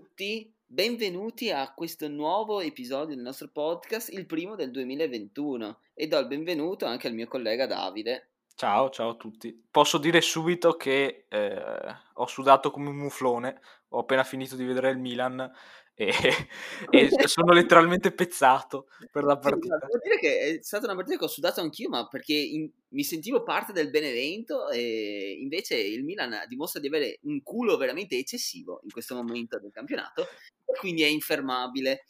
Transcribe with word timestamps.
Tutti, 0.00 0.50
benvenuti 0.64 1.50
a 1.50 1.74
questo 1.74 2.08
nuovo 2.08 2.60
episodio 2.60 3.14
del 3.14 3.22
nostro 3.22 3.48
podcast, 3.48 4.10
il 4.10 4.24
primo 4.24 4.54
del 4.54 4.70
2021 4.70 5.80
e 5.92 6.06
do 6.08 6.18
il 6.18 6.26
benvenuto 6.26 6.86
anche 6.86 7.06
al 7.06 7.12
mio 7.12 7.28
collega 7.28 7.66
Davide. 7.66 8.30
Ciao, 8.54 8.88
ciao 8.88 9.10
a 9.10 9.14
tutti. 9.16 9.66
Posso 9.70 9.98
dire 9.98 10.22
subito 10.22 10.78
che 10.78 11.26
eh, 11.28 11.96
ho 12.14 12.26
sudato 12.26 12.70
come 12.70 12.88
un 12.88 12.96
muflone, 12.96 13.60
ho 13.88 13.98
appena 13.98 14.24
finito 14.24 14.56
di 14.56 14.64
vedere 14.64 14.88
il 14.88 14.96
Milan 14.96 15.52
e, 16.00 16.12
e 16.90 17.28
sono 17.28 17.52
letteralmente 17.52 18.12
pezzato 18.12 18.86
per 19.12 19.24
la 19.24 19.36
partita. 19.36 19.78
Sì, 19.78 19.86
devo 19.86 19.98
dire 20.02 20.18
che 20.18 20.38
è 20.38 20.62
stata 20.62 20.86
una 20.86 20.94
partita 20.94 21.18
che 21.18 21.24
ho 21.24 21.28
sudato 21.28 21.60
anch'io, 21.60 21.90
ma 21.90 22.08
perché 22.08 22.34
in, 22.34 22.70
mi 22.88 23.04
sentivo 23.04 23.42
parte 23.42 23.72
del 23.72 23.90
Benevento 23.90 24.70
e 24.70 25.36
invece 25.38 25.76
il 25.76 26.04
Milan 26.04 26.44
dimostra 26.48 26.80
di 26.80 26.86
avere 26.86 27.18
un 27.22 27.42
culo 27.42 27.76
veramente 27.76 28.16
eccessivo 28.16 28.80
in 28.84 28.90
questo 28.90 29.14
momento 29.14 29.58
del 29.58 29.72
campionato 29.72 30.22
e 30.22 30.78
quindi 30.78 31.02
è 31.02 31.08
infermabile. 31.08 32.06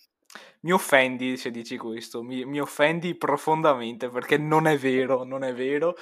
Mi 0.61 0.71
offendi 0.71 1.37
se 1.37 1.51
dici 1.51 1.77
questo, 1.77 2.23
mi, 2.23 2.45
mi 2.45 2.61
offendi 2.61 3.17
profondamente 3.17 4.09
perché 4.09 4.39
non 4.39 4.69
è 4.69 4.79
vero, 4.79 5.25
non 5.25 5.43
è 5.43 5.53
vero. 5.53 5.97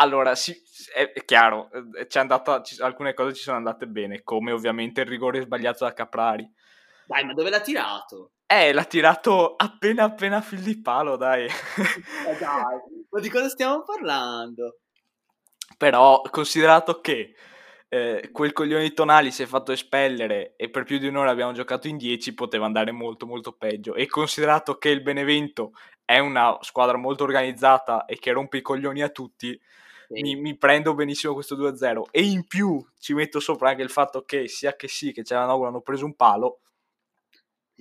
Allora, 0.00 0.34
sì, 0.34 0.58
è, 0.94 1.12
è 1.12 1.24
chiaro, 1.24 1.70
eh, 1.72 2.06
andata, 2.18 2.62
ci, 2.62 2.80
alcune 2.80 3.14
cose 3.14 3.34
ci 3.34 3.42
sono 3.42 3.58
andate 3.58 3.86
bene, 3.86 4.22
come 4.22 4.50
ovviamente 4.50 5.02
il 5.02 5.06
rigore 5.06 5.42
sbagliato 5.42 5.84
da 5.84 5.92
Caprari 5.92 6.50
dai, 7.10 7.24
ma 7.24 7.34
dove 7.34 7.50
l'ha 7.50 7.60
tirato? 7.60 8.34
Eh, 8.46 8.72
l'ha 8.72 8.84
tirato 8.84 9.56
appena 9.56 10.04
appena 10.04 10.40
fil 10.40 10.60
di 10.60 10.80
palo, 10.80 11.16
dai. 11.16 11.46
eh, 11.46 12.38
dai. 12.38 12.78
Ma 13.10 13.20
di 13.20 13.28
cosa 13.28 13.48
stiamo 13.48 13.82
parlando? 13.82 14.78
Però, 15.76 16.22
considerato 16.30 17.00
che 17.00 17.34
eh, 17.88 18.28
quel 18.30 18.52
coglione 18.52 18.84
di 18.84 18.94
Tonali 18.94 19.32
si 19.32 19.42
è 19.42 19.46
fatto 19.46 19.72
espellere 19.72 20.54
e 20.54 20.70
per 20.70 20.84
più 20.84 20.98
di 20.98 21.08
un'ora 21.08 21.30
abbiamo 21.30 21.50
giocato 21.50 21.88
in 21.88 21.96
10, 21.96 22.32
poteva 22.34 22.66
andare 22.66 22.92
molto 22.92 23.26
molto 23.26 23.54
peggio. 23.54 23.96
E 23.96 24.06
considerato 24.06 24.78
che 24.78 24.90
il 24.90 25.02
Benevento 25.02 25.72
è 26.04 26.20
una 26.20 26.56
squadra 26.60 26.96
molto 26.96 27.24
organizzata 27.24 28.04
e 28.04 28.20
che 28.20 28.30
rompe 28.30 28.58
i 28.58 28.62
coglioni 28.62 29.02
a 29.02 29.08
tutti, 29.08 29.60
sì. 30.06 30.22
mi, 30.22 30.36
mi, 30.36 30.56
prendo 30.56 30.94
benissimo 30.94 31.34
questo 31.34 31.56
2-0. 31.56 32.02
E 32.12 32.22
in 32.22 32.46
più 32.46 32.80
ci 33.00 33.14
metto 33.14 33.40
sopra 33.40 33.70
anche 33.70 33.82
il 33.82 33.90
fatto 33.90 34.22
che 34.22 34.46
sia 34.46 34.76
che 34.76 34.86
sì, 34.86 35.10
che 35.10 35.24
Cialanoglu 35.24 35.64
hanno 35.64 35.80
preso 35.80 36.04
un 36.04 36.14
palo, 36.14 36.60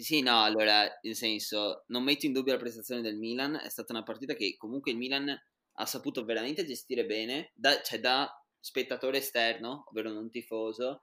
sì, 0.02 0.22
no, 0.22 0.44
allora, 0.44 0.88
nel 1.02 1.16
senso, 1.16 1.84
non 1.88 2.04
metto 2.04 2.26
in 2.26 2.34
dubbio 2.34 2.54
la 2.54 2.60
prestazione 2.60 3.02
del 3.02 3.18
Milan, 3.18 3.56
è 3.56 3.70
stata 3.70 3.94
una 3.94 4.04
partita 4.04 4.34
che 4.34 4.56
comunque 4.58 4.92
il 4.92 4.98
Milan 4.98 5.30
ha 5.30 5.86
saputo 5.86 6.24
veramente 6.26 6.66
gestire 6.66 7.06
bene, 7.06 7.52
da, 7.56 7.82
cioè 7.82 8.00
da 8.00 8.30
spettatore 8.60 9.18
esterno, 9.18 9.86
ovvero 9.90 10.12
non 10.12 10.30
tifoso, 10.30 11.02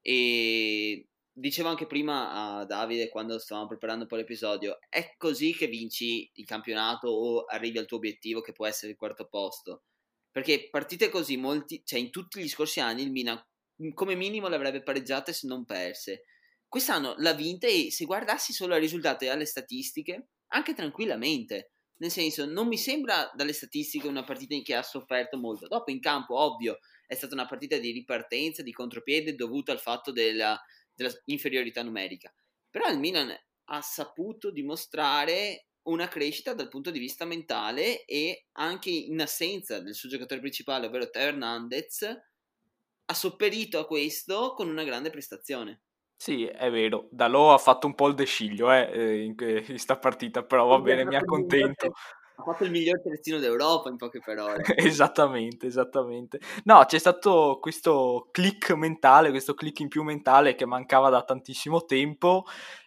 e 0.00 1.08
dicevo 1.32 1.68
anche 1.68 1.86
prima 1.86 2.58
a 2.58 2.64
Davide 2.64 3.08
quando 3.08 3.38
stavamo 3.38 3.66
preparando 3.66 4.02
un 4.02 4.08
po' 4.08 4.16
l'episodio, 4.16 4.78
è 4.88 5.14
così 5.16 5.54
che 5.54 5.66
vinci 5.66 6.30
il 6.34 6.44
campionato 6.44 7.08
o 7.08 7.44
arrivi 7.44 7.78
al 7.78 7.86
tuo 7.86 7.98
obiettivo 7.98 8.40
che 8.40 8.52
può 8.52 8.66
essere 8.66 8.92
il 8.92 8.98
quarto 8.98 9.26
posto. 9.28 9.84
Perché 10.30 10.68
partite 10.70 11.08
così, 11.08 11.36
molti, 11.36 11.82
cioè 11.84 11.98
in 11.98 12.10
tutti 12.10 12.40
gli 12.40 12.48
scorsi 12.48 12.80
anni 12.80 13.02
il 13.02 13.10
Milan 13.10 13.42
come 13.92 14.14
minimo 14.14 14.48
le 14.48 14.56
avrebbe 14.56 14.82
pareggiate 14.82 15.32
se 15.32 15.46
non 15.46 15.64
perse 15.64 16.22
quest'anno 16.68 17.14
l'ha 17.18 17.32
vinta 17.32 17.66
e 17.66 17.90
se 17.90 18.04
guardassi 18.04 18.52
solo 18.52 18.74
ai 18.74 18.80
risultati 18.80 19.24
e 19.24 19.28
alle 19.28 19.46
statistiche, 19.46 20.28
anche 20.48 20.74
tranquillamente. 20.74 21.72
Nel 21.98 22.10
senso, 22.10 22.44
non 22.44 22.68
mi 22.68 22.76
sembra 22.76 23.30
dalle 23.34 23.54
statistiche 23.54 24.06
una 24.06 24.22
partita 24.22 24.54
in 24.54 24.62
cui 24.62 24.74
ha 24.74 24.82
sofferto 24.82 25.38
molto. 25.38 25.66
Dopo 25.66 25.90
in 25.90 26.00
campo, 26.00 26.38
ovvio, 26.38 26.78
è 27.06 27.14
stata 27.14 27.34
una 27.34 27.46
partita 27.46 27.78
di 27.78 27.90
ripartenza, 27.90 28.62
di 28.62 28.72
contropiede 28.72 29.34
dovuta 29.34 29.72
al 29.72 29.80
fatto 29.80 30.12
della, 30.12 30.60
della 30.94 31.10
inferiorità 31.26 31.82
numerica. 31.82 32.32
Però 32.70 32.88
il 32.90 32.98
Milan 32.98 33.34
ha 33.68 33.80
saputo 33.80 34.50
dimostrare 34.50 35.68
una 35.84 36.08
crescita 36.08 36.52
dal 36.52 36.68
punto 36.68 36.90
di 36.90 36.98
vista 36.98 37.24
mentale 37.24 38.04
e 38.04 38.48
anche 38.52 38.90
in 38.90 39.20
assenza 39.20 39.78
del 39.80 39.94
suo 39.94 40.08
giocatore 40.08 40.40
principale, 40.40 40.86
ovvero 40.86 41.08
Teo 41.08 41.28
Hernandez, 41.28 42.02
ha 43.08 43.14
sopperito 43.14 43.78
a 43.78 43.86
questo 43.86 44.52
con 44.54 44.68
una 44.68 44.84
grande 44.84 45.10
prestazione. 45.10 45.85
Sì, 46.16 46.46
è 46.46 46.70
vero. 46.70 47.08
Dalò 47.10 47.52
ha 47.52 47.58
fatto 47.58 47.86
un 47.86 47.94
po' 47.94 48.08
il 48.08 48.14
desciglio 48.14 48.72
eh, 48.72 48.90
eh 48.92 49.22
in 49.22 49.36
questa 49.36 49.98
partita, 49.98 50.42
però 50.42 50.66
va 50.66 50.78
bene, 50.78 51.04
mi 51.04 51.14
accontento. 51.14 51.92
Ha 52.38 52.42
fatto 52.42 52.64
il 52.64 52.70
miglior 52.70 53.00
terzino 53.00 53.38
d'Europa 53.38 53.88
in 53.88 53.96
poche 53.96 54.20
parole. 54.24 54.62
esattamente, 54.76 55.66
esattamente. 55.66 56.40
No, 56.64 56.84
c'è 56.86 56.98
stato 56.98 57.58
questo 57.60 58.28
click 58.30 58.72
mentale, 58.72 59.30
questo 59.30 59.54
click 59.54 59.80
in 59.80 59.88
più 59.88 60.02
mentale 60.02 60.54
che 60.54 60.66
mancava 60.66 61.10
da 61.10 61.22
tantissimo 61.22 61.84
tempo 61.84 62.44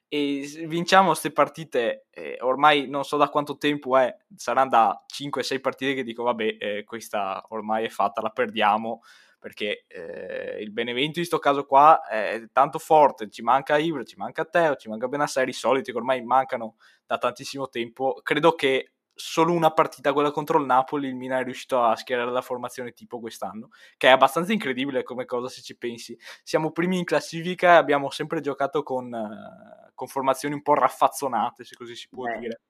e 0.08 0.66
vinciamo 0.68 1.10
queste 1.10 1.32
partite, 1.32 2.08
eh, 2.10 2.38
ormai 2.42 2.90
non 2.90 3.04
so 3.04 3.16
da 3.16 3.30
quanto 3.30 3.58
tempo 3.58 3.96
è, 3.96 4.16
saranno 4.36 4.70
da 4.70 5.04
5-6 5.06 5.62
partite 5.62 5.94
che 5.94 6.04
dico 6.04 6.24
vabbè, 6.24 6.58
eh, 6.60 6.84
questa 6.84 7.44
ormai 7.50 7.86
è 7.86 7.90
fatta, 7.90 8.22
la 8.22 8.32
perdiamo 8.32 9.02
perché 9.40 9.86
eh, 9.88 10.62
il 10.62 10.72
Benevento 10.72 11.20
in 11.20 11.26
questo 11.26 11.40
caso 11.40 11.66
qua 11.66 12.06
è 12.06 12.44
tanto 12.52 12.78
forte, 12.78 13.30
ci 13.30 13.42
manca 13.42 13.78
Ibra, 13.78 14.04
ci 14.04 14.18
manca 14.18 14.46
Teo, 14.46 14.76
ci 14.76 14.90
manca 14.90 15.08
Benasseri, 15.08 15.50
i 15.52 15.54
soliti 15.54 15.92
che 15.92 15.98
ormai 15.98 16.22
mancano 16.22 16.76
da 17.06 17.18
tantissimo 17.18 17.70
tempo, 17.70 18.20
credo 18.22 18.54
che 18.54 18.92
solo 19.20 19.52
una 19.52 19.72
partita, 19.72 20.14
quella 20.14 20.32
contro 20.32 20.60
il 20.60 20.66
Napoli, 20.66 21.10
il 21.10 21.16
Milan 21.16 21.42
è 21.42 21.44
riuscito 21.44 21.82
a 21.84 21.96
schierare 21.96 22.32
la 22.32 22.42
formazione 22.42 22.94
tipo 22.94 23.20
quest'anno, 23.20 23.70
che 23.98 24.08
è 24.08 24.12
abbastanza 24.12 24.54
incredibile 24.54 25.04
come 25.04 25.26
cosa 25.26 25.50
se 25.50 25.62
ci 25.62 25.78
pensi. 25.78 26.18
Siamo 26.44 26.72
primi 26.72 26.98
in 26.98 27.04
classifica 27.04 27.74
e 27.74 27.78
abbiamo 27.78 28.10
sempre 28.10 28.40
giocato 28.40 28.82
con, 28.82 29.12
uh, 29.12 29.92
con 29.94 30.08
formazioni 30.08 30.56
un 30.56 30.62
po' 30.62 30.74
raffazzonate, 30.74 31.66
se 31.66 31.76
così 31.76 31.96
si 31.96 32.08
può 32.08 32.26
beh, 32.26 32.40
dire. 32.40 32.62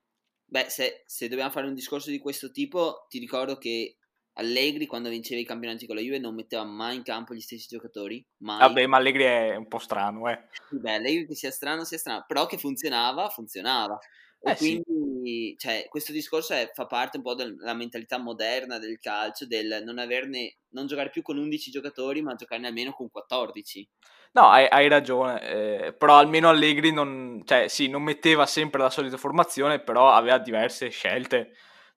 Beh, 0.44 0.68
se, 0.68 1.04
se 1.06 1.28
dobbiamo 1.28 1.50
fare 1.50 1.68
un 1.68 1.74
discorso 1.74 2.10
di 2.10 2.18
questo 2.18 2.50
tipo, 2.50 3.06
ti 3.08 3.20
ricordo 3.20 3.56
che 3.56 3.96
Allegri 4.40 4.86
quando 4.86 5.10
vinceva 5.10 5.40
i 5.40 5.44
campionati 5.44 5.86
con 5.86 5.96
la 5.96 6.02
Juve 6.02 6.18
non 6.18 6.34
metteva 6.34 6.64
mai 6.64 6.96
in 6.96 7.02
campo 7.02 7.34
gli 7.34 7.40
stessi 7.40 7.68
giocatori. 7.68 8.24
Mai. 8.38 8.58
Vabbè, 8.58 8.86
ma 8.86 8.96
Allegri 8.96 9.24
è 9.24 9.54
un 9.54 9.68
po' 9.68 9.78
strano, 9.78 10.28
eh. 10.28 10.46
Beh, 10.70 10.94
Allegri 10.94 11.26
che 11.26 11.34
sia 11.34 11.50
strano, 11.50 11.84
sia 11.84 11.98
strano, 11.98 12.24
però 12.26 12.46
che 12.46 12.56
funzionava, 12.56 13.28
funzionava. 13.28 13.98
E 14.42 14.52
eh, 14.52 14.56
quindi, 14.56 15.48
sì. 15.50 15.56
cioè, 15.58 15.86
questo 15.90 16.12
discorso 16.12 16.54
è, 16.54 16.70
fa 16.72 16.86
parte 16.86 17.18
un 17.18 17.22
po' 17.22 17.34
della 17.34 17.74
mentalità 17.74 18.18
moderna 18.18 18.78
del 18.78 18.98
calcio, 18.98 19.46
del 19.46 19.82
non 19.84 19.98
averne, 19.98 20.56
non 20.70 20.86
giocare 20.86 21.10
più 21.10 21.20
con 21.20 21.36
11 21.36 21.70
giocatori, 21.70 22.22
ma 22.22 22.34
giocarne 22.34 22.66
almeno 22.66 22.92
con 22.92 23.10
14. 23.10 23.88
No, 24.32 24.48
hai, 24.48 24.66
hai 24.70 24.88
ragione, 24.88 25.42
eh, 25.42 25.92
però 25.92 26.16
almeno 26.16 26.48
Allegri 26.48 26.92
non, 26.92 27.42
cioè, 27.44 27.68
sì, 27.68 27.88
non 27.88 28.02
metteva 28.02 28.46
sempre 28.46 28.80
la 28.80 28.88
solita 28.88 29.18
formazione, 29.18 29.80
però 29.80 30.10
aveva 30.10 30.38
diverse 30.38 30.88
scelte 30.88 31.52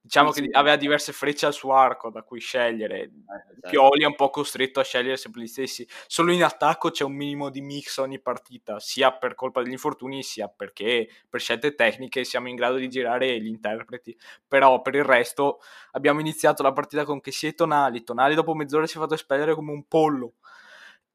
diciamo 0.06 0.34
sì, 0.34 0.41
che 0.41 0.47
sì. 0.47 0.58
aveva 0.58 0.75
diverse 0.75 1.14
frecce 1.14 1.46
al 1.46 1.53
suo 1.53 1.74
arco 1.75 2.09
da 2.09 2.24
cui 2.24 2.41
scegliere. 2.41 3.00
Eh, 3.03 3.12
certo. 3.53 3.69
Pioli 3.69 4.03
è 4.03 4.06
un 4.06 4.16
po' 4.16 4.30
costretto 4.30 4.81
a 4.81 4.84
scegliere 4.84 5.16
sempre 5.16 5.41
gli 5.41 5.47
stessi. 5.47 5.88
Solo 6.08 6.34
in 6.34 6.44
attacco 6.44 6.91
c'è 6.91 7.06
un 7.06 7.14
minimo 7.14 7.50
di 7.50 7.62
mix 7.62 7.97
ogni 7.97 8.19
partita, 8.19 8.80
sia 8.81 9.13
per 9.13 9.34
colpa 9.34 9.62
degli 9.63 9.72
infortuni, 9.72 10.22
sia 10.22 10.50
perché 10.50 11.08
per 11.30 11.40
scelte 11.40 11.74
tecniche 11.74 12.25
siamo 12.25 12.50
in 12.50 12.56
grado 12.56 12.75
di 12.75 12.90
girare 12.90 13.40
gli 13.40 13.47
interpreti. 13.47 14.16
Però 14.46 14.81
per 14.81 14.96
il 14.96 15.06
resto 15.06 15.59
abbiamo 15.92 16.19
iniziato 16.19 16.63
la 16.63 16.74
partita 16.74 17.06
con 17.06 17.22
che 17.22 17.31
sia 17.31 17.53
Tonali. 17.53 18.03
Tonali 18.03 18.36
dopo 18.36 18.53
mezz'ora 18.53 18.86
si 18.86 18.97
è 18.97 19.00
fatto 19.00 19.13
espellere 19.13 19.56
come 19.56 19.72
un 19.72 19.88
pollo. 19.88 20.34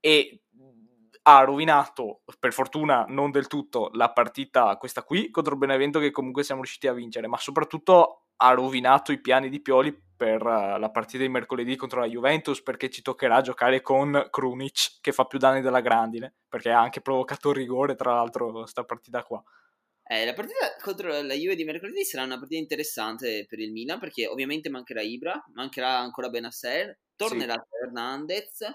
E 0.01 0.41
ha 1.23 1.45
rovinato, 1.45 2.23
per 2.39 2.55
fortuna 2.55 3.05
non 3.07 3.31
del 3.31 3.49
tutto, 3.49 3.91
la 3.93 4.11
partita 4.13 4.75
questa 4.79 5.03
qui 5.03 5.31
contro 5.31 5.57
Benevento 5.57 5.99
che 5.99 6.11
comunque 6.11 6.43
siamo 6.43 6.63
riusciti 6.63 6.87
a 6.87 6.95
vincere, 6.95 7.27
ma 7.27 7.37
soprattutto 7.37 8.28
ha 8.41 8.53
rovinato 8.53 9.13
i 9.13 9.21
piani 9.21 9.49
di 9.49 9.61
Pioli 9.61 9.97
per 10.19 10.43
uh, 10.43 10.79
la 10.79 10.91
partita 10.91 11.23
di 11.23 11.29
mercoledì 11.29 11.77
contro 11.77 12.01
la 12.01 12.09
Juventus 12.09 12.63
perché 12.63 12.91
ci 12.91 13.03
toccherà 13.03 13.41
giocare 13.41 13.81
con 13.81 14.27
Krunic 14.31 14.99
che 15.01 15.13
fa 15.13 15.25
più 15.25 15.39
danni 15.39 15.61
della 15.61 15.81
grandine 15.81 16.35
perché 16.49 16.71
ha 16.71 16.81
anche 16.81 17.01
provocato 17.01 17.53
rigore 17.53 17.95
tra 17.95 18.15
l'altro 18.15 18.51
questa 18.51 18.85
partita 18.85 19.23
qua. 19.23 19.43
Eh, 20.11 20.25
la 20.25 20.33
partita 20.33 20.75
contro 20.81 21.09
la 21.21 21.35
Juve 21.35 21.55
di 21.55 21.65
mercoledì 21.65 22.03
sarà 22.03 22.25
una 22.25 22.39
partita 22.39 22.61
interessante 22.61 23.45
per 23.47 23.59
il 23.61 23.71
Milan 23.73 23.99
perché 23.99 24.27
ovviamente 24.27 24.71
mancherà 24.71 25.03
Ibra, 25.03 25.41
mancherà 25.53 25.99
ancora 25.99 26.31
Benasser, 26.31 26.99
tornerà 27.15 27.53
sì. 27.53 27.85
Hernandez 27.85 28.71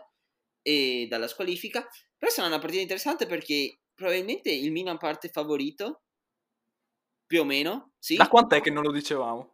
e 0.62 1.08
dalla 1.10 1.28
squalifica, 1.28 1.88
però 2.16 2.32
sarà 2.32 2.48
una 2.48 2.60
partita 2.60 2.82
interessante 2.82 3.26
perché 3.26 3.80
probabilmente 3.96 4.52
il 4.52 4.72
Milan 4.72 4.98
parte 4.98 5.30
favorito 5.30 6.04
più 7.26 7.42
o 7.42 7.46
meno, 7.46 7.94
sì. 7.98 8.16
Da 8.16 8.28
quant'è 8.28 8.62
che 8.62 8.70
non 8.70 8.84
lo 8.84 8.92
dicevamo? 8.92 9.53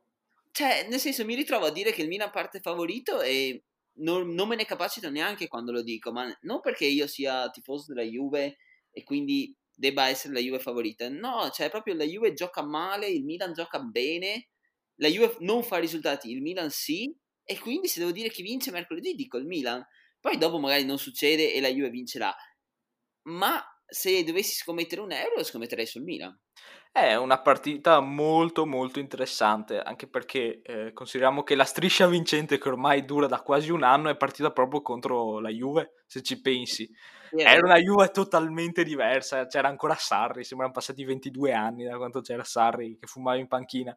Cioè, 0.59 0.87
nel 0.89 0.99
senso, 0.99 1.23
mi 1.23 1.35
ritrovo 1.35 1.67
a 1.67 1.71
dire 1.71 1.93
che 1.93 2.01
il 2.01 2.09
Milan 2.09 2.31
parte 2.31 2.59
favorito 2.59 3.21
e 3.21 3.63
non, 3.99 4.33
non 4.33 4.45
me 4.45 4.57
ne 4.57 4.65
capacito 4.65 5.09
neanche 5.09 5.47
quando 5.47 5.71
lo 5.71 5.81
dico, 5.81 6.11
ma 6.11 6.29
non 6.41 6.59
perché 6.59 6.85
io 6.85 7.07
sia 7.07 7.49
tifoso 7.49 7.93
della 7.93 8.05
Juve 8.05 8.57
e 8.91 9.03
quindi 9.03 9.55
debba 9.73 10.09
essere 10.09 10.33
la 10.33 10.41
Juve 10.41 10.59
favorita. 10.59 11.07
No, 11.07 11.49
cioè 11.53 11.69
proprio 11.69 11.93
la 11.93 12.03
Juve 12.03 12.33
gioca 12.33 12.61
male, 12.61 13.07
il 13.07 13.23
Milan 13.23 13.53
gioca 13.53 13.79
bene, 13.79 14.49
la 14.95 15.07
Juve 15.07 15.37
non 15.39 15.63
fa 15.63 15.77
risultati, 15.77 16.29
il 16.29 16.41
Milan 16.41 16.69
sì, 16.69 17.09
e 17.41 17.57
quindi 17.57 17.87
se 17.87 18.01
devo 18.01 18.11
dire 18.11 18.29
chi 18.29 18.41
vince 18.41 18.69
mercoledì 18.69 19.13
dico 19.13 19.37
il 19.37 19.45
Milan. 19.45 19.81
Poi 20.19 20.37
dopo 20.37 20.59
magari 20.59 20.83
non 20.83 20.97
succede 20.97 21.53
e 21.53 21.61
la 21.61 21.69
Juve 21.69 21.89
vincerà. 21.89 22.35
Ma 23.29 23.63
se 23.87 24.25
dovessi 24.25 24.55
scommettere 24.55 24.99
un 24.99 25.13
euro, 25.13 25.41
scommetterei 25.41 25.85
sul 25.85 26.03
Milan. 26.03 26.37
È 26.91 27.15
una 27.15 27.39
partita 27.39 27.99
molto 27.99 28.65
molto 28.65 28.99
interessante, 28.99 29.79
anche 29.79 30.07
perché 30.07 30.61
eh, 30.63 30.91
consideriamo 30.91 31.43
che 31.43 31.53
la 31.53 31.63
striscia 31.63 32.07
vincente 32.07 32.57
che 32.57 32.67
ormai 32.67 33.05
dura 33.05 33.27
da 33.27 33.41
quasi 33.41 33.71
un 33.71 33.83
anno 33.83 34.09
è 34.09 34.17
partita 34.17 34.51
proprio 34.51 34.81
contro 34.81 35.39
la 35.39 35.49
Juve, 35.49 35.93
se 36.07 36.23
ci 36.23 36.41
pensi. 36.41 36.89
Yeah. 37.31 37.51
Era 37.51 37.67
una 37.67 37.77
Juve 37.77 38.09
totalmente 38.09 38.83
diversa, 38.83 39.45
c'era 39.45 39.67
ancora 39.67 39.93
Sarri, 39.93 40.43
sembrano 40.43 40.73
passati 40.73 41.05
22 41.05 41.53
anni 41.53 41.85
da 41.85 41.95
quando 41.95 42.21
c'era 42.21 42.43
Sarri 42.43 42.97
che 42.99 43.05
fumava 43.05 43.37
in 43.37 43.47
panchina. 43.47 43.95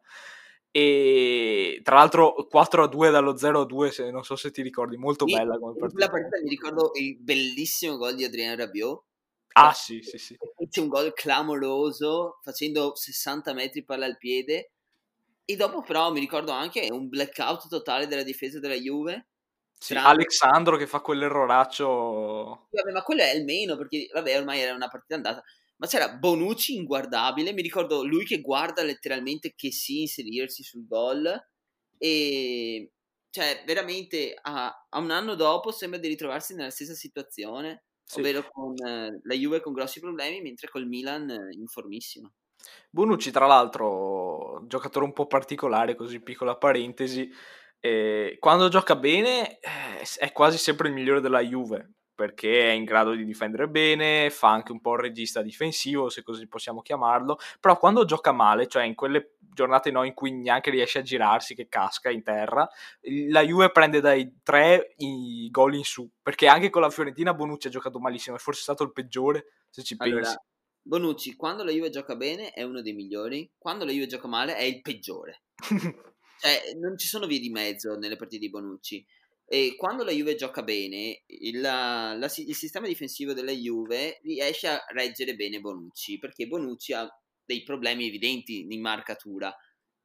E 0.69 1.81
tra 1.83 1.95
l'altro 1.95 2.47
4 2.47 2.83
a 2.83 2.87
2 2.87 3.09
dallo 3.09 3.35
0 3.35 3.61
a 3.61 3.65
2, 3.65 3.91
se, 3.91 4.11
non 4.11 4.23
so 4.23 4.35
se 4.35 4.51
ti 4.51 4.61
ricordi, 4.61 4.97
molto 4.97 5.27
sì, 5.27 5.33
bella 5.33 5.57
come 5.57 5.75
partita. 5.77 6.05
La 6.05 6.11
partita 6.11 6.41
mi 6.43 6.49
ricordo 6.49 6.91
il 6.93 7.17
bellissimo 7.19 7.97
gol 7.97 8.15
di 8.15 8.23
Adriano 8.23 8.55
Rabiot 8.55 9.03
Ah 9.55 9.73
sì, 9.73 10.01
sì, 10.01 10.17
sì. 10.17 10.35
C'è 10.73 10.81
un 10.81 10.87
gol 10.87 11.13
clamoroso 11.13 12.39
facendo 12.41 12.95
60 12.95 13.53
metri 13.53 13.83
palla 13.83 14.05
al 14.05 14.17
piede 14.17 14.71
e 15.45 15.55
dopo 15.55 15.83
però 15.83 16.11
mi 16.11 16.19
ricordo 16.19 16.51
anche 16.51 16.87
un 16.89 17.09
blackout 17.09 17.67
totale 17.67 18.07
della 18.07 18.23
difesa 18.23 18.59
della 18.59 18.73
Juve. 18.73 19.27
Sì, 19.77 19.93
tra... 19.93 20.05
Alexandro 20.05 20.75
che 20.75 20.87
fa 20.87 21.01
quell'erroraccio. 21.01 22.69
Vabbè, 22.71 22.91
ma 22.91 23.03
quello 23.03 23.21
è 23.21 23.35
il 23.35 23.43
meno 23.43 23.77
perché 23.77 24.09
vabbè 24.11 24.35
ormai 24.35 24.61
era 24.61 24.73
una 24.73 24.87
partita 24.87 25.13
andata. 25.13 25.43
Ma 25.75 25.85
c'era 25.85 26.09
Bonucci 26.09 26.73
inguardabile, 26.73 27.53
mi 27.53 27.61
ricordo 27.61 28.03
lui 28.03 28.25
che 28.25 28.41
guarda 28.41 28.81
letteralmente 28.81 29.53
che 29.55 29.71
si 29.71 30.01
inserirsi 30.01 30.63
sul 30.63 30.87
gol 30.87 31.39
e 31.99 32.91
cioè 33.29 33.61
veramente 33.67 34.33
a, 34.41 34.87
a 34.89 34.97
un 34.97 35.11
anno 35.11 35.35
dopo 35.35 35.69
sembra 35.71 35.99
di 35.99 36.07
ritrovarsi 36.07 36.55
nella 36.55 36.71
stessa 36.71 36.95
situazione 36.95 37.83
sì. 38.13 38.19
ovvero 38.19 38.47
con 38.51 38.73
eh, 38.85 39.19
la 39.23 39.35
Juve 39.35 39.61
con 39.61 39.73
grossi 39.73 39.99
problemi, 39.99 40.41
mentre 40.41 40.69
col 40.69 40.87
Milan 40.87 41.29
eh, 41.29 41.49
in 41.51 41.67
formissimo. 41.67 42.33
Bonucci, 42.89 43.31
tra 43.31 43.45
l'altro, 43.45 44.63
giocatore 44.67 45.05
un 45.05 45.13
po' 45.13 45.27
particolare, 45.27 45.95
così 45.95 46.21
piccola 46.21 46.55
parentesi, 46.55 47.29
eh, 47.79 48.37
quando 48.39 48.69
gioca 48.69 48.95
bene 48.95 49.59
eh, 49.59 50.07
è 50.17 50.31
quasi 50.31 50.57
sempre 50.57 50.87
il 50.87 50.93
migliore 50.93 51.19
della 51.19 51.41
Juve, 51.41 51.91
perché 52.15 52.69
è 52.69 52.71
in 52.71 52.83
grado 52.83 53.13
di 53.13 53.25
difendere 53.25 53.67
bene, 53.67 54.29
fa 54.29 54.49
anche 54.51 54.71
un 54.71 54.81
po' 54.81 54.93
il 54.93 55.01
regista 55.01 55.41
difensivo, 55.41 56.09
se 56.09 56.23
così 56.23 56.47
possiamo 56.47 56.81
chiamarlo, 56.81 57.37
però 57.59 57.77
quando 57.77 58.05
gioca 58.05 58.31
male, 58.31 58.67
cioè 58.67 58.83
in 58.83 58.95
quelle 58.95 59.35
giornate 59.39 59.91
no, 59.91 60.03
in 60.03 60.13
cui 60.13 60.31
neanche 60.31 60.71
riesce 60.71 60.99
a 60.99 61.03
girarsi, 61.03 61.55
che 61.55 61.67
casca 61.67 62.09
in 62.09 62.23
terra, 62.23 62.67
la 63.29 63.41
Juve 63.41 63.71
prende 63.71 64.01
dai 64.01 64.39
tre 64.43 64.93
i 64.97 65.47
gol 65.51 65.75
in 65.75 65.83
su, 65.83 66.09
perché 66.21 66.47
anche 66.47 66.69
con 66.69 66.81
la 66.81 66.89
Fiorentina 66.89 67.33
Bonucci 67.33 67.67
ha 67.67 67.71
giocato 67.71 67.99
malissimo, 67.99 68.35
è 68.35 68.39
forse 68.39 68.61
stato 68.61 68.83
il 68.83 68.91
peggiore, 68.91 69.45
se 69.69 69.83
ci 69.83 69.95
allora, 69.97 70.21
pensi. 70.21 70.37
Bonucci, 70.85 71.35
quando 71.35 71.63
la 71.63 71.71
Juve 71.71 71.89
gioca 71.89 72.15
bene 72.15 72.51
è 72.51 72.61
uno 72.63 72.81
dei 72.81 72.93
migliori, 72.93 73.49
quando 73.57 73.85
la 73.85 73.91
Juve 73.91 74.07
gioca 74.07 74.27
male 74.27 74.55
è 74.55 74.63
il 74.63 74.81
peggiore. 74.81 75.43
cioè, 76.39 76.73
non 76.77 76.97
ci 76.97 77.07
sono 77.07 77.25
vie 77.25 77.39
di 77.39 77.49
mezzo 77.49 77.95
nelle 77.95 78.17
partite 78.17 78.45
di 78.45 78.49
Bonucci. 78.49 79.05
E 79.53 79.75
quando 79.75 80.03
la 80.03 80.11
Juve 80.11 80.33
gioca 80.33 80.63
bene, 80.63 81.25
il, 81.27 81.61
la, 81.61 82.15
la, 82.15 82.25
il 82.37 82.55
sistema 82.55 82.87
difensivo 82.87 83.33
della 83.33 83.51
Juve 83.51 84.19
riesce 84.23 84.67
a 84.67 84.83
reggere 84.87 85.35
bene 85.35 85.59
Bonucci, 85.59 86.17
perché 86.17 86.47
Bonucci 86.47 86.91
ha 86.93 87.07
dei 87.45 87.61
problemi 87.61 88.07
evidenti 88.07 88.65
in 88.67 88.81
marcatura. 88.81 89.55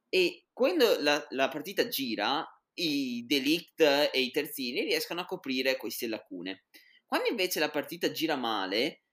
E 0.07 0.45
quando 0.53 1.01
la, 1.01 1.25
la 1.29 1.47
partita 1.47 1.87
gira, 1.87 2.47
i 2.75 3.25
delict 3.25 3.81
e 3.81 4.21
i 4.21 4.29
terzini 4.29 4.83
riescono 4.83 5.21
a 5.21 5.25
coprire 5.25 5.77
queste 5.77 6.07
lacune. 6.07 6.65
Quando 7.03 7.27
invece 7.27 7.59
la 7.59 7.71
partita 7.71 8.11
gira 8.11 8.35
male, 8.35 9.05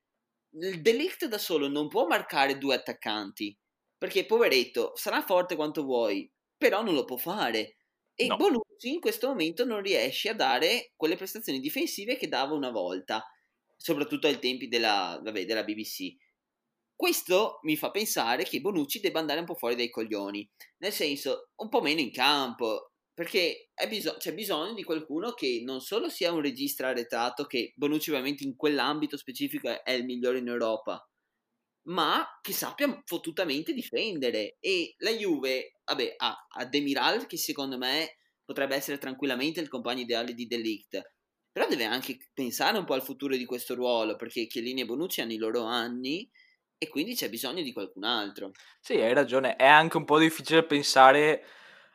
il 0.61 0.83
delict 0.83 1.29
da 1.29 1.38
solo 1.38 1.67
non 1.67 1.88
può 1.88 2.06
marcare 2.06 2.59
due 2.59 2.75
attaccanti, 2.75 3.59
perché 3.97 4.27
poveretto 4.27 4.93
sarà 4.97 5.23
forte 5.23 5.56
quanto 5.56 5.83
vuoi, 5.83 6.31
però 6.59 6.83
non 6.83 6.93
lo 6.93 7.06
può 7.06 7.17
fare. 7.17 7.75
E 8.19 8.27
no. 8.27 8.37
Bonucci 8.37 8.95
in 8.95 9.01
questo 9.01 9.29
momento 9.29 9.65
non 9.65 9.83
riesce 9.83 10.31
a 10.31 10.35
dare 10.35 10.93
quelle 10.97 11.17
prestazioni 11.17 11.61
difensive 11.61 12.17
che 12.17 12.29
dava 12.29 12.55
una 12.55 12.71
volta, 12.71 13.23
soprattutto 13.77 14.27
ai 14.27 14.39
tempi 14.39 14.69
della, 14.69 15.21
vabbè, 15.23 15.45
della 15.45 15.65
BBC. 15.65 16.17
Questo 16.97 17.59
mi 17.65 17.77
fa 17.77 17.91
pensare 17.91 18.45
che 18.45 18.61
Bonucci 18.61 19.01
debba 19.01 19.21
andare 19.21 19.41
un 19.41 19.45
po' 19.45 19.55
fuori 19.55 19.77
dai 19.77 19.91
coglioni, 19.91 20.49
nel 20.79 20.93
senso 20.93 21.51
un 21.57 21.69
po' 21.69 21.83
meno 21.83 22.01
in 22.01 22.11
campo, 22.11 22.93
perché 23.13 23.69
bis- 23.87 24.17
c'è 24.17 24.33
bisogno 24.33 24.73
di 24.73 24.83
qualcuno 24.83 25.33
che 25.33 25.61
non 25.62 25.81
solo 25.83 26.09
sia 26.09 26.33
un 26.33 26.41
regista 26.41 26.89
arretato, 26.89 27.45
che 27.45 27.75
Bonucci 27.77 28.09
ovviamente 28.11 28.45
in 28.45 28.57
quell'ambito 28.57 29.19
specifico 29.19 29.85
è 29.85 29.93
il 29.93 30.07
migliore 30.07 30.39
in 30.39 30.49
Europa, 30.49 31.07
ma 31.87 32.25
che 32.41 32.53
sappia 32.53 33.03
fottutamente 33.05 33.73
difendere. 33.73 34.56
E 34.61 34.94
la 34.99 35.11
Juve, 35.11 35.81
vabbè, 35.85 36.15
ha, 36.17 36.47
ha 36.49 36.65
Demiral 36.65 37.27
che 37.27 37.37
secondo 37.37 37.77
me 37.77 38.17
potrebbe 38.44 38.77
essere 38.77 38.99
tranquillamente 38.99 39.61
il 39.61 39.69
compagno 39.69 40.03
ideale 40.03 40.33
di 40.33 40.47
Delict, 40.47 41.15
però 41.50 41.67
deve 41.69 41.85
anche 41.85 42.19
pensare 42.33 42.79
un 42.79 42.85
po' 42.85 42.94
al 42.94 43.03
futuro 43.03 43.37
di 43.37 43.44
questo 43.44 43.75
ruolo, 43.75 44.17
perché 44.17 44.47
Chiellini 44.47 44.83
e 44.83 44.85
Bonucci 44.85 45.21
hanno 45.21 45.33
i 45.33 45.38
loro 45.38 45.65
anni 45.65 46.29
e 46.79 46.88
quindi 46.88 47.15
c'è 47.15 47.31
bisogno 47.31 47.62
di 47.62 47.73
qualcun 47.73 48.05
altro. 48.05 48.53
Sì, 48.81 48.94
hai 48.94 49.15
ragione. 49.15 49.56
È 49.56 49.67
anche 49.67 49.97
un 49.97 50.05
po' 50.05 50.19
difficile 50.19 50.65
pensare 50.65 51.44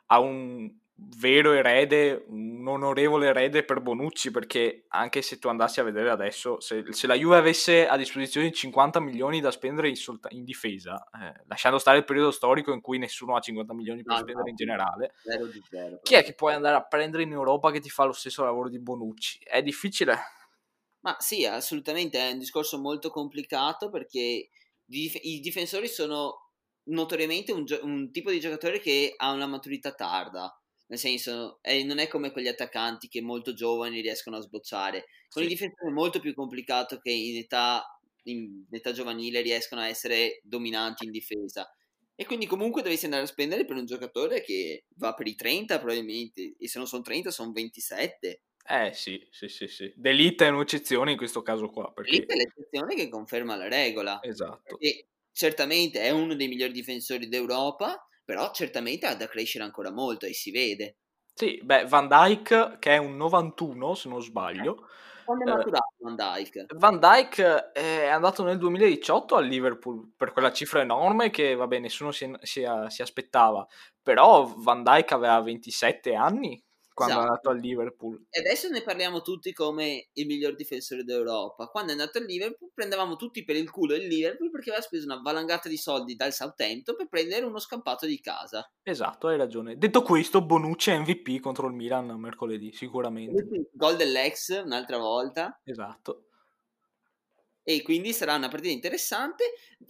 a 0.06 0.18
un 0.18 0.70
vero 1.16 1.52
erede, 1.52 2.24
un 2.28 2.66
onorevole 2.66 3.28
erede 3.28 3.64
per 3.64 3.80
Bonucci, 3.80 4.30
perché 4.30 4.84
anche 4.88 5.22
se 5.22 5.38
tu 5.38 5.48
andassi 5.48 5.80
a 5.80 5.84
vedere 5.84 6.10
adesso, 6.10 6.60
se, 6.60 6.84
se 6.90 7.06
la 7.06 7.14
Juve 7.14 7.36
avesse 7.36 7.86
a 7.86 7.96
disposizione 7.96 8.52
50 8.52 9.00
milioni 9.00 9.40
da 9.40 9.50
spendere 9.50 9.88
in, 9.88 9.96
solta- 9.96 10.28
in 10.32 10.44
difesa, 10.44 11.08
eh, 11.12 11.42
lasciando 11.46 11.78
stare 11.78 11.98
il 11.98 12.04
periodo 12.04 12.30
storico 12.30 12.72
in 12.72 12.80
cui 12.80 12.98
nessuno 12.98 13.36
ha 13.36 13.40
50 13.40 13.74
milioni 13.74 14.02
per 14.02 14.14
no, 14.14 14.20
spendere 14.20 14.44
no, 14.44 14.50
in 14.50 14.56
generale, 14.56 15.14
zero 15.22 15.48
zero, 15.68 16.00
chi 16.02 16.14
è 16.14 16.24
che 16.24 16.34
puoi 16.34 16.54
andare 16.54 16.76
a 16.76 16.82
prendere 16.82 17.22
in 17.22 17.32
Europa 17.32 17.70
che 17.70 17.80
ti 17.80 17.90
fa 17.90 18.04
lo 18.04 18.12
stesso 18.12 18.44
lavoro 18.44 18.68
di 18.68 18.78
Bonucci? 18.78 19.38
È 19.42 19.62
difficile. 19.62 20.16
Ma 21.00 21.16
sì, 21.18 21.44
assolutamente, 21.44 22.18
è 22.18 22.32
un 22.32 22.38
discorso 22.38 22.78
molto 22.78 23.10
complicato 23.10 23.90
perché 23.90 24.48
i 24.86 25.40
difensori 25.40 25.88
sono 25.88 26.50
notoriamente 26.84 27.52
un, 27.52 27.64
gio- 27.64 27.80
un, 27.82 28.10
tipo 28.10 28.30
di 28.30 28.40
giocatore 28.40 28.80
che 28.80 29.14
ha 29.16 29.32
una 29.32 29.46
maturità 29.46 29.92
tarda. 29.92 30.56
Nel 30.92 31.00
senso, 31.00 31.58
eh, 31.62 31.84
non 31.84 31.96
è 31.96 32.06
come 32.06 32.32
quegli 32.32 32.48
attaccanti 32.48 33.08
che 33.08 33.22
molto 33.22 33.54
giovani 33.54 34.02
riescono 34.02 34.36
a 34.36 34.42
sbocciare. 34.42 35.06
Con 35.30 35.40
sì. 35.40 35.48
i 35.48 35.50
difensori 35.50 35.88
è 35.88 35.94
molto 35.94 36.20
più 36.20 36.34
complicato 36.34 36.98
che 36.98 37.10
in 37.10 37.38
età, 37.38 37.82
in 38.24 38.66
età 38.70 38.92
giovanile 38.92 39.40
riescono 39.40 39.80
a 39.80 39.88
essere 39.88 40.42
dominanti 40.42 41.06
in 41.06 41.10
difesa. 41.10 41.66
E 42.14 42.26
quindi 42.26 42.44
comunque 42.44 42.82
dovresti 42.82 43.06
andare 43.06 43.22
a 43.22 43.26
spendere 43.26 43.64
per 43.64 43.76
un 43.76 43.86
giocatore 43.86 44.42
che 44.42 44.84
va 44.96 45.14
per 45.14 45.26
i 45.28 45.34
30 45.34 45.78
probabilmente, 45.78 46.56
e 46.58 46.68
se 46.68 46.76
non 46.76 46.86
sono 46.86 47.00
30 47.00 47.30
sono 47.30 47.52
27. 47.52 48.42
Eh 48.68 48.92
sì, 48.92 49.26
sì, 49.30 49.48
sì, 49.48 49.68
sì. 49.68 49.90
D'Elite 49.96 50.44
è 50.44 50.50
un'eccezione 50.50 51.12
in 51.12 51.16
questo 51.16 51.40
caso 51.40 51.70
qua. 51.70 51.90
Perché... 51.90 52.10
D'Elite 52.10 52.34
è 52.34 52.36
l'eccezione 52.36 52.94
che 52.96 53.08
conferma 53.08 53.56
la 53.56 53.68
regola. 53.68 54.20
Esatto. 54.22 54.78
E 54.78 55.06
certamente 55.32 56.02
è 56.02 56.10
uno 56.10 56.34
dei 56.34 56.48
migliori 56.48 56.72
difensori 56.72 57.28
d'Europa, 57.28 58.06
però 58.32 58.50
certamente 58.50 59.04
ha 59.04 59.14
da 59.14 59.28
crescere 59.28 59.62
ancora 59.62 59.90
molto 59.90 60.24
e 60.24 60.32
si 60.32 60.50
vede. 60.50 60.96
Sì, 61.34 61.60
beh, 61.62 61.84
Van 61.84 62.08
Dyke 62.08 62.76
che 62.78 62.92
è 62.92 62.96
un 62.96 63.14
91 63.16 63.94
se 63.94 64.08
non 64.08 64.22
sbaglio. 64.22 64.88
Quando 65.22 65.44
è 65.44 65.48
eh, 65.48 65.52
maturato 65.52 65.94
Van 65.98 66.16
Dyke? 66.16 66.66
Van 66.74 66.98
Dyke 66.98 67.72
è 67.72 68.06
andato 68.06 68.42
nel 68.42 68.56
2018 68.56 69.36
al 69.36 69.44
Liverpool 69.44 70.12
per 70.16 70.32
quella 70.32 70.50
cifra 70.50 70.80
enorme 70.80 71.28
che 71.28 71.54
vabbè 71.54 71.78
nessuno 71.78 72.10
si, 72.10 72.34
si, 72.40 72.64
si 72.88 73.02
aspettava, 73.02 73.66
però 74.02 74.50
Van 74.56 74.82
Dyke 74.82 75.12
aveva 75.12 75.38
27 75.42 76.14
anni 76.14 76.62
quando 76.92 77.14
esatto. 77.14 77.26
è 77.26 77.28
andato 77.28 77.50
al 77.50 77.58
Liverpool. 77.58 78.26
E 78.30 78.40
adesso 78.40 78.68
ne 78.68 78.82
parliamo 78.82 79.22
tutti 79.22 79.52
come 79.52 80.08
il 80.12 80.26
miglior 80.26 80.54
difensore 80.54 81.04
d'Europa. 81.04 81.66
Quando 81.66 81.90
è 81.90 81.92
andato 81.92 82.18
al 82.18 82.24
Liverpool 82.24 82.70
prendevamo 82.72 83.16
tutti 83.16 83.44
per 83.44 83.56
il 83.56 83.70
culo 83.70 83.94
il 83.94 84.06
Liverpool 84.06 84.50
perché 84.50 84.70
aveva 84.70 84.84
speso 84.84 85.04
una 85.04 85.20
valangata 85.22 85.68
di 85.68 85.76
soldi 85.76 86.14
dal 86.16 86.32
Southampton 86.32 86.96
per 86.96 87.08
prendere 87.08 87.44
uno 87.44 87.58
scampato 87.58 88.06
di 88.06 88.20
casa. 88.20 88.70
Esatto, 88.82 89.28
hai 89.28 89.36
ragione. 89.36 89.76
Detto 89.76 90.02
questo, 90.02 90.44
Bonucci 90.44 90.90
è 90.90 90.98
MVP 90.98 91.40
contro 91.40 91.66
il 91.66 91.74
Milan 91.74 92.06
mercoledì, 92.18 92.72
sicuramente. 92.72 93.70
Gol 93.72 93.96
dell'ex 93.96 94.62
un'altra 94.62 94.98
volta. 94.98 95.60
Esatto 95.64 96.26
e 97.64 97.82
quindi 97.82 98.12
sarà 98.12 98.34
una 98.34 98.48
partita 98.48 98.72
interessante. 98.72 99.44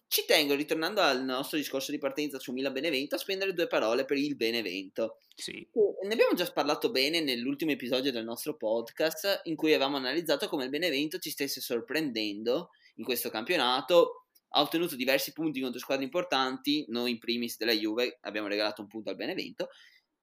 Ci 0.07 0.25
tengo, 0.27 0.55
ritornando 0.55 1.01
al 1.01 1.25
nostro 1.25 1.57
discorso 1.57 1.91
di 1.91 1.99
partenza 1.99 2.39
su 2.39 2.53
Milan 2.53 2.73
Benevento, 2.73 3.15
a 3.15 3.19
spendere 3.19 3.55
due 3.55 3.67
parole 3.67 4.05
per 4.05 4.19
il 4.19 4.37
Benevento. 4.37 5.19
Sì. 5.35 5.67
Ne 6.03 6.13
abbiamo 6.13 6.35
già 6.35 6.51
parlato 6.53 6.91
bene 6.91 7.21
nell'ultimo 7.21 7.71
episodio 7.71 8.13
del 8.13 8.25
nostro 8.25 8.57
podcast, 8.57 9.43
in 9.45 9.57
cui 9.57 9.73
avevamo 9.73 9.97
analizzato 9.97 10.49
come 10.49 10.65
il 10.65 10.71
Benevento 10.71 11.19
ci 11.19 11.31
stesse 11.31 11.61
sorprendendo 11.61 12.71
in 12.97 13.05
questo 13.05 13.31
campionato. 13.31 14.27
Ha 14.55 14.61
ottenuto 14.61 14.97
diversi 14.97 15.33
punti 15.33 15.61
contro 15.61 15.81
squadre 15.81 16.05
importanti, 16.05 16.85
noi 16.89 17.13
in 17.13 17.19
primis 17.19 17.57
della 17.57 17.73
Juve 17.73 18.19
abbiamo 18.21 18.49
regalato 18.49 18.83
un 18.83 18.89
punto 18.89 19.09
al 19.09 19.17
Benevento, 19.17 19.71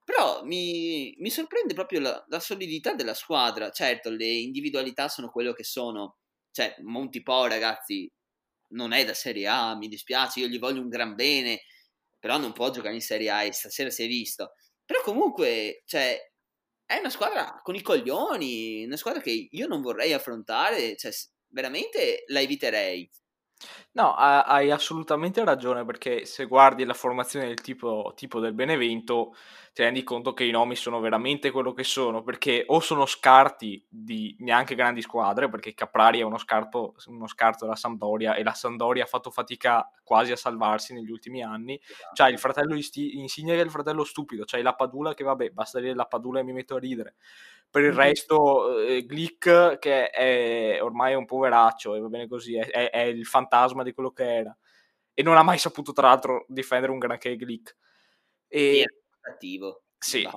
però 0.06 0.44
mi, 0.44 1.16
mi 1.18 1.32
sorprende 1.32 1.74
proprio 1.74 2.00
la, 2.00 2.26
la 2.28 2.40
solidità 2.40 2.94
della 2.94 3.16
squadra. 3.16 3.72
Certo, 3.72 4.12
le 4.12 4.28
individualità 4.28 5.08
sono 5.08 5.32
quello 5.32 5.54
che 5.54 5.64
sono 5.64 6.19
cioè 6.52 6.76
Monti 6.84 7.22
Po 7.24 7.48
ragazzi 7.48 8.12
non 8.72 8.92
è 8.94 9.06
da 9.06 9.14
Serie 9.14 9.48
A, 9.48 9.76
mi 9.76 9.88
dispiace, 9.88 10.40
io 10.42 10.48
gli 10.48 10.60
voglio 10.60 10.82
un 10.82 10.90
gran 10.90 11.16
bene, 11.16 11.62
però 12.20 12.38
non 12.38 12.54
può 12.54 12.70
giocare 12.72 12.96
in 12.96 13.02
Serie 13.02 13.30
A 13.30 13.44
e 13.44 13.54
stasera 13.54 13.90
si 13.90 14.04
è 14.04 14.08
visto. 14.08 14.54
Però 14.86 15.02
comunque, 15.02 15.84
cioè, 15.86 16.20
è 16.86 16.98
una 16.98 17.10
squadra 17.10 17.60
con 17.64 17.76
i 17.76 17.82
coglioni, 17.82 18.86
una 18.86 18.98
squadra 18.98 19.22
che 19.22 19.48
io 19.50 19.68
non 19.68 19.82
vorrei 19.82 20.14
affrontare, 20.14 20.96
cioè, 20.98 21.12
veramente 21.48 22.24
la 22.28 22.42
eviterei. 22.42 23.10
No, 23.94 24.14
hai 24.14 24.72
assolutamente 24.72 25.44
ragione 25.44 25.84
perché 25.84 26.26
se 26.26 26.46
guardi 26.46 26.86
la 26.86 26.94
formazione 26.94 27.48
del 27.48 27.60
tipo, 27.60 28.14
tipo 28.16 28.40
del 28.40 28.54
Benevento 28.54 29.34
ti 29.74 29.82
rendi 29.82 30.04
conto 30.04 30.34
che 30.34 30.46
i 30.46 30.52
nomi 30.52 30.76
sono 30.76 31.00
veramente 31.00 31.52
quello 31.52 31.74
che 31.74 31.84
sono 31.84 32.22
perché 32.24 32.64
o 32.68 32.80
sono 32.80 33.06
scarti 33.06 33.84
di 33.90 34.36
neanche 34.40 34.76
grandi 34.76 35.02
squadre 35.02 35.50
perché 35.50 35.74
Caprari 35.74 36.20
è 36.20 36.24
uno, 36.24 36.38
scarto, 36.38 36.96
uno 37.08 37.28
scarto 37.28 37.66
della 37.66 37.76
Sampdoria 37.76 38.36
e 38.36 38.44
la 38.44 38.54
Sampdoria 38.54 39.04
ha 39.04 39.08
fatto 39.08 39.32
fatica 39.32 39.90
quasi 40.04 40.32
a 40.32 40.38
salvarsi 40.38 40.94
negli 40.94 41.12
ultimi 41.12 41.44
anni 41.44 41.80
esatto. 41.82 42.12
c'hai 42.14 42.34
il 42.34 42.40
fratello 42.40 42.76
Insigne 42.76 43.56
e 43.56 43.62
il 43.62 43.70
fratello 43.70 44.04
stupido 44.04 44.44
c'hai 44.46 44.62
la 44.62 44.74
Padula 44.74 45.14
che 45.14 45.24
vabbè 45.24 45.50
basta 45.50 45.80
dire 45.80 45.96
la 45.96 46.06
Padula 46.06 46.40
e 46.40 46.44
mi 46.44 46.54
metto 46.54 46.76
a 46.76 46.80
ridere 46.80 47.16
per 47.70 47.84
il 47.84 47.94
resto, 47.94 48.80
eh, 48.80 49.02
Glick, 49.02 49.78
che 49.80 50.10
è 50.10 50.80
ormai 50.82 51.14
un 51.14 51.26
poveraccio, 51.26 51.96
e 51.96 52.00
va 52.00 52.08
bene 52.08 52.28
così, 52.28 52.56
è, 52.56 52.68
è, 52.70 52.90
è, 52.90 53.02
il 53.02 53.26
fantasma 53.26 53.84
di 53.84 53.94
quello 53.94 54.12
che 54.12 54.36
era. 54.36 54.58
E 55.14 55.22
non 55.22 55.38
ha 55.38 55.44
mai 55.44 55.58
saputo, 55.58 55.92
tra 55.92 56.08
l'altro, 56.08 56.46
difendere 56.48 56.92
un 56.92 57.00
granché 57.00 57.36
Glick. 57.36 57.76
E... 58.48 58.86
cattivo. 59.20 59.84
Sì. 59.98 60.28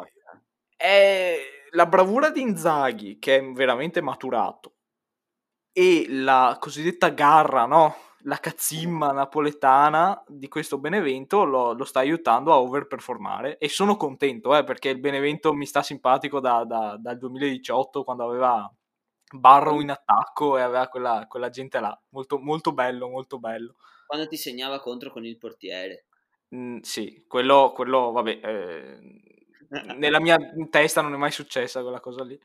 È 0.76 1.38
la 1.70 1.86
bravura 1.86 2.30
di 2.30 2.42
Inzaghi, 2.42 3.18
che 3.18 3.38
è 3.38 3.52
veramente 3.52 4.00
maturato, 4.00 4.74
e 5.72 6.06
la 6.08 6.58
cosiddetta 6.60 7.08
garra, 7.08 7.64
no? 7.64 7.96
La 8.24 8.36
cazzimma 8.36 9.12
napoletana 9.12 10.22
di 10.26 10.48
questo 10.48 10.78
Benevento 10.78 11.44
lo, 11.44 11.72
lo, 11.72 11.84
sta 11.84 12.00
aiutando 12.00 12.52
a 12.52 12.60
overperformare 12.60 13.58
e 13.58 13.68
sono 13.68 13.96
contento 13.96 14.56
eh, 14.56 14.64
perché 14.64 14.90
il 14.90 15.00
Benevento 15.00 15.52
mi 15.52 15.66
sta 15.66 15.82
simpatico 15.82 16.40
da, 16.40 16.64
da, 16.64 16.96
dal 16.98 17.18
2018 17.18 18.04
quando 18.04 18.24
aveva 18.24 18.72
Barrow 19.34 19.80
in 19.80 19.90
attacco 19.90 20.58
e 20.58 20.62
aveva 20.62 20.88
quella, 20.88 21.26
quella 21.28 21.48
gente 21.48 21.80
là. 21.80 21.98
Molto, 22.10 22.38
molto 22.38 22.72
bello 22.72 23.08
molto 23.08 23.38
bello. 23.38 23.76
Quando 24.06 24.28
ti 24.28 24.36
segnava 24.36 24.78
contro 24.80 25.10
con 25.10 25.24
il 25.24 25.38
portiere. 25.38 26.06
Mm, 26.54 26.80
sì 26.80 27.24
quello, 27.26 27.72
quello 27.74 28.12
vabbè 28.12 28.40
eh, 28.42 28.98
nella 29.96 30.20
mia 30.20 30.38
testa 30.68 31.00
non 31.00 31.14
è 31.14 31.16
mai 31.16 31.30
successa 31.30 31.80
quella 31.80 32.00
cosa 32.00 32.22
lì 32.22 32.38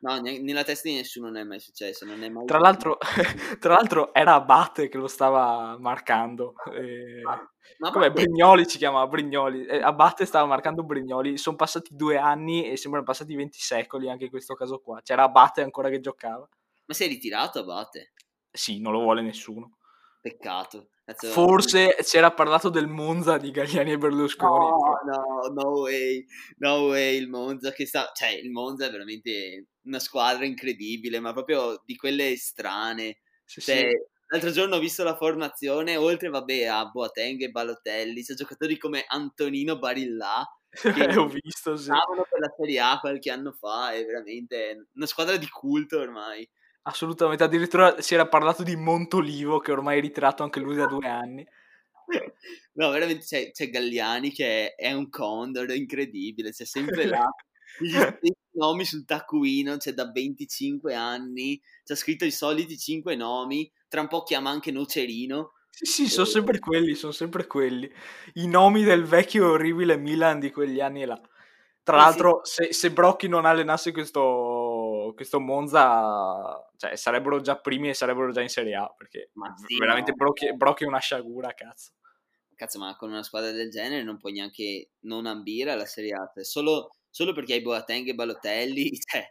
No, 0.00 0.20
nella 0.20 0.62
testa 0.62 0.88
di 0.88 0.94
nessuno 0.94 1.26
non 1.26 1.38
è 1.38 1.44
mai 1.44 1.58
successo. 1.58 2.04
Non 2.04 2.22
è 2.22 2.28
mai 2.28 2.46
tra, 2.46 2.58
l'altro, 2.58 2.98
tra 3.58 3.74
l'altro 3.74 4.14
era 4.14 4.34
Abate 4.34 4.88
che 4.88 4.96
lo 4.96 5.08
stava 5.08 5.76
marcando. 5.78 6.54
E... 6.72 7.20
Ma, 7.22 7.36
ma 7.78 7.90
Come 7.90 8.06
Abate... 8.06 8.22
Brignoli 8.22 8.66
ci 8.66 8.78
chiamava 8.78 9.08
Brignoli. 9.08 9.68
Abate 9.68 10.24
stava 10.24 10.46
marcando 10.46 10.84
Brignoli. 10.84 11.36
Sono 11.36 11.56
passati 11.56 11.96
due 11.96 12.16
anni 12.16 12.70
e 12.70 12.76
sembrano 12.76 13.04
passati 13.04 13.34
20 13.34 13.58
secoli 13.58 14.08
anche 14.08 14.24
in 14.24 14.30
questo 14.30 14.54
caso 14.54 14.78
qua. 14.78 15.00
C'era 15.02 15.24
Abate 15.24 15.62
ancora 15.62 15.88
che 15.88 15.98
giocava. 15.98 16.48
Ma 16.86 16.94
si 16.94 17.04
è 17.04 17.08
ritirato 17.08 17.58
Abate? 17.58 18.12
Sì, 18.52 18.80
non 18.80 18.92
lo 18.92 19.00
vuole 19.00 19.20
nessuno. 19.20 19.78
Peccato. 20.20 20.90
Cazzo, 21.08 21.28
Forse 21.28 21.96
c'era 22.02 22.34
parlato 22.34 22.68
del 22.68 22.86
Monza 22.86 23.38
di 23.38 23.50
Galliani 23.50 23.92
e 23.92 23.96
Berlusconi. 23.96 24.66
No, 24.66 25.00
no, 25.06 25.62
no 25.62 25.70
way, 25.80 26.22
no 26.58 26.88
way, 26.88 27.16
il 27.16 27.30
Monza 27.30 27.72
che 27.72 27.86
sta... 27.86 28.10
Cioè, 28.12 28.28
il 28.28 28.50
Monza 28.50 28.86
è 28.86 28.90
veramente 28.90 29.68
una 29.84 29.98
squadra 29.98 30.44
incredibile, 30.44 31.18
ma 31.18 31.32
proprio 31.32 31.80
di 31.86 31.96
quelle 31.96 32.36
strane. 32.36 33.20
Sì, 33.42 33.62
cioè, 33.62 33.76
sì. 33.76 34.16
L'altro 34.30 34.50
giorno 34.50 34.76
ho 34.76 34.80
visto 34.80 35.02
la 35.02 35.16
formazione, 35.16 35.96
oltre 35.96 36.28
vabbè 36.28 36.66
a 36.66 36.84
Boateng 36.84 37.40
e 37.40 37.48
Balotelli, 37.48 38.22
c'è 38.22 38.34
giocatori 38.34 38.76
come 38.76 39.04
Antonino 39.08 39.78
Barilla, 39.78 40.46
che 40.70 41.16
ho 41.16 41.26
visto, 41.26 41.74
sì. 41.76 41.88
per 41.88 42.40
la 42.40 42.52
Serie 42.54 42.80
A 42.80 43.00
qualche 43.00 43.30
anno 43.30 43.52
fa, 43.52 43.92
è 43.92 44.04
veramente 44.04 44.88
una 44.94 45.06
squadra 45.06 45.38
di 45.38 45.48
culto 45.48 45.98
ormai. 45.98 46.46
Assolutamente, 46.88 47.44
addirittura 47.44 48.00
si 48.00 48.14
era 48.14 48.26
parlato 48.26 48.62
di 48.62 48.74
Montolivo 48.74 49.58
che 49.58 49.72
ormai 49.72 49.98
è 49.98 50.00
ritirato 50.00 50.42
anche 50.42 50.58
lui 50.58 50.74
da 50.74 50.86
due 50.86 51.06
anni. 51.06 51.46
No, 52.72 52.88
veramente 52.88 53.24
c'è, 53.26 53.50
c'è 53.50 53.68
Galliani 53.68 54.32
che 54.32 54.74
è, 54.74 54.86
è, 54.86 54.92
un 54.92 55.10
condor 55.10 55.70
incredibile, 55.74 56.52
c'è 56.52 56.64
sempre 56.64 57.06
là 57.06 57.28
gli 57.78 57.90
stessi 57.90 58.34
nomi 58.52 58.84
sul 58.86 59.04
taccuino, 59.04 59.76
c'è 59.76 59.92
da 59.92 60.10
25 60.10 60.94
anni, 60.94 61.60
c'è 61.84 61.94
scritto 61.94 62.24
i 62.24 62.30
soliti 62.30 62.78
5 62.78 63.14
nomi, 63.14 63.70
tra 63.88 64.00
un 64.00 64.08
po' 64.08 64.22
chiama 64.22 64.48
anche 64.50 64.70
Nocerino. 64.70 65.52
Sì, 65.70 65.84
sì, 65.84 66.08
sono 66.08 66.26
sempre 66.26 66.58
quelli, 66.58 66.94
sono 66.94 67.12
sempre 67.12 67.46
quelli. 67.46 67.92
I 68.34 68.46
nomi 68.48 68.82
del 68.82 69.04
vecchio 69.04 69.50
orribile 69.50 69.96
Milan 69.96 70.40
di 70.40 70.50
quegli 70.50 70.80
anni 70.80 71.04
là. 71.04 71.20
Tra 71.82 71.96
l'altro, 71.96 72.40
se, 72.42 72.72
se 72.72 72.90
Brocchi 72.90 73.28
non 73.28 73.46
allenasse 73.46 73.92
questo, 73.92 74.20
questo 75.14 75.40
Monza, 75.40 76.70
cioè, 76.76 76.96
sarebbero 76.96 77.40
già 77.40 77.56
primi 77.56 77.88
e 77.88 77.94
sarebbero 77.94 78.30
già 78.32 78.40
in 78.40 78.48
Serie 78.48 78.74
A, 78.74 78.92
perché 78.96 79.30
sì, 79.66 79.76
veramente 79.78 80.10
no. 80.10 80.16
Brocchi, 80.16 80.54
Brocchi, 80.54 80.84
è 80.84 80.86
una 80.86 80.98
sciagura, 80.98 81.52
cazzo. 81.54 81.92
Cazzo, 82.54 82.78
ma 82.78 82.96
con 82.96 83.10
una 83.10 83.22
squadra 83.22 83.50
del 83.52 83.70
genere 83.70 84.02
non 84.02 84.18
puoi 84.18 84.32
neanche 84.32 84.90
non 85.00 85.26
ambire 85.26 85.72
alla 85.72 85.86
Serie 85.86 86.14
A, 86.14 86.30
cioè, 86.32 86.44
solo, 86.44 86.90
solo 87.10 87.32
perché 87.32 87.54
hai 87.54 87.62
Boateng 87.62 88.08
e 88.08 88.14
Balotelli, 88.14 88.90
cioè... 88.98 89.26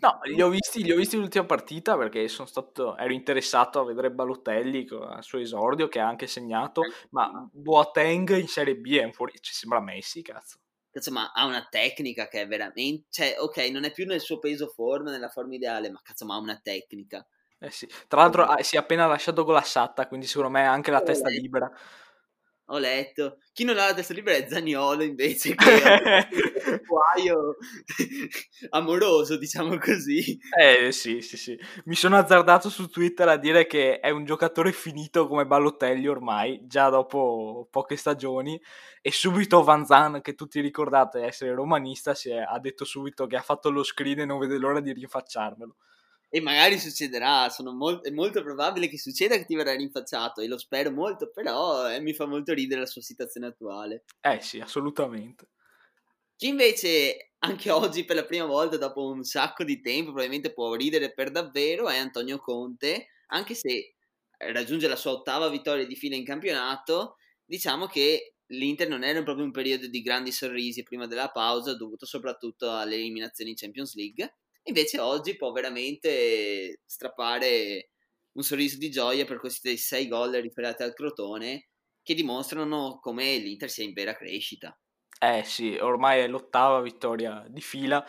No, 0.00 0.18
li 0.24 0.42
ho 0.42 0.50
visti, 0.50 0.82
li 0.82 0.92
ho 0.92 0.96
visti 0.96 1.16
l'ultima 1.16 1.46
partita 1.46 1.96
perché 1.96 2.28
sono 2.28 2.46
stato, 2.46 2.98
ero 2.98 3.14
interessato 3.14 3.80
a 3.80 3.84
vedere 3.84 4.10
Balotelli 4.10 4.86
al 4.90 5.24
suo 5.24 5.38
esordio 5.38 5.88
che 5.88 6.00
ha 6.00 6.06
anche 6.06 6.26
segnato, 6.26 6.82
ma 7.10 7.48
Boateng 7.50 8.36
in 8.36 8.46
Serie 8.46 8.76
B 8.76 8.94
è 8.96 9.04
un 9.04 9.12
fuori, 9.12 9.32
cioè, 9.40 9.54
sembra 9.54 9.80
Messi, 9.80 10.20
cazzo 10.20 10.58
cazzo, 10.90 11.10
ma 11.12 11.32
ha 11.32 11.46
una 11.46 11.66
tecnica 11.68 12.28
che 12.28 12.42
è 12.42 12.46
veramente, 12.46 13.06
cioè, 13.10 13.36
ok, 13.38 13.56
non 13.70 13.84
è 13.84 13.92
più 13.92 14.06
nel 14.06 14.20
suo 14.20 14.38
peso 14.38 14.68
forma, 14.68 15.10
nella 15.10 15.28
forma 15.28 15.54
ideale, 15.54 15.90
ma 15.90 16.00
cazzo, 16.02 16.24
ma 16.26 16.34
ha 16.34 16.38
una 16.38 16.60
tecnica. 16.62 17.26
Eh 17.58 17.70
sì. 17.70 17.86
Tra 18.08 18.22
l'altro 18.22 18.48
si 18.60 18.76
è 18.76 18.78
appena 18.78 19.06
lasciato 19.06 19.44
con 19.44 19.54
la 19.54 19.62
Satta, 19.62 20.06
quindi 20.08 20.26
secondo 20.26 20.50
me 20.50 20.66
ha 20.66 20.72
anche 20.72 20.90
la 20.90 21.02
testa 21.02 21.28
libera 21.28 21.70
ho 22.70 22.78
letto. 22.78 23.38
Chi 23.52 23.64
non 23.64 23.78
ha 23.78 23.86
la 23.86 23.94
testa 23.94 24.14
libera 24.14 24.36
è 24.36 24.48
Zaniolo 24.48 25.02
invece, 25.02 25.54
che 25.56 25.82
è 25.82 26.28
un 26.66 26.80
guaio 26.86 27.56
amoroso, 28.70 29.36
diciamo 29.36 29.76
così. 29.78 30.38
Eh 30.58 30.92
sì, 30.92 31.20
sì, 31.20 31.36
sì. 31.36 31.58
Mi 31.84 31.94
sono 31.94 32.16
azzardato 32.16 32.68
su 32.68 32.88
Twitter 32.88 33.28
a 33.28 33.36
dire 33.36 33.66
che 33.66 34.00
è 34.00 34.10
un 34.10 34.24
giocatore 34.24 34.72
finito 34.72 35.26
come 35.26 35.46
Ballotelli 35.46 36.06
ormai, 36.06 36.60
già 36.66 36.88
dopo 36.88 37.68
poche 37.70 37.96
stagioni, 37.96 38.60
e 39.02 39.10
subito 39.10 39.62
Van 39.62 39.84
Zan, 39.84 40.20
che 40.22 40.34
tutti 40.34 40.60
ricordate 40.60 41.22
essere 41.22 41.52
romanista, 41.52 42.12
è, 42.12 42.36
ha 42.36 42.58
detto 42.60 42.84
subito 42.84 43.26
che 43.26 43.36
ha 43.36 43.42
fatto 43.42 43.70
lo 43.70 43.82
screen 43.82 44.20
e 44.20 44.24
non 44.24 44.38
vede 44.38 44.58
l'ora 44.58 44.80
di 44.80 44.92
rinfacciarmelo 44.92 45.76
e 46.32 46.40
magari 46.40 46.78
succederà, 46.78 47.52
molt- 47.74 48.06
è 48.06 48.10
molto 48.10 48.40
probabile 48.42 48.88
che 48.88 48.98
succeda 48.98 49.36
che 49.36 49.44
ti 49.44 49.56
verrà 49.56 49.74
rinfacciato 49.74 50.40
e 50.40 50.46
lo 50.46 50.58
spero 50.58 50.92
molto, 50.92 51.28
però 51.28 51.90
eh, 51.90 52.00
mi 52.00 52.14
fa 52.14 52.24
molto 52.24 52.54
ridere 52.54 52.82
la 52.82 52.86
sua 52.86 53.02
situazione 53.02 53.48
attuale. 53.48 54.04
Eh 54.20 54.40
sì, 54.40 54.60
assolutamente. 54.60 55.48
Chi 56.36 56.46
invece 56.46 57.32
anche 57.40 57.70
oggi 57.70 58.04
per 58.04 58.14
la 58.14 58.24
prima 58.24 58.46
volta 58.46 58.76
dopo 58.76 59.10
un 59.10 59.24
sacco 59.24 59.64
di 59.64 59.80
tempo 59.80 60.10
probabilmente 60.12 60.52
può 60.52 60.72
ridere 60.74 61.12
per 61.12 61.32
davvero 61.32 61.88
è 61.88 61.98
Antonio 61.98 62.38
Conte, 62.38 63.08
anche 63.28 63.54
se 63.54 63.96
raggiunge 64.38 64.86
la 64.86 64.96
sua 64.96 65.10
ottava 65.10 65.48
vittoria 65.48 65.84
di 65.84 65.96
fila 65.96 66.14
in 66.14 66.24
campionato, 66.24 67.16
diciamo 67.44 67.86
che 67.86 68.36
l'Inter 68.46 68.88
non 68.88 69.02
era 69.02 69.22
proprio 69.24 69.44
un 69.44 69.50
periodo 69.50 69.88
di 69.88 70.00
grandi 70.00 70.30
sorrisi 70.30 70.84
prima 70.84 71.08
della 71.08 71.30
pausa, 71.30 71.76
dovuto 71.76 72.06
soprattutto 72.06 72.70
alle 72.70 72.94
eliminazioni 72.94 73.50
in 73.50 73.56
Champions 73.56 73.94
League 73.96 74.36
Invece 74.64 75.00
oggi 75.00 75.36
può 75.36 75.52
veramente 75.52 76.80
strappare 76.84 77.90
un 78.32 78.42
sorriso 78.42 78.78
di 78.78 78.90
gioia 78.90 79.24
per 79.24 79.38
questi 79.38 79.76
sei 79.76 80.06
gol 80.06 80.32
riferiti 80.32 80.82
al 80.82 80.94
Crotone 80.94 81.68
che 82.02 82.14
dimostrano 82.14 82.98
come 83.00 83.36
l'Inter 83.36 83.70
sia 83.70 83.84
in 83.84 83.92
vera 83.92 84.14
crescita. 84.14 84.78
Eh 85.22 85.44
sì, 85.44 85.76
ormai 85.76 86.20
è 86.20 86.28
l'ottava 86.28 86.80
vittoria 86.80 87.44
di 87.48 87.60
fila 87.60 88.04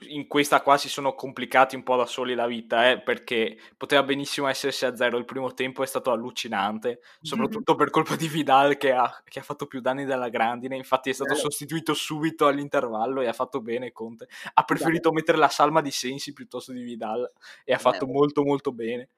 in 0.00 0.26
questa 0.26 0.60
qua 0.60 0.76
si 0.76 0.88
sono 0.88 1.14
complicati 1.14 1.74
un 1.74 1.82
po' 1.82 1.96
da 1.96 2.06
soli 2.06 2.34
la 2.34 2.46
vita, 2.46 2.90
eh, 2.90 3.00
perché 3.00 3.58
poteva 3.76 4.02
benissimo 4.02 4.46
essersi 4.46 4.84
a 4.84 4.94
zero. 4.94 5.16
Il 5.16 5.24
primo 5.24 5.54
tempo 5.54 5.82
è 5.82 5.86
stato 5.86 6.10
allucinante, 6.10 7.00
soprattutto 7.22 7.74
per 7.74 7.90
colpa 7.90 8.14
di 8.14 8.28
Vidal 8.28 8.76
che 8.76 8.92
ha, 8.92 9.22
che 9.24 9.38
ha 9.38 9.42
fatto 9.42 9.66
più 9.66 9.80
danni 9.80 10.04
della 10.04 10.28
grandine. 10.28 10.76
Infatti 10.76 11.10
è 11.10 11.14
stato 11.14 11.34
Bello. 11.34 11.42
sostituito 11.42 11.94
subito 11.94 12.46
all'intervallo 12.46 13.22
e 13.22 13.26
ha 13.26 13.32
fatto 13.32 13.62
bene 13.62 13.92
Conte. 13.92 14.28
Ha 14.54 14.62
preferito 14.64 15.08
Bello. 15.08 15.14
mettere 15.14 15.38
la 15.38 15.48
salma 15.48 15.80
di 15.80 15.90
Sensi 15.90 16.32
piuttosto 16.32 16.72
di 16.72 16.82
Vidal 16.82 17.30
e 17.64 17.72
ha 17.72 17.78
fatto 17.78 18.04
Bello. 18.04 18.18
molto 18.18 18.44
molto 18.44 18.72
bene. 18.72 19.08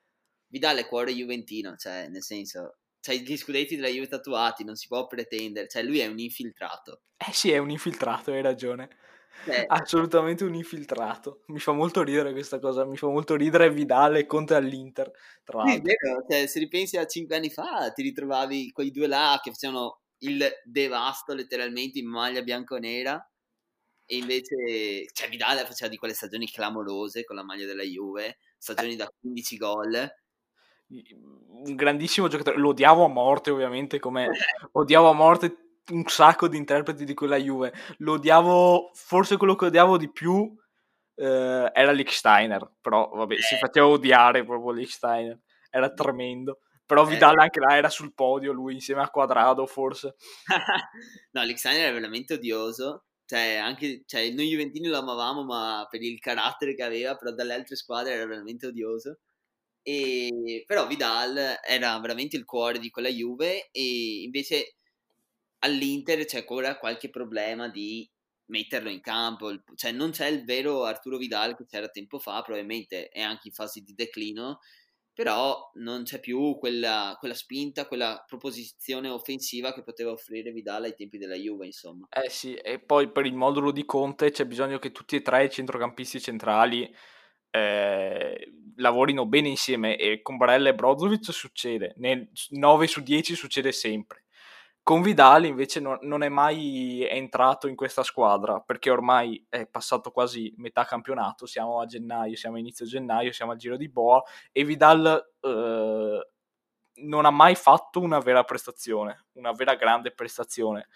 Vidal 0.46 0.78
è 0.78 0.86
cuore 0.86 1.12
juventino, 1.12 1.76
cioè 1.76 2.08
nel 2.08 2.22
senso 2.22 2.76
cioè 3.00 3.16
gli 3.16 3.36
scudetti 3.36 3.76
della 3.76 3.88
Juve 3.88 4.08
tatuati, 4.08 4.64
non 4.64 4.74
si 4.74 4.86
può 4.86 5.06
pretendere, 5.06 5.68
cioè 5.68 5.82
lui 5.82 6.00
è 6.00 6.06
un 6.06 6.18
infiltrato. 6.18 7.02
Eh 7.16 7.32
sì, 7.32 7.50
è 7.50 7.58
un 7.58 7.70
infiltrato, 7.70 8.32
hai 8.32 8.42
ragione. 8.42 8.88
Eh. 9.46 9.64
Assolutamente 9.66 10.44
un 10.44 10.54
infiltrato. 10.54 11.42
Mi 11.46 11.58
fa 11.58 11.72
molto 11.72 12.02
ridere 12.02 12.32
questa 12.32 12.58
cosa, 12.58 12.84
mi 12.84 12.96
fa 12.96 13.08
molto 13.08 13.34
ridere 13.34 13.70
Vidale 13.70 14.26
contro 14.26 14.56
all'Inter, 14.56 15.10
tra 15.44 15.62
l'altro. 15.62 15.84
Sì, 15.84 15.94
cioè, 16.28 16.46
se 16.46 16.58
ripensi 16.58 16.96
a 16.96 17.06
cinque 17.06 17.36
anni 17.36 17.50
fa 17.50 17.90
ti 17.94 18.02
ritrovavi 18.02 18.70
quei 18.72 18.90
due 18.90 19.06
là 19.06 19.38
che 19.42 19.50
facevano 19.50 20.00
il 20.18 20.44
devasto 20.64 21.32
letteralmente 21.32 21.98
in 21.98 22.08
maglia 22.08 22.42
bianco-nera 22.42 23.24
e 24.10 24.16
invece 24.16 25.06
cioè, 25.12 25.28
Vidal 25.28 25.58
faceva 25.66 25.90
di 25.90 25.98
quelle 25.98 26.14
stagioni 26.14 26.48
clamorose 26.48 27.24
con 27.24 27.36
la 27.36 27.44
maglia 27.44 27.66
della 27.66 27.82
Juve, 27.82 28.38
stagioni 28.56 28.96
da 28.96 29.06
15 29.20 29.56
gol. 29.58 30.12
Un 30.88 31.74
grandissimo 31.74 32.28
giocatore, 32.28 32.56
lo 32.56 32.70
odiavo 32.70 33.04
a 33.04 33.08
morte 33.08 33.50
ovviamente, 33.50 33.98
come 33.98 34.30
odiavo 34.72 35.10
a 35.10 35.12
morte 35.12 35.67
un 35.90 36.04
sacco 36.06 36.48
di 36.48 36.56
interpreti 36.56 37.04
di 37.04 37.14
quella 37.14 37.36
Juve. 37.36 37.72
Lo 37.98 38.12
odiavo, 38.14 38.90
forse 38.94 39.36
quello 39.36 39.54
che 39.54 39.66
odiavo 39.66 39.96
di 39.96 40.10
più 40.10 40.54
eh, 41.14 41.70
era 41.72 41.92
Lichsteiner, 41.92 42.74
però 42.80 43.08
vabbè, 43.08 43.34
eh. 43.34 43.42
si 43.42 43.56
faceva 43.56 43.88
odiare 43.88 44.44
proprio 44.44 44.72
Lichsteiner, 44.72 45.38
era 45.70 45.92
tremendo. 45.92 46.60
Però 46.86 47.04
eh. 47.04 47.08
Vidal 47.08 47.38
anche 47.38 47.60
là 47.60 47.76
era 47.76 47.90
sul 47.90 48.14
podio, 48.14 48.52
lui 48.52 48.74
insieme 48.74 49.02
a 49.02 49.10
Quadrado 49.10 49.66
forse. 49.66 50.16
no, 51.32 51.42
Lichsteiner 51.42 51.82
era 51.84 51.92
veramente 51.92 52.34
odioso. 52.34 53.04
Cioè, 53.26 53.56
anche, 53.56 54.04
cioè, 54.06 54.30
noi 54.30 54.48
Juventini 54.48 54.88
lo 54.88 54.98
amavamo, 54.98 55.44
ma 55.44 55.86
per 55.90 56.02
il 56.02 56.18
carattere 56.18 56.74
che 56.74 56.82
aveva, 56.82 57.14
però 57.14 57.30
dalle 57.32 57.52
altre 57.52 57.76
squadre 57.76 58.14
era 58.14 58.24
veramente 58.24 58.68
odioso. 58.68 59.18
E, 59.82 60.64
però 60.66 60.86
Vidal 60.86 61.58
era 61.66 61.98
veramente 61.98 62.36
il 62.36 62.44
cuore 62.44 62.78
di 62.78 62.90
quella 62.90 63.08
Juve 63.08 63.68
e 63.70 64.22
invece 64.22 64.77
all'Inter 65.60 66.24
c'è 66.24 66.38
ancora 66.38 66.78
qualche 66.78 67.10
problema 67.10 67.68
di 67.68 68.08
metterlo 68.46 68.88
in 68.88 69.00
campo, 69.00 69.50
cioè 69.74 69.92
non 69.92 70.10
c'è 70.10 70.26
il 70.26 70.44
vero 70.44 70.84
Arturo 70.84 71.18
Vidal 71.18 71.56
che 71.56 71.66
c'era 71.66 71.88
tempo 71.88 72.18
fa, 72.18 72.42
probabilmente 72.42 73.08
è 73.08 73.20
anche 73.20 73.48
in 73.48 73.54
fase 73.54 73.80
di 73.80 73.94
declino, 73.94 74.60
però 75.12 75.70
non 75.74 76.04
c'è 76.04 76.20
più 76.20 76.56
quella, 76.58 77.16
quella 77.18 77.34
spinta, 77.34 77.86
quella 77.86 78.22
proposizione 78.26 79.08
offensiva 79.08 79.74
che 79.74 79.82
poteva 79.82 80.12
offrire 80.12 80.52
Vidal 80.52 80.84
ai 80.84 80.94
tempi 80.94 81.18
della 81.18 81.34
Juve, 81.34 81.66
insomma. 81.66 82.06
Eh 82.08 82.30
sì, 82.30 82.54
e 82.54 82.78
poi 82.78 83.10
per 83.10 83.26
il 83.26 83.34
modulo 83.34 83.72
di 83.72 83.84
Conte 83.84 84.30
c'è 84.30 84.46
bisogno 84.46 84.78
che 84.78 84.92
tutti 84.92 85.16
e 85.16 85.22
tre 85.22 85.44
i 85.44 85.50
centrocampisti 85.50 86.20
centrali 86.20 86.88
eh, 87.50 88.52
lavorino 88.76 89.26
bene 89.26 89.48
insieme 89.48 89.96
e 89.96 90.22
con 90.22 90.36
Barella 90.36 90.68
e 90.68 90.74
Brozovic 90.74 91.32
succede, 91.32 91.94
nel 91.96 92.30
9 92.50 92.86
su 92.86 93.02
10 93.02 93.34
succede 93.34 93.72
sempre. 93.72 94.24
Con 94.88 95.02
Vidal 95.02 95.44
invece 95.44 95.80
no, 95.80 95.98
non 96.00 96.22
è 96.22 96.30
mai 96.30 97.06
entrato 97.06 97.68
in 97.68 97.76
questa 97.76 98.02
squadra 98.02 98.58
perché 98.60 98.88
ormai 98.88 99.44
è 99.50 99.66
passato 99.66 100.10
quasi 100.10 100.50
metà 100.56 100.86
campionato, 100.86 101.44
siamo 101.44 101.80
a 101.80 101.84
gennaio, 101.84 102.36
siamo 102.36 102.56
a 102.56 102.58
inizio 102.58 102.86
gennaio, 102.86 103.30
siamo 103.30 103.52
al 103.52 103.58
giro 103.58 103.76
di 103.76 103.90
Boa 103.90 104.22
e 104.50 104.64
Vidal 104.64 105.34
eh, 105.42 106.30
non 107.02 107.24
ha 107.26 107.30
mai 107.30 107.54
fatto 107.54 108.00
una 108.00 108.18
vera 108.20 108.44
prestazione, 108.44 109.26
una 109.32 109.52
vera 109.52 109.74
grande 109.74 110.10
prestazione. 110.10 110.88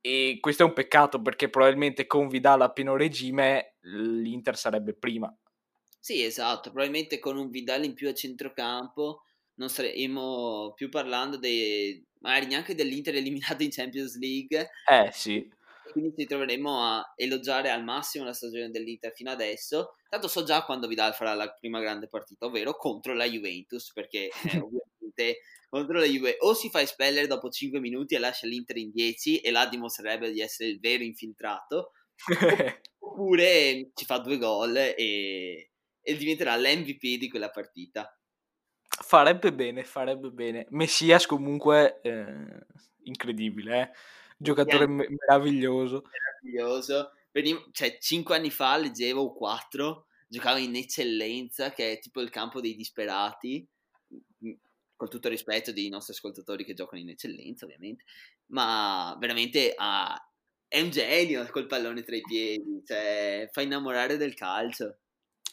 E 0.00 0.38
questo 0.40 0.62
è 0.62 0.66
un 0.66 0.72
peccato 0.72 1.20
perché 1.20 1.50
probabilmente 1.50 2.06
con 2.06 2.28
Vidal 2.28 2.62
a 2.62 2.72
pieno 2.72 2.96
regime 2.96 3.76
l'Inter 3.80 4.56
sarebbe 4.56 4.94
prima. 4.94 5.30
Sì, 6.00 6.24
esatto, 6.24 6.70
probabilmente 6.70 7.18
con 7.18 7.36
un 7.36 7.50
Vidal 7.50 7.84
in 7.84 7.92
più 7.92 8.08
a 8.08 8.14
centrocampo 8.14 9.24
non 9.58 9.68
staremo 9.68 10.72
più 10.74 10.88
parlando 10.88 11.36
dei, 11.36 12.07
magari 12.20 12.46
neanche 12.46 12.74
dell'Inter 12.74 13.14
eliminato 13.16 13.62
in 13.62 13.70
Champions 13.70 14.18
League. 14.18 14.70
Eh 14.88 15.10
sì. 15.12 15.48
Quindi 15.90 16.14
ci 16.16 16.26
troveremo 16.26 16.82
a 16.82 17.12
elogiare 17.16 17.70
al 17.70 17.82
massimo 17.82 18.24
la 18.24 18.32
stagione 18.32 18.70
dell'Inter 18.70 19.12
fino 19.14 19.30
adesso. 19.30 19.94
Tanto 20.08 20.28
so 20.28 20.44
già 20.44 20.64
quando 20.64 20.86
Vidal 20.86 21.14
farà 21.14 21.34
la 21.34 21.50
prima 21.52 21.80
grande 21.80 22.08
partita, 22.08 22.46
ovvero 22.46 22.76
contro 22.76 23.14
la 23.14 23.24
Juventus, 23.24 23.92
perché 23.92 24.28
eh, 24.28 24.30
ovviamente 24.60 25.40
contro 25.68 25.98
la 25.98 26.06
Juve 26.06 26.36
o 26.40 26.54
si 26.54 26.70
fa 26.70 26.80
espellere 26.80 27.26
dopo 27.26 27.48
5 27.50 27.80
minuti 27.80 28.14
e 28.14 28.18
lascia 28.18 28.46
l'Inter 28.46 28.76
in 28.76 28.90
10 28.90 29.40
e 29.40 29.50
là 29.50 29.66
dimostrerebbe 29.66 30.30
di 30.30 30.40
essere 30.40 30.70
il 30.70 30.80
vero 30.80 31.02
infiltrato, 31.02 31.92
oppure 32.98 33.90
ci 33.94 34.04
fa 34.04 34.18
due 34.18 34.38
gol 34.38 34.76
e, 34.76 35.70
e 36.00 36.16
diventerà 36.16 36.56
l'MVP 36.56 37.18
di 37.18 37.28
quella 37.28 37.50
partita. 37.50 38.12
Farebbe 39.00 39.52
bene, 39.52 39.84
farebbe 39.84 40.30
bene. 40.30 40.66
Messias 40.70 41.26
comunque 41.26 42.00
eh, 42.02 42.66
incredibile, 43.04 43.80
eh? 43.80 43.90
giocatore 44.38 44.86
me- 44.86 45.08
meraviglioso. 45.08 46.04
Meraviglioso. 46.10 47.12
Venim- 47.32 47.70
cioè, 47.72 47.98
cinque 47.98 48.36
anni 48.36 48.50
fa 48.50 48.76
leggevo 48.76 49.20
o 49.22 49.34
quattro, 49.34 50.06
giocava 50.26 50.58
in 50.58 50.74
eccellenza, 50.76 51.72
che 51.72 51.92
è 51.92 51.98
tipo 51.98 52.20
il 52.20 52.30
campo 52.30 52.60
dei 52.60 52.74
disperati, 52.74 53.66
con 54.96 55.08
tutto 55.08 55.26
il 55.28 55.34
rispetto 55.34 55.72
dei 55.72 55.88
nostri 55.88 56.14
ascoltatori 56.14 56.64
che 56.64 56.74
giocano 56.74 57.00
in 57.00 57.10
eccellenza, 57.10 57.64
ovviamente, 57.64 58.04
ma 58.46 59.16
veramente 59.20 59.74
ha... 59.76 60.16
è 60.66 60.80
un 60.80 60.90
genio 60.90 61.46
col 61.50 61.66
pallone 61.66 62.02
tra 62.02 62.16
i 62.16 62.20
piedi, 62.20 62.82
cioè 62.84 63.48
fa 63.52 63.60
innamorare 63.60 64.16
del 64.16 64.34
calcio. 64.34 64.98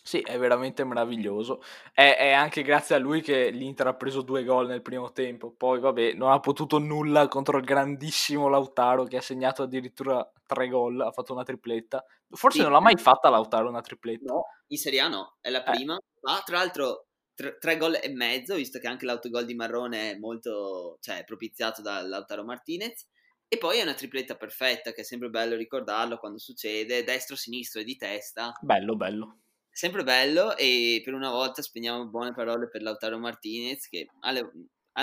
Sì, 0.08 0.20
è 0.20 0.38
veramente 0.38 0.84
meraviglioso. 0.84 1.64
È, 1.92 2.16
è, 2.16 2.32
anche 2.32 2.62
grazie 2.62 2.94
a 2.94 3.00
lui 3.00 3.24
che 3.24 3.50
l'Inter 3.50 3.88
ha 3.88 3.96
preso 3.96 4.22
due 4.22 4.44
gol 4.44 4.68
nel 4.68 4.84
primo 4.84 5.12
tempo. 5.12 5.52
Poi, 5.52 5.80
vabbè, 5.80 6.14
non 6.14 6.32
ha 6.32 6.40
potuto 6.40 6.78
nulla 6.78 7.28
contro 7.28 7.58
il 7.58 7.64
grandissimo 7.64 8.48
Lautaro 8.48 9.06
che 9.06 9.18
ha 9.18 9.22
segnato 9.22 9.64
addirittura 9.64 10.24
tre 10.46 10.68
gol. 10.68 11.02
Ha 11.02 11.12
fatto 11.12 11.34
una 11.34 11.42
tripletta. 11.42 12.06
Forse 12.30 12.58
sì. 12.58 12.64
non 12.64 12.74
l'ha 12.74 12.82
mai 12.82 12.98
fatta 12.98 13.30
Lautaro 13.30 13.68
una 13.68 13.82
tripletta. 13.82 14.32
No, 14.32 14.44
in 14.68 14.78
Serie 14.78 15.00
A 15.00 15.08
no, 15.08 15.38
è 15.42 15.50
la 15.50 15.64
eh. 15.64 15.72
prima. 15.72 15.96
Eh. 15.96 16.04
Ma 16.22 16.40
tra 16.46 16.58
l'altro, 16.58 17.08
tre, 17.34 17.58
tre, 17.58 17.76
gol 17.76 17.98
e 18.00 18.10
mezzo, 18.10 18.54
visto 18.54 18.78
che 18.78 18.88
anche 18.88 19.08
l'autogol 19.08 19.46
di 19.46 19.56
Marrone 19.56 20.12
è 20.12 20.18
molto 20.20 21.00
cioè, 21.02 21.24
propiziato 21.24 21.82
da 21.82 22.02
Lautaro 22.02 22.44
Martinez. 22.44 23.10
E 23.48 23.58
poi 23.58 23.80
è 23.80 23.82
una 23.82 23.96
tripletta 23.96 24.36
perfetta, 24.36 24.92
che 24.92 25.02
è 25.02 25.04
sempre 25.04 25.30
bello 25.30 25.56
ricordarlo 25.56 26.20
quando 26.20 26.38
succede, 26.38 27.04
destro-sinistro 27.04 27.82
e 27.82 27.84
di 27.84 27.96
testa. 27.96 28.54
Bello, 28.62 28.96
bello 28.96 29.40
sempre 29.76 30.04
bello 30.04 30.56
e 30.56 31.02
per 31.04 31.14
una 31.14 31.30
volta 31.30 31.62
spegniamo 31.62 32.08
buone 32.08 32.34
parole 32.34 32.70
per 32.70 32.82
Lautaro 32.82 33.20
Martinez 33.20 33.90
che 33.90 34.08
alle, 34.22 34.50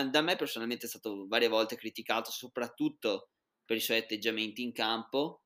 da 0.09 0.23
me 0.23 0.35
personalmente 0.37 0.87
è 0.87 0.89
stato 0.89 1.27
varie 1.29 1.49
volte 1.49 1.77
criticato 1.77 2.31
soprattutto 2.31 3.29
per 3.67 3.77
i 3.77 3.81
suoi 3.81 3.99
atteggiamenti 3.99 4.63
in 4.63 4.73
campo. 4.73 5.43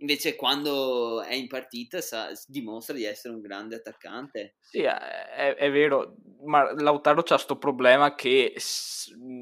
Invece 0.00 0.36
quando 0.36 1.22
è 1.22 1.34
in 1.34 1.48
partita 1.48 2.02
sa, 2.02 2.30
dimostra 2.46 2.94
di 2.94 3.04
essere 3.04 3.34
un 3.34 3.40
grande 3.40 3.76
attaccante. 3.76 4.58
Sì 4.60 4.82
è, 4.82 5.54
è 5.54 5.70
vero 5.70 6.16
ma 6.44 6.70
Lautaro 6.74 7.22
c'ha 7.22 7.36
questo 7.36 7.56
problema 7.56 8.14
che 8.14 8.54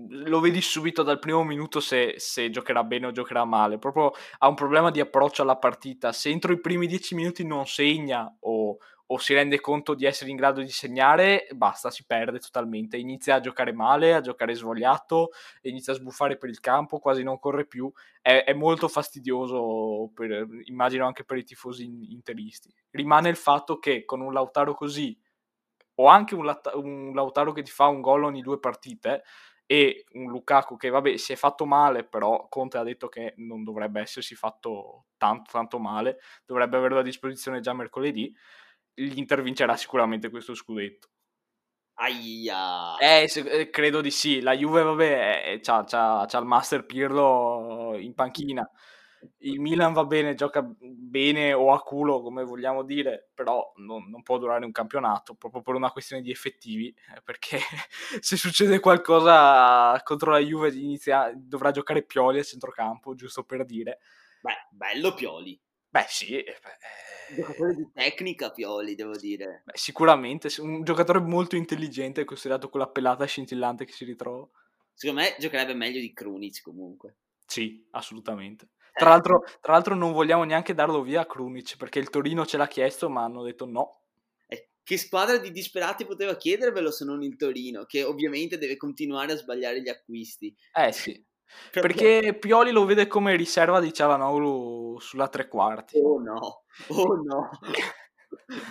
lo 0.09 0.39
vedi 0.39 0.61
subito 0.61 1.03
dal 1.03 1.19
primo 1.19 1.43
minuto 1.43 1.81
se, 1.81 2.15
se, 2.19 2.49
giocherà 2.49 2.85
bene 2.85 3.07
o 3.07 3.13
giocherà 3.13 3.45
male. 3.45 3.79
Proprio 3.79 4.13
ha 4.39 4.49
un 4.49 4.55
problema 4.55 4.93
di 4.93 5.01
approccio 5.01 5.43
alla 5.43 5.57
partita. 5.59 6.13
Se 6.13 6.31
entro 6.31 6.53
i 6.53 6.61
primi 6.61 6.87
dieci 6.87 7.17
minuti 7.17 7.45
non 7.45 7.67
segna 7.67 8.35
o 8.41 8.79
o 9.09 9.19
si 9.19 9.35
rende 9.35 9.61
conto 9.61 9.95
di 9.95 10.05
essere 10.05 10.31
in 10.31 10.37
grado 10.37 10.61
di 10.61 10.69
segnare, 10.69 11.47
basta, 11.53 11.91
si 11.91 12.05
perde 12.05 12.39
totalmente. 12.39 12.97
Inizia 12.97 13.37
a 13.37 13.41
giocare 13.41 13.73
male, 13.73 14.15
a 14.15 14.21
giocare 14.21 14.55
svogliato, 14.55 15.31
inizia 15.63 15.93
a 15.93 15.97
sbuffare 15.97 16.37
per 16.37 16.49
il 16.49 16.59
campo, 16.59 16.99
quasi 16.99 17.23
non 17.23 17.39
corre 17.39 17.67
più. 17.67 17.91
È, 18.21 18.43
è 18.45 18.53
molto 18.53 18.89
fastidioso, 18.89 20.11
per, 20.13 20.47
immagino 20.65 21.07
anche 21.07 21.25
per 21.25 21.37
i 21.39 21.45
tifosi 21.45 21.85
interisti. 22.13 22.75
Rimane 22.91 23.29
il 23.29 23.37
fatto 23.37 23.79
che 23.79 24.05
con 24.05 24.21
un 24.21 24.33
Lautaro 24.33 24.75
così, 24.75 25.17
o 25.97 26.07
anche 26.07 26.35
un, 26.35 26.53
un 26.75 27.13
Lautaro 27.15 27.53
che 27.53 27.63
ti 27.63 27.71
fa 27.71 27.87
un 27.87 28.01
gol 28.01 28.25
ogni 28.25 28.43
due 28.43 28.59
partite, 28.59 29.23
e 29.69 30.05
un 30.13 30.31
Lukaku 30.31 30.77
che 30.77 30.91
vabbè 30.91 31.17
si 31.17 31.33
è 31.33 31.37
fatto 31.37 31.67
male 31.67 32.05
però 32.05 32.47
Conte 32.49 32.79
ha 32.79 32.85
detto 32.85 33.09
che 33.09 33.35
non 33.39 33.65
dovrebbe 33.65 34.01
essersi 34.01 34.37
fatto 34.37 35.07
tanto 35.17 35.51
tanto 35.51 35.81
male 35.81 36.21
dovrebbe 36.45 36.77
averlo 36.77 37.01
a 37.01 37.03
disposizione 37.03 37.59
già 37.59 37.73
mercoledì 37.73 38.33
l'Inter 38.97 39.43
vincerà 39.43 39.77
sicuramente 39.77 40.31
questo 40.31 40.55
scudetto. 40.55 41.09
Aia. 41.99 42.97
Eh, 42.99 43.27
se, 43.29 43.41
eh, 43.41 43.71
credo 43.71 44.01
di 44.01 44.11
sì. 44.11 44.41
La 44.41 44.55
Juve, 44.55 44.83
vabbè, 44.83 45.43
eh, 45.47 45.61
c'ha, 45.61 45.85
c'ha, 45.85 46.27
c'ha, 46.29 46.39
il 46.39 46.45
Master 46.45 46.85
Pirlo 46.85 47.97
in 47.99 48.15
panchina. 48.15 48.69
Il 49.39 49.61
Milan 49.61 49.93
va 49.93 50.05
bene, 50.05 50.35
gioca 50.35 50.63
bene 50.63 51.53
o 51.55 51.73
a 51.73 51.81
culo, 51.81 52.21
come 52.21 52.45
vogliamo 52.45 52.85
dire, 52.85 53.31
però 53.35 53.73
non, 53.77 54.09
non 54.11 54.23
può 54.23 54.39
durare 54.39 54.65
un 54.65 54.73
campionato 54.73 55.35
proprio 55.35 55.63
per 55.63 55.75
una 55.75 55.91
questione 55.91 56.23
di 56.23 56.31
effettivi. 56.31 56.89
Eh, 56.89 57.23
perché 57.25 57.59
se 58.21 58.37
succede 58.37 58.79
qualcosa 58.79 59.99
contro 60.05 60.33
la 60.33 60.39
Juve, 60.39 60.69
inizia, 60.69 61.33
dovrà 61.35 61.71
giocare 61.71 62.05
Pioli 62.05 62.39
a 62.39 62.43
centrocampo, 62.43 63.15
giusto 63.15 63.43
per 63.45 63.65
dire. 63.65 64.01
Beh, 64.43 64.69
bello 64.71 65.15
Pioli. 65.15 65.59
Beh, 65.97 66.07
sì. 66.09 66.45
Beh, 66.45 67.35
giocatore 67.35 67.75
di 67.75 67.89
tecnica 67.93 68.51
Pioli, 68.51 68.95
devo 68.95 69.17
dire. 69.17 69.63
Beh, 69.65 69.73
sicuramente, 69.77 70.49
un 70.59 70.85
giocatore 70.85 71.21
molto 71.21 71.57
intelligente, 71.57 72.25
considerato 72.25 72.69
quella 72.69 72.89
pelata 72.89 73.25
scintillante 73.25 73.87
che 73.87 73.93
si 73.93 74.05
ritrova. 74.05 74.47
Secondo 74.93 75.23
me 75.23 75.37
giocherebbe 75.39 75.75
meglio 75.75 76.01
di 76.01 76.13
Krunic 76.13 76.63
comunque. 76.63 77.17
Sì, 77.47 77.87
assolutamente. 77.93 78.69
Tra 78.93 79.11
l'altro, 79.11 79.43
tra 79.61 79.73
l'altro 79.73 79.95
non 79.95 80.13
vogliamo 80.13 80.45
neanche 80.45 80.75
darlo 80.75 81.03
via 81.03 81.23
a 81.23 81.27
Krunic 81.27 81.77
perché 81.77 81.99
il 81.99 82.11
Torino 82.11 82.47
ce 82.47 82.57
l'ha 82.57 82.67
chiesto 82.67 83.11
ma 83.11 83.25
hanno 83.25 83.43
detto 83.43 83.67
no. 83.67 84.01
Eh, 84.49 84.71
che 84.83 84.97
squadra 84.97 85.37
di 85.39 85.51
disperati 85.51 86.07
poteva 86.07 86.37
chiedervelo 86.37 86.91
se 86.91 87.05
non 87.05 87.23
il 87.23 87.37
Torino, 87.37 87.85
che 87.85 88.05
ovviamente 88.05 88.57
deve 88.59 88.77
continuare 88.77 89.33
a 89.33 89.37
sbagliare 89.37 89.83
gli 89.83 89.89
acquisti. 89.89 90.55
Eh 90.73 90.93
sì, 90.93 91.23
perché 91.73 92.37
Pioli 92.39 92.71
lo 92.71 92.85
vede 92.85 93.07
come 93.07 93.37
riserva 93.37 93.81
di 93.81 93.93
Cialanoglu 93.93 94.99
sulla 94.99 95.29
tre 95.29 95.49
quarti. 95.49 95.99
Oh 95.99 96.21
no, 96.21 96.65
oh 96.89 97.23
no. 97.23 97.51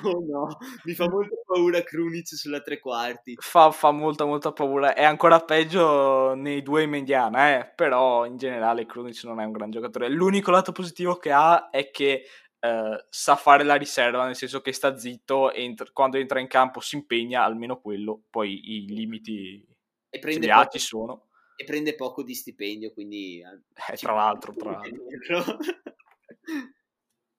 Oh 0.03 0.23
no, 0.25 0.57
mi 0.83 0.93
fa 0.93 1.09
molta 1.09 1.35
paura 1.45 1.81
Krunic 1.81 2.27
sulla 2.27 2.61
tre 2.61 2.79
quarti. 2.79 3.35
Fa, 3.39 3.71
fa, 3.71 3.91
molta 3.91 4.25
molta 4.25 4.53
paura. 4.53 4.93
È 4.93 5.03
ancora 5.03 5.39
peggio 5.39 6.33
nei 6.33 6.61
due 6.61 6.83
in 6.83 6.89
mediana, 6.89 7.57
eh? 7.57 7.71
però 7.73 8.25
in 8.25 8.37
generale 8.37 8.85
Krunic 8.85 9.23
non 9.23 9.41
è 9.41 9.45
un 9.45 9.51
gran 9.51 9.71
giocatore. 9.71 10.09
L'unico 10.09 10.51
lato 10.51 10.71
positivo 10.71 11.15
che 11.15 11.31
ha 11.31 11.69
è 11.69 11.89
che 11.89 12.23
eh, 12.59 13.05
sa 13.09 13.35
fare 13.35 13.63
la 13.63 13.75
riserva, 13.75 14.25
nel 14.25 14.35
senso 14.35 14.61
che 14.61 14.71
sta 14.71 14.97
zitto 14.97 15.51
e 15.51 15.63
ent- 15.63 15.91
quando 15.91 16.17
entra 16.17 16.39
in 16.39 16.47
campo 16.47 16.79
si 16.79 16.95
impegna, 16.95 17.43
almeno 17.43 17.79
quello. 17.79 18.23
Poi 18.29 18.75
i 18.75 18.85
limiti 18.87 19.65
e 20.09 20.19
prende 20.19 20.47
poco, 20.47 20.69
ci 20.69 20.79
sono. 20.79 21.24
E 21.55 21.63
prende 21.63 21.95
poco 21.95 22.23
di 22.23 22.35
stipendio, 22.35 22.91
quindi... 22.91 23.39
Eh, 23.39 23.95
tra 23.95 24.13
l'altro, 24.13 24.53
tra 24.53 24.71
l'altro. 24.71 25.57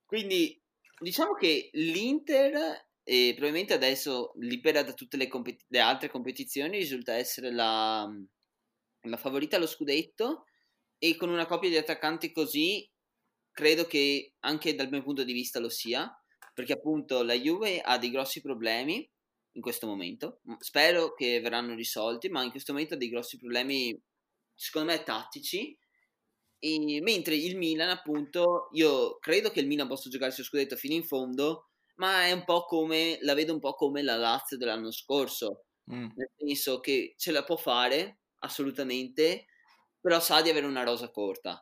quindi 0.07 0.61
Diciamo 0.99 1.35
che 1.35 1.69
l'Inter, 1.75 2.89
e 3.03 3.33
probabilmente 3.33 3.75
adesso 3.75 4.33
libera 4.37 4.83
da 4.83 4.95
tutte 4.95 5.19
le, 5.19 5.29
compet- 5.29 5.65
le 5.69 5.81
altre 5.81 6.09
competizioni, 6.09 6.79
risulta 6.79 7.13
essere 7.13 7.53
la, 7.53 8.11
la 9.03 9.17
favorita 9.19 9.57
allo 9.57 9.67
scudetto 9.67 10.47
e 10.99 11.17
con 11.17 11.29
una 11.29 11.45
coppia 11.45 11.69
di 11.69 11.77
attaccanti 11.77 12.33
così 12.33 12.91
credo 13.53 13.85
che 13.87 14.37
anche 14.41 14.75
dal 14.75 14.89
mio 14.89 15.03
punto 15.03 15.23
di 15.23 15.35
vista 15.35 15.61
lo 15.61 15.69
sia, 15.69 16.11
perché 16.55 16.73
appunto 16.73 17.23
la 17.23 17.35
Juve 17.35 17.81
ha 17.81 17.99
dei 17.99 18.11
grossi 18.11 18.41
problemi 18.41 19.07
in 19.57 19.63
questo 19.63 19.87
momento, 19.87 20.41
spero 20.59 21.15
che 21.15 21.41
verranno 21.41 21.75
risolti, 21.75 22.29
ma 22.29 22.45
in 22.45 22.51
questo 22.51 22.73
momento 22.73 22.95
ha 22.95 22.99
dei 22.99 23.09
grossi 23.09 23.39
problemi 23.39 23.99
secondo 24.55 24.93
me 24.93 25.03
tattici 25.03 25.77
e 26.59 27.01
mentre 27.03 27.37
il 27.37 27.57
Milan, 27.57 27.91
appunto, 27.91 28.69
io 28.73 29.19
credo 29.19 29.51
che 29.51 29.61
il 29.61 29.67
Milan 29.67 29.89
possa 29.89 30.09
giocare 30.09 30.31
il 30.31 30.35
suo 30.35 30.45
scudetto 30.45 30.77
fino 30.77 30.95
in 30.95 31.05
fondo, 31.05 31.71
ma 31.97 32.25
è 32.25 32.33
un 32.33 32.45
po' 32.45 32.65
come, 32.65 33.19
la 33.23 33.35
vedo 33.35 33.53
un 33.53 33.61
po' 33.61 33.75
come 33.75 34.03
la 34.03 34.17
Lazio 34.17 34.57
dell'anno 34.57 34.91
scorso, 34.91 35.67
mm. 35.93 36.09
nel 36.15 36.31
senso 36.37 36.81
che 36.81 37.15
ce 37.17 37.31
la 37.33 37.45
può 37.45 37.57
fare, 37.57 38.21
assolutamente, 38.41 39.47
però 40.01 40.21
sa 40.21 40.43
di 40.43 40.51
avere 40.51 40.67
una 40.67 40.83
rosa 40.83 41.11
corta. 41.11 41.61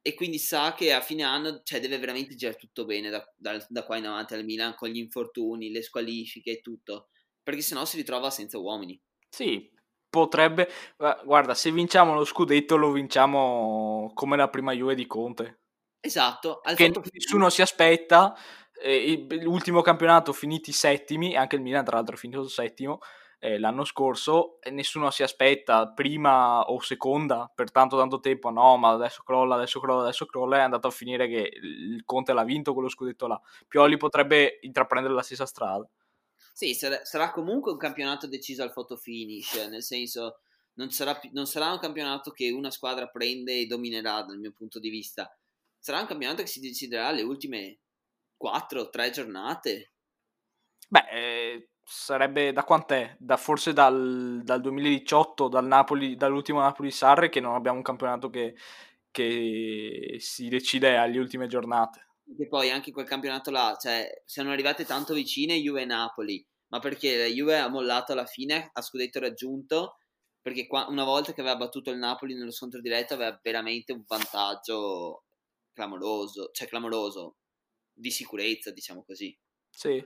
E 0.00 0.14
quindi 0.14 0.38
sa 0.38 0.74
che 0.74 0.92
a 0.92 1.00
fine 1.00 1.22
anno 1.22 1.60
cioè, 1.62 1.80
deve 1.80 1.98
veramente 1.98 2.34
girare 2.34 2.56
tutto 2.56 2.84
bene 2.84 3.10
da, 3.10 3.22
da, 3.36 3.64
da 3.68 3.84
qua 3.84 3.96
in 3.96 4.06
avanti 4.06 4.34
al 4.34 4.44
Milan 4.44 4.74
con 4.74 4.88
gli 4.88 4.96
infortuni, 4.96 5.70
le 5.70 5.82
squalifiche 5.82 6.52
e 6.52 6.60
tutto, 6.60 7.08
perché 7.48 7.62
sennò 7.62 7.86
si 7.86 7.96
ritrova 7.96 8.28
senza 8.28 8.58
uomini. 8.58 9.00
Sì, 9.26 9.72
potrebbe 10.10 10.68
guarda 11.24 11.54
se 11.54 11.72
vinciamo 11.72 12.12
lo 12.12 12.26
scudetto 12.26 12.76
lo 12.76 12.92
vinciamo 12.92 14.10
come 14.12 14.36
la 14.36 14.50
prima 14.50 14.72
Juve 14.72 14.94
di 14.94 15.06
Conte. 15.06 15.60
Esatto 15.98 16.60
che 16.74 16.92
nessuno 17.10 17.48
si 17.48 17.62
aspetta 17.62 18.36
eh, 18.78 19.26
l'ultimo 19.40 19.80
campionato 19.80 20.34
finiti 20.34 20.72
settimi 20.72 21.36
anche 21.36 21.56
il 21.56 21.62
Milan 21.62 21.86
tra 21.86 21.96
l'altro 21.96 22.16
è 22.16 22.18
finito 22.18 22.46
settimo 22.48 22.98
eh, 23.38 23.58
l'anno 23.58 23.84
scorso 23.84 24.60
e 24.60 24.70
nessuno 24.70 25.10
si 25.10 25.22
aspetta 25.22 25.88
prima 25.88 26.60
o 26.60 26.78
seconda 26.80 27.50
per 27.52 27.70
tanto 27.70 27.96
tanto 27.96 28.20
tempo 28.20 28.50
no 28.50 28.76
ma 28.76 28.90
adesso 28.90 29.22
crolla 29.24 29.54
adesso 29.54 29.80
crolla 29.80 30.02
adesso 30.02 30.26
crolla 30.26 30.58
è 30.58 30.60
andato 30.60 30.88
a 30.88 30.90
finire 30.90 31.26
che 31.26 31.50
il 31.62 32.02
Conte 32.04 32.34
l'ha 32.34 32.44
vinto 32.44 32.74
quello 32.74 32.90
scudetto 32.90 33.26
là. 33.26 33.40
Pioli 33.66 33.96
potrebbe 33.96 34.58
intraprendere 34.60 35.14
la 35.14 35.22
stessa 35.22 35.46
strada 35.46 35.88
sì, 36.58 36.74
sarà, 36.74 37.04
sarà, 37.04 37.30
comunque 37.30 37.70
un 37.70 37.78
campionato 37.78 38.26
deciso 38.26 38.64
al 38.64 38.72
photo 38.72 38.96
finish, 38.96 39.54
nel 39.68 39.84
senso 39.84 40.40
non 40.72 40.90
sarà, 40.90 41.16
non 41.30 41.46
sarà 41.46 41.70
un 41.70 41.78
campionato 41.78 42.32
che 42.32 42.50
una 42.50 42.72
squadra 42.72 43.06
prende 43.06 43.60
e 43.60 43.66
dominerà 43.66 44.22
dal 44.22 44.40
mio 44.40 44.50
punto 44.50 44.80
di 44.80 44.88
vista, 44.90 45.32
sarà 45.78 46.00
un 46.00 46.08
campionato 46.08 46.42
che 46.42 46.48
si 46.48 46.58
deciderà 46.58 47.06
alle 47.06 47.22
ultime 47.22 47.78
4-3 48.36 49.10
giornate. 49.10 49.92
Beh, 50.88 51.06
eh, 51.12 51.68
sarebbe 51.84 52.52
da 52.52 52.64
quant'è? 52.64 53.14
Da, 53.20 53.36
forse 53.36 53.72
dal, 53.72 54.40
dal 54.42 54.60
2018, 54.60 55.46
dal 55.46 55.64
Napoli, 55.64 56.16
dall'ultimo 56.16 56.58
Napoli-Sarre, 56.58 57.28
che 57.28 57.38
non 57.38 57.54
abbiamo 57.54 57.76
un 57.76 57.84
campionato 57.84 58.30
che, 58.30 58.56
che 59.12 60.16
si 60.18 60.48
decide 60.48 60.96
alle 60.96 61.20
ultime 61.20 61.46
giornate 61.46 62.07
che 62.36 62.46
poi 62.48 62.70
anche 62.70 62.90
quel 62.90 63.06
campionato 63.06 63.50
là, 63.50 63.76
cioè, 63.80 64.22
siamo 64.24 64.50
arrivate 64.50 64.84
tanto 64.84 65.14
vicine 65.14 65.60
Juve 65.60 65.82
e 65.82 65.86
Napoli, 65.86 66.44
ma 66.68 66.78
perché 66.78 67.16
la 67.16 67.24
Juve 67.24 67.58
ha 67.58 67.68
mollato 67.68 68.12
alla 68.12 68.26
fine, 68.26 68.70
a 68.72 68.82
scudetto 68.82 69.18
raggiunto, 69.20 69.96
perché 70.40 70.66
qua, 70.66 70.86
una 70.88 71.04
volta 71.04 71.32
che 71.32 71.40
aveva 71.40 71.56
battuto 71.56 71.90
il 71.90 71.98
Napoli 71.98 72.34
nello 72.34 72.52
scontro 72.52 72.80
diretto 72.80 73.14
aveva 73.14 73.38
veramente 73.42 73.92
un 73.92 74.02
vantaggio 74.06 75.24
clamoroso, 75.72 76.50
cioè 76.52 76.68
clamoroso, 76.68 77.36
di 77.92 78.10
sicurezza, 78.10 78.70
diciamo 78.70 79.04
così. 79.04 79.36
Sì. 79.70 80.04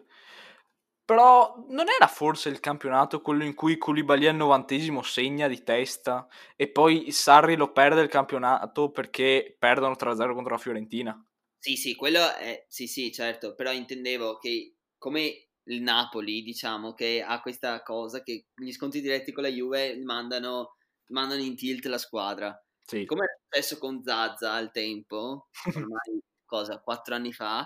Però 1.05 1.55
non 1.69 1.87
era 1.89 2.07
forse 2.07 2.49
il 2.49 2.61
campionato 2.61 3.21
quello 3.21 3.45
in 3.45 3.55
cui 3.55 3.77
Koulibaly 3.77 4.27
al 4.27 4.37
novantesimo 4.37 5.03
segna 5.03 5.49
di 5.49 5.63
testa 5.63 6.27
e 6.57 6.71
poi 6.71 7.11
Sarri 7.11 7.57
lo 7.57 7.73
perde 7.73 8.01
il 8.01 8.09
campionato 8.09 8.91
perché 8.91 9.57
perdono 9.59 9.95
3-0 9.95 10.33
contro 10.33 10.55
la 10.55 10.59
Fiorentina? 10.59 11.27
Sì, 11.63 11.77
sì, 11.77 11.95
quello 11.95 12.35
è, 12.35 12.67
sì, 12.67 12.89
sì, 12.89 13.13
certo, 13.13 13.55
però 13.55 13.71
intendevo 13.71 14.37
che 14.37 14.79
come 14.99 15.51
il 15.67 15.81
Napoli, 15.81 16.43
diciamo, 16.43 16.93
che 16.93 17.23
ha 17.25 17.41
questa 17.41 17.85
cosa 17.85 18.21
che 18.25 18.47
gli 18.53 18.73
sconti 18.73 19.01
diretti 19.01 19.31
con 19.31 19.45
la 19.45 19.49
Juve 19.49 19.97
mandano, 20.03 20.75
mandano 21.11 21.41
in 21.41 21.55
tilt 21.55 21.85
la 21.85 21.99
squadra. 21.99 22.61
Sì. 22.85 23.05
Come 23.05 23.27
è 23.27 23.61
successo 23.61 23.79
con 23.79 24.03
Zazza 24.03 24.51
al 24.51 24.73
tempo, 24.73 25.51
ormai 25.67 26.21
cosa, 26.45 26.81
quattro 26.81 27.15
anni 27.15 27.33
fa, 27.33 27.65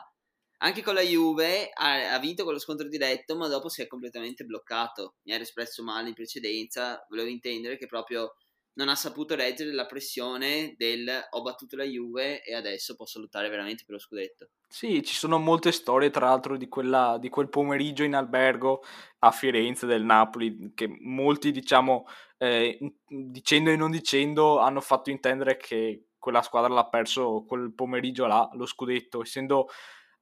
anche 0.58 0.82
con 0.82 0.92
la 0.92 1.00
Juve 1.00 1.70
ha, 1.72 2.12
ha, 2.12 2.18
vinto 2.18 2.44
con 2.44 2.52
lo 2.52 2.58
scontro 2.58 2.88
diretto, 2.88 3.34
ma 3.34 3.48
dopo 3.48 3.70
si 3.70 3.80
è 3.80 3.86
completamente 3.86 4.44
bloccato. 4.44 5.14
Mi 5.22 5.32
era 5.32 5.42
espresso 5.42 5.82
male 5.82 6.08
in 6.08 6.14
precedenza, 6.14 7.02
volevo 7.08 7.30
intendere 7.30 7.78
che 7.78 7.86
proprio 7.86 8.34
non 8.76 8.88
ha 8.88 8.94
saputo 8.94 9.34
reggere 9.34 9.72
la 9.72 9.86
pressione 9.86 10.74
del 10.76 11.08
ho 11.30 11.42
battuto 11.42 11.76
la 11.76 11.84
Juve 11.84 12.42
e 12.42 12.54
adesso 12.54 12.94
posso 12.94 13.18
lottare 13.18 13.48
veramente 13.48 13.84
per 13.84 13.94
lo 13.94 14.00
scudetto. 14.00 14.50
Sì, 14.68 15.02
ci 15.02 15.14
sono 15.14 15.38
molte 15.38 15.72
storie 15.72 16.10
tra 16.10 16.26
l'altro 16.26 16.56
di, 16.56 16.68
quella, 16.68 17.16
di 17.18 17.28
quel 17.28 17.48
pomeriggio 17.48 18.04
in 18.04 18.14
albergo 18.14 18.82
a 19.20 19.30
Firenze 19.30 19.86
del 19.86 20.02
Napoli 20.02 20.72
che 20.74 20.88
molti 21.00 21.52
diciamo 21.52 22.06
eh, 22.38 22.78
dicendo 23.06 23.70
e 23.70 23.76
non 23.76 23.90
dicendo 23.90 24.58
hanno 24.58 24.80
fatto 24.80 25.10
intendere 25.10 25.56
che 25.56 26.08
quella 26.18 26.42
squadra 26.42 26.74
l'ha 26.74 26.88
perso 26.88 27.44
quel 27.46 27.72
pomeriggio 27.72 28.26
là, 28.26 28.48
lo 28.54 28.66
scudetto, 28.66 29.22
essendo 29.22 29.68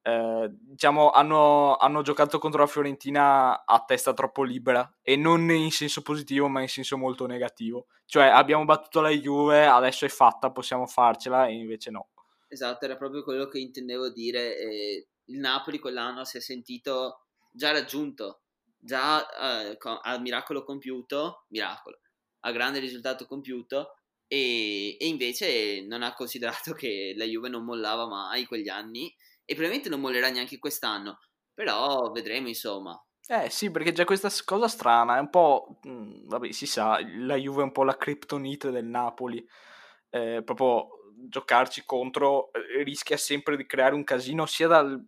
eh, 0.07 0.47
diciamo, 0.51 1.09
hanno, 1.09 1.77
hanno, 1.77 2.03
giocato 2.03 2.37
contro 2.37 2.59
la 2.59 2.67
Fiorentina 2.67 3.65
a 3.65 3.83
testa 3.85 4.13
troppo 4.13 4.43
libera 4.43 4.99
e 5.01 5.15
non 5.15 5.49
in 5.49 5.71
senso 5.71 6.03
positivo 6.03 6.47
ma 6.47 6.61
in 6.61 6.67
senso 6.67 6.95
molto 6.95 7.25
negativo. 7.25 7.87
Cioè 8.05 8.25
abbiamo 8.25 8.65
battuto 8.65 9.01
la 9.01 9.09
Juve, 9.09 9.65
adesso 9.65 10.05
è 10.05 10.09
fatta, 10.09 10.51
possiamo 10.51 10.85
farcela 10.85 11.47
e 11.47 11.53
invece 11.53 11.89
no. 11.89 12.09
Esatto, 12.47 12.85
era 12.85 12.97
proprio 12.97 13.23
quello 13.23 13.47
che 13.47 13.57
intendevo 13.57 14.11
dire. 14.11 14.55
Eh, 14.55 15.07
il 15.25 15.39
Napoli 15.39 15.79
quell'anno 15.79 16.23
si 16.23 16.37
è 16.37 16.39
sentito 16.39 17.25
già 17.49 17.71
raggiunto, 17.71 18.41
già 18.77 19.27
eh, 19.71 19.77
a 19.79 20.19
miracolo 20.19 20.63
compiuto, 20.63 21.45
miracolo, 21.47 21.97
a 22.41 22.51
grande 22.51 22.77
risultato 22.77 23.25
compiuto 23.25 23.95
e, 24.27 24.97
e 24.99 25.07
invece 25.07 25.83
non 25.87 26.03
ha 26.03 26.13
considerato 26.13 26.73
che 26.73 27.15
la 27.17 27.25
Juve 27.25 27.49
non 27.49 27.65
mollava 27.65 28.05
mai 28.05 28.45
quegli 28.45 28.69
anni 28.69 29.11
e 29.45 29.53
probabilmente 29.53 29.89
non 29.89 30.01
mollerà 30.01 30.29
neanche 30.29 30.59
quest'anno, 30.59 31.19
però 31.53 32.11
vedremo 32.11 32.47
insomma. 32.47 32.99
Eh 33.27 33.49
sì, 33.49 33.71
perché 33.71 33.91
c'è 33.91 34.05
questa 34.05 34.29
cosa 34.45 34.67
strana, 34.67 35.17
è 35.17 35.19
un 35.19 35.29
po', 35.31 35.79
mh, 35.81 35.89
mhmm, 35.89 36.27
vabbè 36.27 36.51
si 36.51 36.67
sa, 36.67 36.99
la 37.17 37.35
Juve 37.35 37.61
è 37.61 37.63
un 37.63 37.71
po' 37.71 37.83
la 37.83 37.97
kryptonite 37.97 38.69
del 38.69 38.85
Napoli, 38.85 39.43
eh, 40.11 40.43
proprio 40.45 40.89
giocarci 41.27 41.83
contro 41.85 42.51
eh, 42.53 42.83
rischia 42.83 43.17
sempre 43.17 43.57
di 43.57 43.65
creare 43.65 43.95
un 43.95 44.03
casino 44.03 44.45
sia 44.45 44.67
dal 44.67 45.03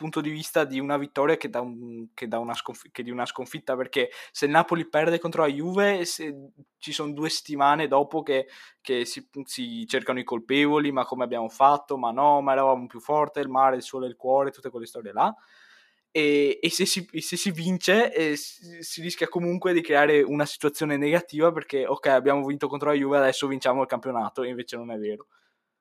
punto 0.00 0.22
di 0.22 0.30
vista 0.30 0.64
di 0.64 0.80
una 0.80 0.96
vittoria 0.96 1.36
che, 1.36 1.50
da 1.50 1.60
un, 1.60 2.08
che, 2.14 2.26
da 2.26 2.38
una 2.38 2.54
sconf- 2.54 2.90
che 2.90 3.02
di 3.02 3.10
una 3.10 3.26
sconfitta 3.26 3.76
perché 3.76 4.08
se 4.32 4.46
il 4.46 4.50
Napoli 4.50 4.88
perde 4.88 5.18
contro 5.18 5.42
la 5.42 5.48
Juve 5.48 6.06
se, 6.06 6.34
ci 6.78 6.92
sono 6.92 7.12
due 7.12 7.28
settimane 7.28 7.86
dopo 7.86 8.22
che, 8.22 8.48
che 8.80 9.04
si, 9.04 9.28
si, 9.44 9.86
cercano 9.86 10.18
i 10.18 10.24
colpevoli 10.24 10.90
ma 10.90 11.04
come 11.04 11.24
abbiamo 11.24 11.50
fatto? 11.50 11.98
Ma 11.98 12.12
no 12.12 12.40
ma 12.40 12.52
eravamo 12.52 12.86
più 12.86 12.98
forti 12.98 13.40
il 13.40 13.50
mare 13.50 13.76
il 13.76 13.82
sole 13.82 14.06
il 14.06 14.16
cuore 14.16 14.50
tutte 14.50 14.70
quelle 14.70 14.86
storie 14.86 15.12
là. 15.12 15.34
E, 16.12 16.58
e 16.62 16.70
se, 16.70 16.86
si, 16.86 17.06
se, 17.20 17.36
si, 17.36 17.50
vince 17.50 18.12
eh, 18.14 18.36
si, 18.36 18.82
si, 18.82 19.02
rischia 19.02 19.28
comunque 19.28 19.74
di 19.74 19.82
creare 19.82 20.22
una 20.22 20.46
situazione 20.46 20.96
negativa 20.96 21.52
perché 21.52 21.86
ok 21.86 22.06
abbiamo 22.06 22.44
vinto 22.46 22.68
contro 22.68 22.88
la 22.88 22.96
Juve 22.96 23.18
adesso 23.18 23.46
vinciamo 23.46 23.82
il 23.82 23.86
campionato 23.86 24.42
e 24.42 24.48
invece 24.48 24.76
non 24.76 24.90
è 24.90 24.96
vero. 24.98 25.26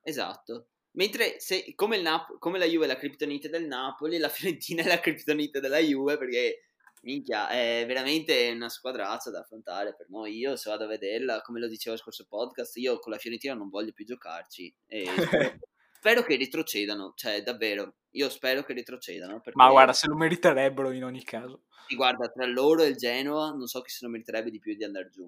Esatto 0.01 0.67
Mentre 0.99 1.39
se, 1.39 1.71
come, 1.75 1.95
il 1.95 2.01
Nap- 2.01 2.38
come 2.39 2.59
la 2.59 2.65
Juve 2.65 2.83
è 2.83 2.88
la 2.89 2.97
criptonite 2.97 3.47
del 3.47 3.65
Napoli, 3.65 4.17
la 4.17 4.27
Fiorentina 4.29 4.83
è 4.83 4.88
la 4.88 4.99
criptonite 4.99 5.62
della 5.62 5.77
Juve 5.77 6.17
perché 6.17 6.65
minchia, 7.03 7.47
è 7.47 7.85
veramente 7.88 8.51
una 8.53 8.67
squadrazza 8.67 9.31
da 9.31 9.39
affrontare 9.39 9.95
per 9.95 10.09
noi. 10.09 10.35
Io 10.35 10.57
se 10.57 10.69
vado 10.69 10.83
a 10.83 10.88
vederla, 10.88 11.39
come 11.39 11.62
lo 11.62 11.69
dicevo 11.69 11.95
al 11.95 12.01
scorso 12.01 12.25
podcast, 12.27 12.75
io 12.75 12.99
con 12.99 13.13
la 13.13 13.17
Fiorentina 13.17 13.53
non 13.53 13.69
voglio 13.69 13.93
più 13.93 14.03
giocarci. 14.03 14.75
Spero, 14.85 15.13
spero 15.97 16.23
che 16.23 16.35
retrocedano, 16.35 17.13
cioè 17.15 17.43
davvero, 17.43 17.95
io 18.12 18.29
spero 18.29 18.63
che 18.63 18.73
retrocedano. 18.73 19.39
Perché... 19.39 19.53
Ma 19.55 19.69
guarda, 19.69 19.93
se 19.93 20.07
lo 20.07 20.17
meriterebbero 20.17 20.91
in 20.91 21.05
ogni 21.05 21.23
caso. 21.23 21.63
Guarda, 21.95 22.27
tra 22.27 22.45
loro 22.45 22.83
e 22.83 22.88
il 22.88 22.97
Genoa 22.97 23.51
non 23.51 23.67
so 23.67 23.79
chi 23.79 23.89
se 23.89 24.03
lo 24.03 24.12
meriterebbe 24.12 24.51
di 24.51 24.59
più 24.59 24.75
di 24.75 24.83
andare 24.83 25.09
giù, 25.09 25.25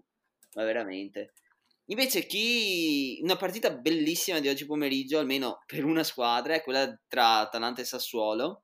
ma 0.56 0.66
veramente. 0.66 1.32
Invece 1.86 2.26
chi 2.26 3.20
una 3.24 3.36
partita 3.36 3.72
bellissima 3.72 4.40
di 4.40 4.48
oggi 4.48 4.66
pomeriggio, 4.66 5.20
almeno 5.20 5.64
per 5.66 5.84
una 5.84 6.04
squadra, 6.04 6.54
è 6.54 6.64
quella 6.64 6.94
tra 7.08 7.40
Atalanta 7.40 7.82
e 7.82 7.86
Sassuolo. 7.86 8.64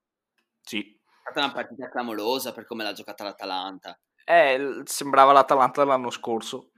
Sì. 0.61 0.79
È 0.79 1.31
stata 1.31 1.45
una 1.45 1.53
partita 1.53 1.89
clamorosa 1.89 2.53
per 2.53 2.65
come 2.65 2.83
l'ha 2.83 2.93
giocata 2.93 3.23
l'Atalanta. 3.23 3.99
Eh, 4.23 4.81
sembrava 4.85 5.33
l'Atalanta 5.33 5.83
dell'anno 5.83 6.09
scorso, 6.09 6.71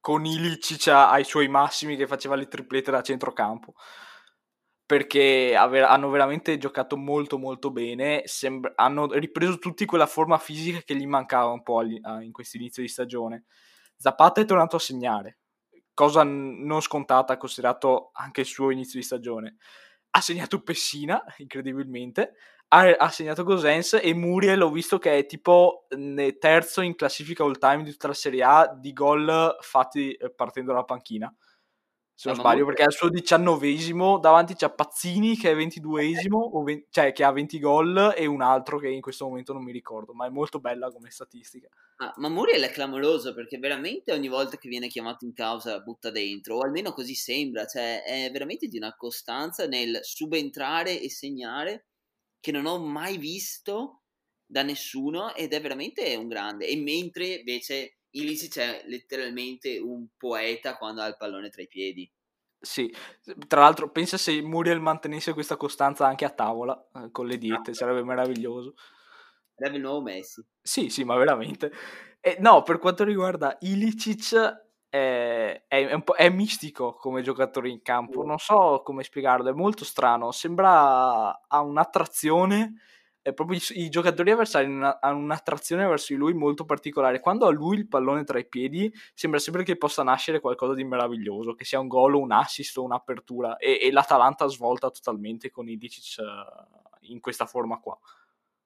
con 0.00 0.24
Ilicic 0.24 0.88
ai 0.88 1.24
suoi 1.24 1.48
massimi 1.48 1.96
che 1.96 2.06
faceva 2.06 2.34
le 2.34 2.48
triplette 2.48 2.90
da 2.90 3.02
centrocampo. 3.02 3.74
Perché 4.86 5.54
hanno 5.54 6.08
veramente 6.08 6.58
giocato 6.58 6.96
molto 6.96 7.38
molto 7.38 7.70
bene, 7.70 8.22
sembra, 8.24 8.72
hanno 8.74 9.06
ripreso 9.12 9.58
tutti 9.58 9.84
quella 9.84 10.06
forma 10.06 10.36
fisica 10.38 10.80
che 10.80 10.96
gli 10.96 11.06
mancava 11.06 11.50
un 11.50 11.62
po' 11.62 11.82
in 11.82 12.32
questo 12.32 12.56
inizio 12.56 12.82
di 12.82 12.88
stagione. 12.88 13.44
Zapata 13.96 14.40
è 14.40 14.44
tornato 14.44 14.76
a 14.76 14.80
segnare, 14.80 15.39
cosa 16.00 16.22
non 16.24 16.80
scontata 16.80 17.36
considerato 17.36 18.08
anche 18.14 18.40
il 18.40 18.46
suo 18.46 18.70
inizio 18.70 18.98
di 18.98 19.04
stagione. 19.04 19.56
Ha 20.12 20.20
segnato 20.22 20.62
Pessina, 20.62 21.22
incredibilmente, 21.36 22.32
ha, 22.68 22.90
ha 22.96 23.10
segnato 23.10 23.44
Gosens 23.44 23.98
e 24.02 24.14
Muriel 24.14 24.62
ho 24.62 24.70
visto 24.70 24.98
che 24.98 25.18
è 25.18 25.26
tipo 25.26 25.86
terzo 26.38 26.80
in 26.80 26.94
classifica 26.94 27.44
all 27.44 27.58
time 27.58 27.82
di 27.82 27.90
tutta 27.90 28.06
la 28.06 28.14
Serie 28.14 28.42
A 28.42 28.74
di 28.74 28.94
gol 28.94 29.56
fatti 29.60 30.12
eh, 30.12 30.32
partendo 30.32 30.72
dalla 30.72 30.84
panchina 30.84 31.30
se 32.20 32.28
non 32.28 32.36
sbaglio, 32.36 32.66
perché 32.66 32.82
è 32.82 32.86
il 32.86 32.92
suo 32.92 33.08
diciannovesimo, 33.08 34.18
davanti 34.18 34.54
c'è 34.54 34.70
Pazzini 34.70 35.38
che 35.38 35.52
è 35.52 35.56
ventiduesimo, 35.56 36.62
ve- 36.62 36.86
cioè 36.90 37.12
che 37.12 37.24
ha 37.24 37.32
20 37.32 37.58
gol, 37.58 38.12
e 38.14 38.26
un 38.26 38.42
altro 38.42 38.78
che 38.78 38.88
in 38.88 39.00
questo 39.00 39.24
momento 39.24 39.54
non 39.54 39.62
mi 39.64 39.72
ricordo, 39.72 40.12
ma 40.12 40.26
è 40.26 40.28
molto 40.28 40.60
bella 40.60 40.92
come 40.92 41.10
statistica. 41.10 41.70
Ah, 41.96 42.12
ma 42.16 42.28
Muriel 42.28 42.62
è 42.64 42.70
clamoroso 42.70 43.32
perché 43.32 43.56
veramente 43.56 44.12
ogni 44.12 44.28
volta 44.28 44.58
che 44.58 44.68
viene 44.68 44.88
chiamato 44.88 45.24
in 45.24 45.32
causa 45.32 45.80
butta 45.80 46.10
dentro, 46.10 46.56
o 46.56 46.60
almeno 46.60 46.92
così 46.92 47.14
sembra, 47.14 47.64
cioè 47.64 48.02
è 48.02 48.30
veramente 48.30 48.66
di 48.66 48.76
una 48.76 48.94
costanza 48.94 49.66
nel 49.66 50.00
subentrare 50.02 51.00
e 51.00 51.08
segnare 51.08 51.86
che 52.38 52.52
non 52.52 52.66
ho 52.66 52.78
mai 52.78 53.16
visto 53.16 54.02
da 54.44 54.62
nessuno 54.62 55.34
ed 55.34 55.54
è 55.54 55.60
veramente 55.62 56.14
un 56.16 56.28
grande. 56.28 56.66
E 56.66 56.76
mentre 56.76 57.36
invece 57.36 57.99
Ilicic 58.10 58.58
è 58.58 58.82
letteralmente 58.86 59.78
un 59.78 60.06
poeta 60.16 60.76
quando 60.76 61.00
ha 61.00 61.06
il 61.06 61.16
pallone 61.16 61.50
tra 61.50 61.62
i 61.62 61.68
piedi. 61.68 62.10
Sì, 62.62 62.94
tra 63.46 63.60
l'altro 63.60 63.90
pensa 63.90 64.18
se 64.18 64.40
Muriel 64.42 64.80
mantenesse 64.80 65.32
questa 65.32 65.56
costanza 65.56 66.06
anche 66.06 66.26
a 66.26 66.30
tavola 66.30 66.88
eh, 66.94 67.10
con 67.10 67.26
le 67.26 67.38
diete, 67.38 67.72
sarebbe 67.72 68.04
meraviglioso. 68.04 68.74
Sarebbe 69.54 69.76
il 69.76 69.82
nuovo 69.82 70.02
Messi. 70.02 70.44
Sì, 70.60 70.90
sì, 70.90 71.04
ma 71.04 71.16
veramente. 71.16 71.72
E, 72.20 72.36
no, 72.40 72.62
per 72.62 72.78
quanto 72.78 73.02
riguarda 73.04 73.56
Ilicic 73.60 74.34
è, 74.90 75.64
è, 75.66 75.86
è, 75.86 76.04
è, 76.04 76.28
mistico 76.28 76.94
come 76.94 77.22
giocatore 77.22 77.70
in 77.70 77.80
campo, 77.80 78.24
non 78.24 78.38
so 78.38 78.82
come 78.84 79.04
spiegarlo, 79.04 79.48
è 79.48 79.54
molto 79.54 79.84
strano, 79.84 80.30
sembra 80.32 81.46
ha 81.46 81.60
un'attrazione 81.60 82.74
è 83.22 83.32
proprio 83.32 83.58
i, 83.58 83.82
i 83.82 83.88
giocatori 83.88 84.30
avversari 84.30 84.66
hanno 84.66 85.18
un'attrazione 85.18 85.86
verso 85.86 86.12
di 86.12 86.18
lui 86.18 86.32
molto 86.32 86.64
particolare. 86.64 87.20
Quando 87.20 87.46
ha 87.46 87.50
lui 87.50 87.76
il 87.76 87.88
pallone 87.88 88.24
tra 88.24 88.38
i 88.38 88.48
piedi, 88.48 88.92
sembra 89.14 89.38
sempre 89.38 89.62
che 89.62 89.76
possa 89.76 90.02
nascere 90.02 90.40
qualcosa 90.40 90.74
di 90.74 90.84
meraviglioso, 90.84 91.54
che 91.54 91.64
sia 91.64 91.80
un 91.80 91.88
gol, 91.88 92.14
un 92.14 92.32
assist 92.32 92.76
o 92.78 92.82
un'apertura. 92.82 93.56
E, 93.56 93.78
e 93.82 93.92
l'Atalanta 93.92 94.46
svolta 94.46 94.90
totalmente 94.90 95.50
con 95.50 95.68
Ilicic 95.68 96.16
uh, 96.18 96.96
in 97.12 97.20
questa 97.20 97.46
forma 97.46 97.78
qua. 97.78 97.98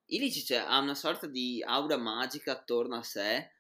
Ilicic 0.07 0.53
ha 0.53 0.79
una 0.79 0.95
sorta 0.95 1.27
di 1.27 1.63
aura 1.67 1.97
magica 1.97 2.53
attorno 2.53 2.97
a 2.97 3.03
sé 3.03 3.51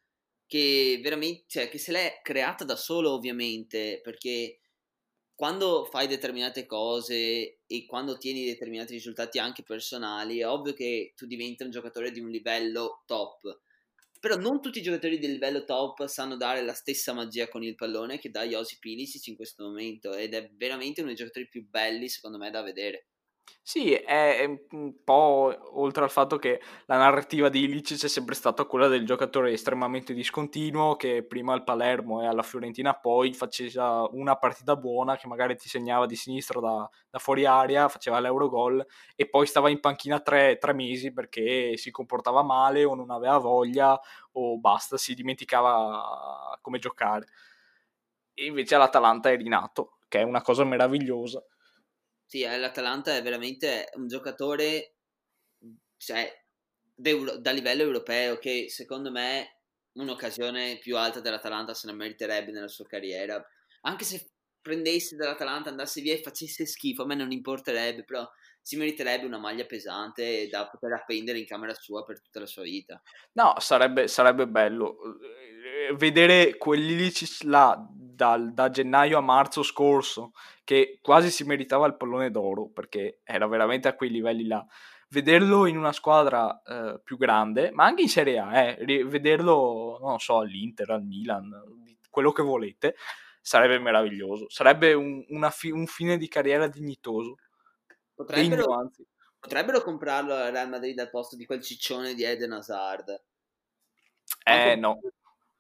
che 0.46 1.00
veramente, 1.02 1.44
cioè, 1.48 1.68
che 1.68 1.78
se 1.78 1.90
l'è 1.90 2.20
creata 2.22 2.64
da 2.64 2.76
solo 2.76 3.12
ovviamente, 3.12 4.00
perché 4.02 4.60
quando 5.34 5.84
fai 5.84 6.06
determinate 6.06 6.64
cose 6.64 7.58
e 7.66 7.86
quando 7.86 8.12
ottieni 8.12 8.44
determinati 8.44 8.92
risultati 8.92 9.38
anche 9.38 9.62
personali, 9.62 10.38
è 10.38 10.46
ovvio 10.48 10.74
che 10.74 11.12
tu 11.16 11.26
diventi 11.26 11.64
un 11.64 11.70
giocatore 11.70 12.12
di 12.12 12.20
un 12.20 12.28
livello 12.28 13.02
top. 13.06 13.60
Però 14.20 14.36
non 14.36 14.62
tutti 14.62 14.78
i 14.78 14.82
giocatori 14.82 15.18
di 15.18 15.26
livello 15.26 15.64
top 15.64 16.06
sanno 16.06 16.36
dare 16.36 16.62
la 16.62 16.72
stessa 16.72 17.12
magia 17.12 17.48
con 17.48 17.62
il 17.62 17.74
pallone 17.74 18.18
che 18.18 18.30
dà 18.30 18.46
Josip 18.46 18.82
Ilicic 18.84 19.26
in 19.26 19.36
questo 19.36 19.64
momento 19.64 20.14
ed 20.14 20.34
è 20.34 20.50
veramente 20.54 21.00
uno 21.00 21.10
dei 21.10 21.18
giocatori 21.18 21.48
più 21.48 21.68
belli 21.68 22.08
secondo 22.08 22.38
me 22.38 22.50
da 22.50 22.62
vedere. 22.62 23.08
Sì, 23.66 23.92
è 23.94 24.44
un 24.72 25.02
po' 25.04 25.54
oltre 25.80 26.04
al 26.04 26.10
fatto 26.10 26.36
che 26.38 26.60
la 26.86 26.96
narrativa 26.98 27.48
di 27.48 27.62
Ilicic 27.64 28.04
è 28.04 28.08
sempre 28.08 28.34
stata 28.34 28.64
quella 28.64 28.88
del 28.88 29.06
giocatore 29.06 29.52
estremamente 29.52 30.12
discontinuo 30.12 30.96
che 30.96 31.24
prima 31.24 31.54
al 31.54 31.64
Palermo 31.64 32.22
e 32.22 32.26
alla 32.26 32.42
Fiorentina 32.42 32.92
poi 32.94 33.32
faceva 33.32 34.06
una 34.12 34.36
partita 34.36 34.76
buona 34.76 35.16
che 35.16 35.26
magari 35.28 35.56
ti 35.56 35.68
segnava 35.68 36.04
di 36.06 36.14
sinistra 36.16 36.60
da, 36.60 36.88
da 37.10 37.18
fuori 37.18 37.46
aria, 37.46 37.88
faceva 37.88 38.20
l'Eurogol 38.20 38.84
e 39.16 39.28
poi 39.28 39.46
stava 39.46 39.70
in 39.70 39.80
panchina 39.80 40.20
tre, 40.20 40.58
tre 40.58 40.74
mesi 40.74 41.12
perché 41.12 41.76
si 41.78 41.90
comportava 41.90 42.42
male 42.42 42.84
o 42.84 42.94
non 42.94 43.10
aveva 43.10 43.38
voglia 43.38 43.98
o 44.32 44.58
basta, 44.58 44.96
si 44.98 45.14
dimenticava 45.14 46.58
come 46.60 46.78
giocare. 46.78 47.26
E 48.32 48.46
invece 48.46 48.76
l'Atalanta 48.76 49.30
è 49.30 49.36
rinato, 49.36 49.98
che 50.08 50.20
è 50.20 50.22
una 50.22 50.40
cosa 50.42 50.62
meravigliosa. 50.64 51.42
Sì, 52.26 52.42
eh, 52.42 52.58
l'Atalanta 52.58 53.16
è 53.16 53.22
veramente 53.22 53.90
un 53.94 54.08
giocatore 54.08 54.94
cioè, 55.96 56.30
da 56.94 57.50
livello 57.50 57.82
europeo 57.82 58.38
che 58.38 58.66
secondo 58.68 59.10
me 59.10 59.60
un'occasione 59.92 60.78
più 60.78 60.96
alta 60.96 61.20
dell'Atalanta 61.20 61.74
se 61.74 61.86
ne 61.86 61.94
meriterebbe 61.94 62.52
nella 62.52 62.68
sua 62.68 62.86
carriera. 62.86 63.42
Anche 63.82 64.04
se 64.04 64.30
prendesse 64.60 65.16
dall'Atalanta, 65.16 65.68
andasse 65.70 66.00
via 66.00 66.14
e 66.14 66.22
facesse 66.22 66.66
schifo, 66.66 67.02
a 67.02 67.06
me 67.06 67.14
non 67.14 67.30
importerebbe, 67.32 68.04
però 68.04 68.28
si 68.60 68.76
meriterebbe 68.76 69.26
una 69.26 69.38
maglia 69.38 69.66
pesante 69.66 70.48
da 70.48 70.66
poter 70.68 70.92
appendere 70.92 71.38
in 71.38 71.46
camera 71.46 71.74
sua 71.74 72.02
per 72.02 72.20
tutta 72.22 72.40
la 72.40 72.46
sua 72.46 72.62
vita. 72.62 73.00
No, 73.32 73.54
sarebbe, 73.58 74.08
sarebbe 74.08 74.48
bello 74.48 74.96
vedere 75.96 76.56
quell'Ilicic 76.56 77.42
là 77.42 77.78
dal, 78.14 78.52
da 78.52 78.70
gennaio 78.70 79.18
a 79.18 79.20
marzo 79.20 79.62
scorso, 79.62 80.32
che 80.64 80.98
quasi 81.02 81.30
si 81.30 81.44
meritava 81.44 81.86
il 81.86 81.96
pallone 81.96 82.30
d'oro, 82.30 82.68
perché 82.68 83.20
era 83.24 83.46
veramente 83.46 83.88
a 83.88 83.94
quei 83.94 84.10
livelli 84.10 84.46
là. 84.46 84.64
Vederlo 85.08 85.66
in 85.66 85.76
una 85.76 85.92
squadra 85.92 86.62
eh, 86.62 87.00
più 87.02 87.16
grande, 87.16 87.70
ma 87.70 87.84
anche 87.84 88.02
in 88.02 88.08
Serie 88.08 88.38
A, 88.38 88.58
eh, 88.58 89.04
vederlo, 89.04 89.98
non 90.00 90.18
so, 90.18 90.38
all'Inter, 90.38 90.90
al 90.90 91.04
Milan, 91.04 91.52
quello 92.10 92.32
che 92.32 92.42
volete, 92.42 92.96
sarebbe 93.40 93.78
meraviglioso. 93.78 94.48
Sarebbe 94.48 94.94
un, 94.94 95.24
fi- 95.50 95.70
un 95.70 95.86
fine 95.86 96.16
di 96.16 96.28
carriera 96.28 96.66
dignitoso. 96.66 97.36
Potrebbero, 98.14 98.64
Digno, 98.64 98.92
potrebbero 99.38 99.82
comprarlo 99.82 100.34
al 100.34 100.52
Real 100.52 100.68
Madrid 100.68 100.98
al 100.98 101.10
posto 101.10 101.36
di 101.36 101.44
quel 101.44 101.62
ciccione 101.62 102.14
di 102.14 102.24
Eden 102.24 102.52
Hazard. 102.52 103.22
Eh 104.44 104.76
no, 104.76 104.98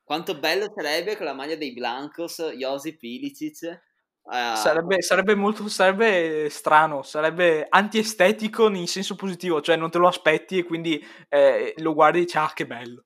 quanto 0.04 0.38
bello 0.38 0.70
sarebbe 0.74 1.16
con 1.16 1.26
la 1.26 1.32
maglia 1.32 1.56
dei 1.56 1.72
Blancos, 1.72 2.40
Josip 2.56 3.02
Ilicic. 3.02 3.92
Uh, 4.22 4.54
sarebbe, 4.56 5.02
sarebbe, 5.02 5.34
molto 5.34 5.68
sarebbe 5.68 6.48
strano, 6.48 7.02
sarebbe 7.02 7.66
antiestetico 7.68 8.70
in 8.70 8.86
senso 8.86 9.16
positivo, 9.16 9.60
cioè 9.60 9.76
non 9.76 9.90
te 9.90 9.98
lo 9.98 10.08
aspetti 10.08 10.58
e 10.58 10.64
quindi 10.64 11.02
eh, 11.28 11.74
lo 11.78 11.92
guardi 11.92 12.18
e 12.18 12.20
dici 12.22 12.36
ah 12.38 12.52
che 12.54 12.66
bello. 12.66 13.02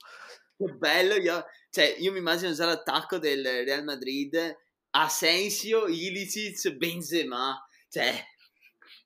Che 0.57 0.73
bello, 0.75 1.15
io, 1.15 1.45
cioè, 1.71 1.97
io 1.99 2.13
mi 2.13 2.19
immagino 2.19 2.53
già 2.53 2.67
l'attacco 2.67 3.19
del 3.19 3.45
Real 3.45 3.85
Madrid, 3.85 4.57
Asensio, 4.91 5.87
Ilicic, 5.87 6.71
Benzema, 6.73 7.67
cioè 7.89 8.15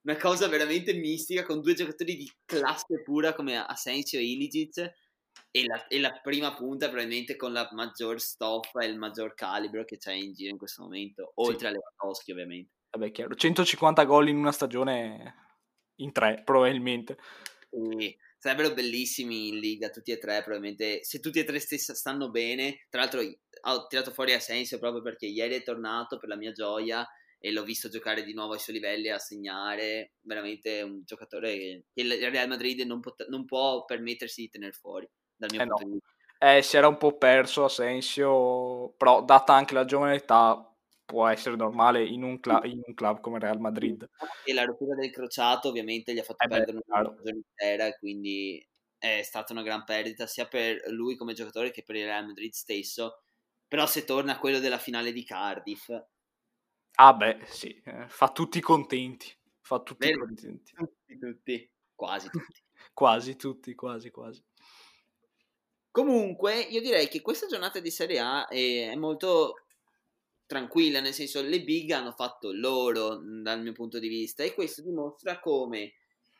una 0.03 0.17
cosa 0.17 0.49
veramente 0.49 0.93
mistica 0.95 1.45
con 1.45 1.61
due 1.61 1.75
giocatori 1.75 2.17
di 2.17 2.31
classe 2.45 3.03
pura 3.03 3.35
come 3.35 3.57
Asensio 3.57 4.19
e 4.19 4.25
Ilicic 4.25 4.93
e 5.55 5.67
la, 5.67 5.87
e 5.87 6.01
la, 6.01 6.19
prima 6.21 6.55
punta 6.55 6.89
probabilmente 6.89 7.37
con 7.37 7.53
la 7.53 7.69
maggior 7.73 8.19
stoffa 8.21 8.81
e 8.81 8.87
il 8.87 8.97
maggior 8.97 9.35
calibro 9.35 9.85
che 9.85 9.99
c'è 9.99 10.15
in 10.15 10.33
giro 10.33 10.51
in 10.51 10.57
questo 10.57 10.83
momento, 10.83 11.33
oltre 11.37 11.59
sì. 11.59 11.67
alle 11.67 11.77
Lewandowski 11.77 12.33
ovviamente. 12.33 12.71
Vabbè, 12.91 13.13
chiaro, 13.13 13.35
150 13.35 14.05
gol 14.05 14.29
in 14.29 14.39
una 14.39 14.51
stagione 14.51 15.35
in 15.97 16.11
tre 16.11 16.41
probabilmente. 16.43 17.19
Sì, 17.71 18.17
sarebbero 18.39 18.73
bellissimi 18.73 19.49
in 19.49 19.59
Liga 19.59 19.91
tutti 19.91 20.11
e 20.11 20.19
tre 20.19 20.43
probabilmente, 20.43 21.05
se 21.05 21.21
tutti 21.21 21.39
e 21.39 21.45
tre 21.45 21.59
stessi 21.59 21.95
stanno 21.95 22.31
bene, 22.31 22.87
tra 22.89 23.03
l'altro 23.03 23.21
ho 23.21 23.87
tirato 23.87 24.11
fuori 24.11 24.33
Asensio 24.33 24.79
proprio 24.79 25.03
perché 25.03 25.27
ieri 25.27 25.55
è 25.55 25.63
tornato 25.63 26.19
per 26.19 26.31
la 26.31 26.37
mia 26.37 26.53
gioia 26.53 27.07
e 27.39 27.53
l'ho 27.53 27.65
visto 27.65 27.89
giocare 27.89 28.23
di 28.23 28.33
nuovo 28.33 28.55
ai 28.55 28.59
suoi 28.59 28.77
livelli 28.77 29.11
a 29.11 29.19
segnare, 29.19 30.13
veramente 30.21 30.81
un 30.81 31.03
giocatore 31.05 31.57
che, 31.57 31.85
che 31.93 32.03
il 32.03 32.31
Real 32.31 32.49
Madrid 32.49 32.81
non, 32.81 33.01
pot- 33.01 33.27
non, 33.29 33.45
può 33.45 33.85
permettersi 33.85 34.43
di 34.43 34.49
tenere 34.49 34.73
fuori 34.73 35.09
dal 35.43 35.51
mio 35.51 35.61
eh 35.61 35.65
punto 35.65 35.83
no. 35.83 35.85
di 35.85 35.91
vista. 35.93 36.09
Eh, 36.39 36.63
si 36.63 36.77
era 36.77 36.89
un 36.89 36.97
po' 36.97 37.17
perso 37.17 37.65
Asensio, 37.65 38.91
però 38.97 39.23
data 39.25 39.55
anche 39.55 39.75
la 39.75 39.85
giovane 39.85 40.17
età 40.17 40.69
può 41.05 41.27
essere 41.29 41.55
normale 41.57 42.05
in 42.05 42.23
un, 42.25 42.41
cl- 42.41 42.61
in 42.65 42.81
un 42.85 42.95
club 42.95 43.21
come 43.21 43.39
Real 43.39 43.61
Madrid. 43.61 44.09
E 44.45 44.53
la 44.53 44.65
rottura 44.65 44.95
del 44.95 45.11
crociato 45.11 45.69
ovviamente 45.69 46.13
gli 46.13 46.19
ha 46.19 46.23
fatto 46.23 46.45
Eh 46.45 46.49
beh, 46.49 46.57
perdere 46.57 46.77
una 46.77 46.85
chiaro. 46.87 47.15
stagione 47.15 47.37
intera 47.37 47.87
e 47.87 47.99
quindi 47.99 48.67
è 48.99 49.23
stata 49.23 49.53
una 49.53 49.63
gran 49.63 49.85
perdita 49.85 50.27
sia 50.27 50.47
per 50.47 50.81
lui 50.91 51.17
come 51.17 51.33
giocatore 51.35 51.71
che 51.71 51.83
per 51.83 51.97
il 51.97 52.05
Real 52.05 52.27
Madrid 52.27 52.53
stesso. 52.53 53.23
Però 53.69 53.87
se 53.87 54.05
torna 54.05 54.35
a 54.35 54.39
quello 54.39 54.59
della 54.59 54.79
finale 54.79 55.13
di 55.13 55.25
Cardiff, 55.25 55.89
Ah 56.97 57.13
beh, 57.13 57.45
sì, 57.47 57.81
eh, 57.85 58.09
fa 58.09 58.31
tutti 58.33 58.61
contenti, 58.61 59.31
fa 59.61 59.81
tutti 59.81 60.09
Vero? 60.09 60.11
contenti. 60.11 60.75
tutti, 60.75 61.19
tutti, 61.19 61.71
quasi 61.95 62.31
tutti. 62.31 62.61
Quasi 62.95 63.37
tutti, 63.37 63.75
quasi, 63.75 64.11
quasi. 64.11 64.43
Comunque, 65.93 66.59
io 66.59 66.81
direi 66.81 67.07
che 67.09 67.21
questa 67.21 67.47
giornata 67.47 67.79
di 67.79 67.91
Serie 67.91 68.19
A 68.19 68.49
è, 68.49 68.95
molto 68.97 69.67
tranquilla, 70.47 71.01
nel 71.01 71.13
senso 71.13 71.43
le 71.43 71.63
big 71.63 71.91
hanno 71.91 72.13
fatto 72.13 72.51
loro 72.51 73.21
mh, 73.21 73.43
dal 73.43 73.61
mio 73.61 73.73
punto 73.73 73.99
di 73.99 74.09
vista 74.09 74.43
e 74.43 74.55
questo 74.55 74.81
dimostra 74.81 75.39
come 75.39 75.93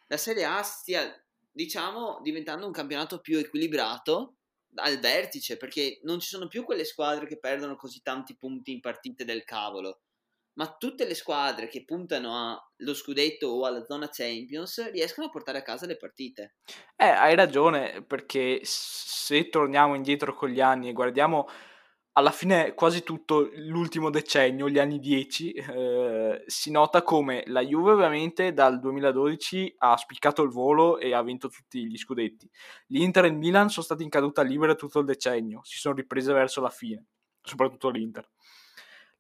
la 0.07 0.17
Serie 0.17 0.45
A 0.47 0.63
stia, 0.63 1.23
diciamo, 1.51 2.21
diventando 2.23 2.65
un 2.65 2.73
campionato 2.73 3.21
più 3.21 3.37
equilibrato 3.37 4.37
al 4.77 4.99
vertice, 4.99 5.59
perché 5.59 6.01
non 6.05 6.19
ci 6.19 6.29
sono 6.29 6.49
più 6.49 6.65
quelle 6.65 6.85
squadre 6.85 7.27
che 7.27 7.39
perdono 7.39 7.77
così 7.77 8.01
tanti 8.01 8.35
punti 8.35 8.73
in 8.73 8.81
partite 8.81 9.27
del 9.27 9.45
cavolo, 9.45 10.01
ma 10.55 10.75
tutte 10.79 11.07
le 11.07 11.15
squadre 11.15 11.69
che 11.69 11.85
puntano 11.85 12.71
allo 12.79 12.95
scudetto 12.95 13.49
o 13.49 13.65
alla 13.65 13.85
zona 13.85 14.09
Champions 14.11 14.91
riescono 14.91 15.27
a 15.27 15.31
portare 15.31 15.59
a 15.59 15.63
casa 15.63 15.87
le 15.87 15.97
partite. 15.97 16.57
Eh, 16.97 17.07
hai 17.07 17.35
ragione, 17.35 18.05
perché 18.05 18.61
se 18.63 19.49
torniamo 19.49 19.95
indietro 19.95 20.35
con 20.35 20.49
gli 20.49 20.61
anni 20.61 20.89
e 20.89 20.93
guardiamo 20.93 21.49
alla 22.15 22.31
fine 22.31 22.75
quasi 22.75 23.03
tutto 23.03 23.49
l'ultimo 23.55 24.11
decennio, 24.11 24.69
gli 24.69 24.79
anni 24.79 24.99
10, 24.99 25.53
eh, 25.53 26.45
si 26.47 26.71
nota 26.71 27.03
come 27.03 27.43
la 27.47 27.63
Juve 27.63 27.93
ovviamente 27.93 28.53
dal 28.53 28.79
2012 28.81 29.77
ha 29.79 29.97
spiccato 29.97 30.43
il 30.43 30.51
volo 30.51 30.99
e 30.99 31.15
ha 31.15 31.23
vinto 31.23 31.49
tutti 31.49 31.87
gli 31.87 31.97
scudetti. 31.97 32.51
L'Inter 32.89 33.25
e 33.25 33.29
il 33.29 33.35
Milan 33.35 33.71
sono 33.71 33.85
stati 33.85 34.03
in 34.03 34.11
caduta 34.11 34.43
libera 34.43 34.75
tutto 34.75 34.99
il 34.99 35.07
decennio, 35.07 35.61
si 35.63 35.79
sono 35.79 35.95
riprese 35.95 36.35
verso 36.35 36.61
la 36.61 36.69
fine, 36.69 37.07
soprattutto 37.41 37.89
l'Inter. 37.89 38.29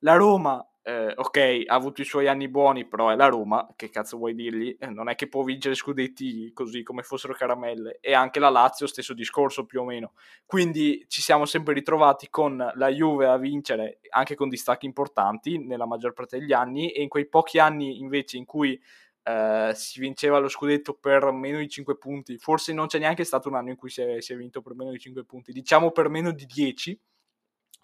La 0.00 0.16
Roma, 0.16 0.62
eh, 0.84 1.12
ok, 1.14 1.62
ha 1.66 1.74
avuto 1.74 2.00
i 2.00 2.04
suoi 2.04 2.26
anni 2.26 2.48
buoni, 2.48 2.86
però 2.86 3.10
è 3.10 3.14
la 3.14 3.28
Roma, 3.28 3.72
che 3.76 3.88
cazzo 3.88 4.16
vuoi 4.16 4.34
dirgli? 4.34 4.76
Eh, 4.80 4.88
non 4.88 5.08
è 5.08 5.14
che 5.14 5.28
può 5.28 5.44
vincere 5.44 5.76
scudetti 5.76 6.52
così 6.52 6.82
come 6.82 7.02
fossero 7.02 7.34
caramelle. 7.34 7.98
E 8.00 8.14
anche 8.14 8.40
la 8.40 8.48
Lazio, 8.48 8.86
stesso 8.88 9.14
discorso 9.14 9.64
più 9.64 9.80
o 9.82 9.84
meno. 9.84 10.12
Quindi 10.44 11.04
ci 11.08 11.22
siamo 11.22 11.44
sempre 11.44 11.74
ritrovati 11.74 12.28
con 12.30 12.56
la 12.74 12.88
Juve 12.88 13.26
a 13.28 13.36
vincere 13.36 14.00
anche 14.10 14.34
con 14.34 14.48
distacchi 14.48 14.86
importanti 14.86 15.58
nella 15.58 15.86
maggior 15.86 16.12
parte 16.12 16.38
degli 16.38 16.52
anni 16.52 16.90
e 16.90 17.02
in 17.02 17.08
quei 17.08 17.28
pochi 17.28 17.58
anni 17.58 17.98
invece 18.00 18.36
in 18.36 18.44
cui 18.44 18.80
eh, 19.22 19.72
si 19.74 20.00
vinceva 20.00 20.38
lo 20.38 20.48
scudetto 20.48 20.94
per 20.94 21.30
meno 21.30 21.58
di 21.58 21.68
5 21.68 21.96
punti, 21.96 22.38
forse 22.38 22.72
non 22.72 22.88
c'è 22.88 22.98
neanche 22.98 23.24
stato 23.24 23.48
un 23.48 23.54
anno 23.54 23.70
in 23.70 23.76
cui 23.76 23.88
si 23.88 24.02
è, 24.02 24.20
si 24.20 24.32
è 24.32 24.36
vinto 24.36 24.60
per 24.60 24.74
meno 24.74 24.90
di 24.90 24.98
5 24.98 25.24
punti, 25.24 25.52
diciamo 25.52 25.92
per 25.92 26.08
meno 26.08 26.32
di 26.32 26.44
10 26.44 26.98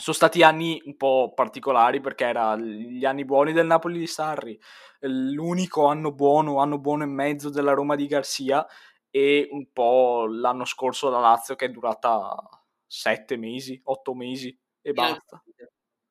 sono 0.01 0.15
stati 0.15 0.43
anni 0.43 0.81
un 0.85 0.97
po' 0.97 1.33
particolari 1.35 2.01
perché 2.01 2.25
erano 2.25 2.63
gli 2.63 3.05
anni 3.05 3.25
buoni 3.25 3.53
del 3.53 3.67
Napoli 3.67 3.99
di 3.99 4.07
Sarri, 4.07 4.59
l'unico 5.01 5.87
anno 5.87 6.13
buono, 6.13 6.61
anno 6.61 6.79
buono 6.79 7.03
e 7.03 7.07
mezzo 7.07 7.51
della 7.51 7.73
Roma 7.73 7.97
di 7.97 8.07
Garcia 8.07 8.65
e 9.11 9.49
un 9.51 9.73
po' 9.73 10.27
l'anno 10.29 10.65
scorso 10.65 11.11
la 11.11 11.19
Lazio 11.19 11.57
che 11.57 11.67
è 11.67 11.71
durata 11.71 12.33
sette 12.87 13.37
mesi, 13.37 13.81
otto 13.85 14.15
mesi 14.15 14.57
e 14.81 14.93
basta. 14.93 15.43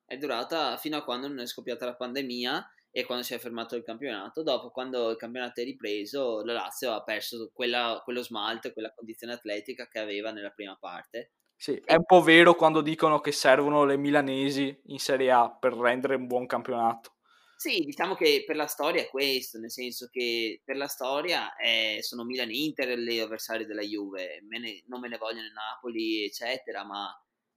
È 0.04 0.16
durata 0.18 0.76
fino 0.76 0.96
a 0.98 1.04
quando 1.04 1.28
non 1.28 1.38
è 1.40 1.46
scoppiata 1.46 1.86
la 1.86 1.96
pandemia 1.96 2.70
e 2.90 3.04
quando 3.06 3.24
si 3.24 3.32
è 3.34 3.38
fermato 3.38 3.74
il 3.74 3.84
campionato. 3.84 4.42
Dopo, 4.42 4.70
quando 4.70 5.10
il 5.10 5.16
campionato 5.16 5.60
è 5.62 5.64
ripreso, 5.64 6.42
la 6.44 6.52
Lazio 6.52 6.92
ha 6.92 7.02
perso 7.02 7.50
quella- 7.54 8.00
quello 8.04 8.22
smalto 8.22 8.72
quella 8.72 8.92
condizione 8.92 9.32
atletica 9.32 9.88
che 9.88 9.98
aveva 9.98 10.30
nella 10.30 10.50
prima 10.50 10.76
parte. 10.76 11.32
Sì, 11.60 11.74
è 11.84 11.94
un 11.94 12.04
po' 12.04 12.22
vero 12.22 12.54
quando 12.54 12.80
dicono 12.80 13.20
che 13.20 13.32
servono 13.32 13.84
le 13.84 13.96
milanesi 13.98 14.80
in 14.86 14.98
Serie 14.98 15.30
A 15.30 15.50
per 15.50 15.74
rendere 15.74 16.14
un 16.14 16.26
buon 16.26 16.46
campionato. 16.46 17.16
Sì, 17.54 17.80
diciamo 17.84 18.14
che 18.14 18.44
per 18.46 18.54
la 18.54 18.66
storia 18.68 19.02
è 19.02 19.08
questo, 19.08 19.58
nel 19.58 19.70
senso 19.72 20.06
che 20.08 20.62
per 20.64 20.76
la 20.76 20.86
storia 20.86 21.56
eh, 21.56 21.98
sono 22.02 22.24
Milan 22.24 22.50
e 22.50 22.56
Inter 22.56 22.96
le 22.96 23.20
avversarie 23.20 23.66
della 23.66 23.82
Juve, 23.82 24.40
me 24.48 24.60
ne- 24.60 24.84
non 24.86 25.00
me 25.00 25.08
ne 25.08 25.18
vogliono 25.18 25.46
il 25.46 25.52
Napoli, 25.52 26.22
eccetera, 26.24 26.84
ma 26.84 27.06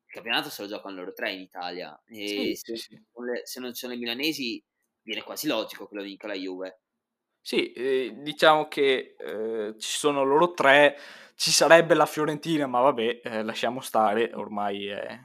il 0.04 0.12
campionato 0.12 0.50
se 0.50 0.64
lo 0.64 0.68
giocano 0.68 0.96
loro 0.96 1.14
tre 1.14 1.34
in 1.34 1.42
Italia. 1.42 2.02
E 2.08 2.56
Sì, 2.56 2.56
se, 2.56 2.76
sì, 2.76 2.96
le- 3.24 3.42
se 3.46 3.60
non 3.60 3.74
ci 3.74 3.82
sono 3.82 3.94
i 3.94 3.98
milanesi, 4.00 4.64
viene 5.04 5.22
quasi 5.22 5.46
logico 5.48 5.88
che 5.88 5.96
lo 5.96 6.02
vinca 6.02 6.26
la 6.26 6.34
Juve. 6.34 6.82
Sì, 7.44 7.72
eh, 7.74 8.14
diciamo 8.20 8.68
che 8.68 9.16
eh, 9.18 9.74
ci 9.80 9.98
sono 9.98 10.24
loro 10.24 10.54
tre, 10.54 10.96
ci 11.42 11.50
sarebbe 11.50 11.96
la 11.96 12.06
Fiorentina, 12.06 12.68
ma 12.68 12.82
vabbè, 12.82 13.22
eh, 13.24 13.42
lasciamo 13.42 13.82
stare, 13.82 14.30
ormai 14.36 14.86
è, 14.86 15.20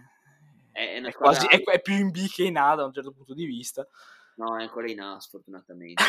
È 0.72 0.98
è 1.02 1.12
quasi, 1.12 1.46
è, 1.46 1.80
più 1.82 1.92
in 1.92 2.10
B 2.10 2.26
che 2.28 2.44
in 2.44 2.56
A 2.56 2.74
da 2.74 2.86
un 2.86 2.92
certo 2.94 3.12
punto 3.12 3.34
di 3.34 3.44
vista. 3.44 3.86
No, 4.36 4.56
è 4.56 4.62
ancora 4.62 4.90
in 4.90 4.98
A, 4.98 5.20
sfortunatamente. 5.20 6.02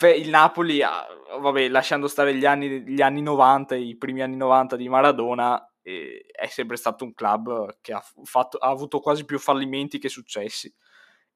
Il 0.16 0.30
Napoli, 0.30 0.80
vabbè, 0.80 1.68
lasciando 1.68 2.08
stare 2.08 2.34
gli 2.34 2.46
anni, 2.46 2.80
gli 2.80 3.02
anni 3.02 3.20
90, 3.20 3.74
i 3.74 3.98
primi 3.98 4.22
anni 4.22 4.36
90 4.36 4.76
di 4.76 4.88
Maradona, 4.88 5.62
eh, 5.82 6.24
è 6.34 6.46
sempre 6.46 6.76
stato 6.78 7.04
un 7.04 7.12
club 7.12 7.76
che 7.82 7.92
ha, 7.92 8.02
fatto- 8.22 8.56
ha 8.56 8.68
avuto 8.70 8.98
quasi 9.00 9.26
più 9.26 9.38
fallimenti 9.38 9.98
che 9.98 10.08
successi. 10.08 10.74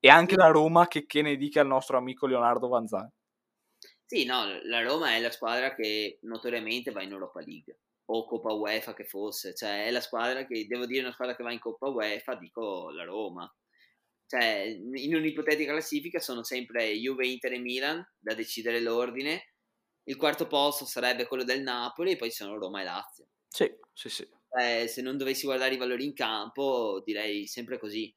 E 0.01 0.09
anche 0.09 0.35
la 0.35 0.49
Roma, 0.49 0.89
che, 0.89 1.05
che 1.05 1.21
ne 1.21 1.37
dica 1.37 1.61
il 1.61 1.69
nostro 1.69 1.99
amico 1.99 2.27
Leonardo 2.27 2.69
Vanzani. 2.69 3.11
Sì, 4.11 4.25
no, 4.25 4.59
la 4.63 4.83
Roma 4.83 5.17
è 5.17 5.21
la 5.21 5.31
squadra 5.31 5.75
che 5.75 6.19
notoriamente 6.23 6.93
va 6.93 7.03
in 7.03 7.13
Europa 7.13 7.41
League 7.41 7.81
o 8.07 8.25
Coppa 8.25 8.55
UEFA 8.55 8.95
che 8.95 9.05
fosse, 9.05 9.55
cioè 9.55 9.85
è 9.85 9.91
la 9.91 10.01
squadra 10.01 10.47
che, 10.47 10.67
devo 10.67 10.87
dire 10.87 11.03
una 11.03 11.13
squadra 11.13 11.37
che 11.37 11.43
va 11.43 11.53
in 11.53 11.59
Coppa 11.59 11.91
UEFA, 11.91 12.37
dico 12.37 12.89
la 12.89 13.05
Roma. 13.05 13.55
Cioè, 14.27 14.79
in 14.95 15.15
un'ipotetica 15.15 15.73
classifica 15.73 16.21
sono 16.21 16.43
sempre 16.43 16.91
Juve, 16.95 17.27
Inter 17.27 17.53
e 17.53 17.59
Milan 17.59 18.03
da 18.19 18.33
decidere 18.33 18.81
l'ordine. 18.81 19.53
Il 20.05 20.17
quarto 20.17 20.47
posto 20.47 20.87
sarebbe 20.87 21.27
quello 21.27 21.45
del 21.45 21.61
Napoli 21.61 22.13
e 22.13 22.17
poi 22.17 22.31
ci 22.31 22.37
sono 22.37 22.57
Roma 22.57 22.81
e 22.81 22.85
Lazio. 22.85 23.27
Sì, 23.47 23.71
sì, 23.93 24.09
sì. 24.09 24.27
Eh, 24.59 24.89
se 24.89 25.03
non 25.03 25.19
dovessi 25.19 25.45
guardare 25.45 25.75
i 25.75 25.79
valori 25.79 26.07
in 26.07 26.15
campo, 26.15 27.03
direi 27.05 27.47
sempre 27.47 27.79
così. 27.79 28.15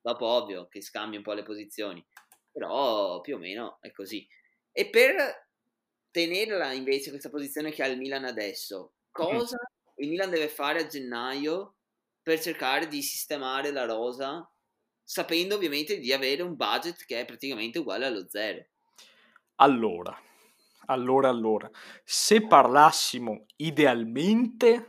Dopo, 0.00 0.24
ovvio 0.24 0.68
che 0.68 0.80
scambi 0.80 1.16
un 1.16 1.22
po' 1.24 1.32
le 1.32 1.42
posizioni, 1.42 2.04
però 2.48 3.20
più 3.20 3.34
o 3.34 3.38
meno 3.38 3.78
è 3.80 3.90
così. 3.90 4.24
E 4.72 4.88
per 4.88 5.48
tenerla 6.10 6.72
invece 6.72 7.10
questa 7.10 7.30
posizione 7.30 7.70
che 7.70 7.82
ha 7.82 7.86
il 7.86 7.98
Milan 7.98 8.24
adesso, 8.24 8.94
cosa 9.10 9.56
il 9.96 10.08
Milan 10.08 10.30
deve 10.30 10.48
fare 10.48 10.80
a 10.80 10.86
gennaio 10.86 11.76
per 12.22 12.40
cercare 12.40 12.88
di 12.88 13.02
sistemare 13.02 13.70
la 13.70 13.84
rosa, 13.84 14.48
sapendo 15.02 15.56
ovviamente 15.56 15.98
di 15.98 16.12
avere 16.12 16.42
un 16.42 16.56
budget 16.56 17.04
che 17.04 17.20
è 17.20 17.24
praticamente 17.24 17.78
uguale 17.78 18.06
allo 18.06 18.28
zero? 18.28 18.66
Allora, 19.56 20.18
allora, 20.86 21.28
allora, 21.28 21.70
se 22.04 22.46
parlassimo 22.46 23.46
idealmente 23.56 24.88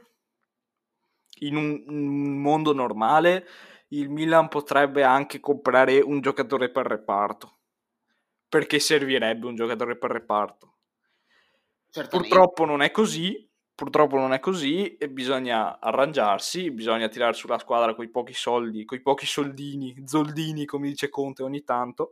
in 1.39 1.55
un, 1.55 1.83
un 1.87 2.41
mondo 2.41 2.73
normale, 2.73 3.47
il 3.89 4.09
Milan 4.09 4.47
potrebbe 4.47 5.03
anche 5.03 5.39
comprare 5.39 5.99
un 5.99 6.21
giocatore 6.21 6.71
per 6.71 6.87
reparto. 6.87 7.57
Perché 8.53 8.79
servirebbe 8.79 9.47
un 9.47 9.55
giocatore 9.55 9.97
per 9.97 10.11
reparto. 10.11 10.75
Certamente. 11.89 12.27
Purtroppo 12.27 12.65
non 12.65 12.83
è 12.83 12.91
così, 12.91 13.49
purtroppo 13.73 14.17
non 14.17 14.31
è 14.31 14.39
così 14.39 14.95
e 14.95 15.09
bisogna 15.09 15.79
arrangiarsi, 15.79 16.69
bisogna 16.69 17.07
tirare 17.07 17.33
sulla 17.33 17.57
squadra 17.57 17.95
quei 17.95 18.09
pochi 18.09 18.33
soldi, 18.33 18.85
quei 18.85 19.01
pochi 19.01 19.25
soldini, 19.25 20.03
zoldini 20.05 20.65
come 20.65 20.87
dice 20.87 21.09
Conte 21.09 21.41
ogni 21.41 21.63
tanto 21.63 22.11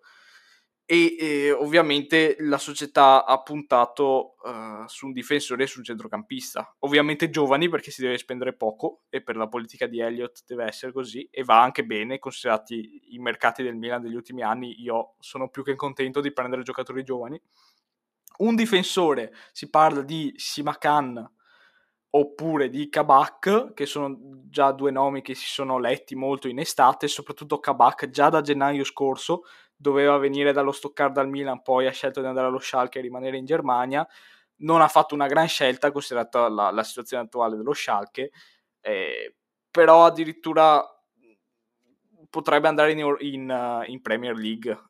e, 0.92 1.16
e 1.18 1.52
ovviamente 1.54 2.36
la 2.40 2.58
società 2.58 3.24
ha 3.24 3.42
puntato 3.42 4.36
uh, 4.44 4.86
su 4.88 5.06
un 5.06 5.14
difensore 5.14 5.64
e 5.64 5.68
su 5.68 5.78
un 5.78 5.86
centrocampista, 5.86 6.76
ovviamente 6.80 7.30
giovani 7.30 7.70
perché 7.70 7.92
si 7.92 8.02
deve 8.02 8.18
spendere 8.18 8.52
poco 8.52 9.04
e 9.08 9.24
per 9.24 9.38
la 9.38 9.48
politica 9.48 9.88
di 9.88 10.02
Elliott 10.02 10.44
deve 10.46 10.66
essere 10.66 10.92
così 10.92 11.26
e 11.32 11.46
va 11.46 11.62
anche 11.62 11.86
bene 11.86 12.20
considerati 12.20 13.14
i 13.14 13.20
mercati 13.20 13.64
del 13.64 13.78
Milan 13.78 14.02
degli 14.02 14.16
ultimi 14.16 14.44
anni, 14.44 14.82
io 14.82 15.14
sono 15.20 15.48
più 15.48 15.64
che 15.64 15.78
contento 15.78 16.20
di 16.20 16.34
prendere 16.34 16.62
giocatori 16.62 17.06
giovani. 17.06 17.42
Un 18.40 18.56
difensore, 18.56 19.34
si 19.54 19.70
parla 19.70 20.02
di 20.02 20.34
Simakan 20.36 21.26
oppure 22.14 22.68
di 22.68 22.90
Kabak, 22.90 23.74
che 23.74 23.86
sono 23.86 24.18
già 24.50 24.74
due 24.74 24.92
nomi 24.92 25.22
che 25.22 25.36
si 25.36 25.48
sono 25.48 25.80
letti 25.80 26.16
molto 26.16 26.50
in 26.50 26.60
estate, 26.60 27.08
soprattutto 27.08 27.62
Kabak 27.62 28.10
già 28.10 28.28
da 28.28 28.42
gennaio 28.42 28.84
scorso 28.84 29.44
doveva 29.82 30.18
venire 30.18 30.54
dallo 30.54 30.72
Stoccarda 30.72 31.22
al 31.22 31.30
Milan, 31.30 31.64
poi 31.64 31.88
ha 31.88 31.92
scelto 31.92 32.22
di 32.22 32.28
andare 32.28 32.48
allo 32.48 32.60
Schalke 32.60 33.00
e 33.00 33.02
rimanere 33.02 33.38
in 33.38 33.46
Germania. 33.46 34.08
Non 34.58 34.82
ha 34.82 34.88
fatto 34.88 35.16
una 35.16 35.26
gran 35.26 35.48
scelta 35.48 35.92
considerata 35.92 36.48
la, 36.48 36.70
la 36.70 36.84
situazione 36.84 37.24
attuale 37.24 37.58
dello 37.58 37.74
Schalke, 37.74 38.32
eh, 38.80 39.36
però 39.72 40.06
addirittura 40.06 40.86
potrebbe 42.30 42.68
andare 42.68 42.92
in, 42.92 43.16
in, 43.20 43.84
in 43.88 44.02
Premier 44.02 44.36
League, 44.36 44.84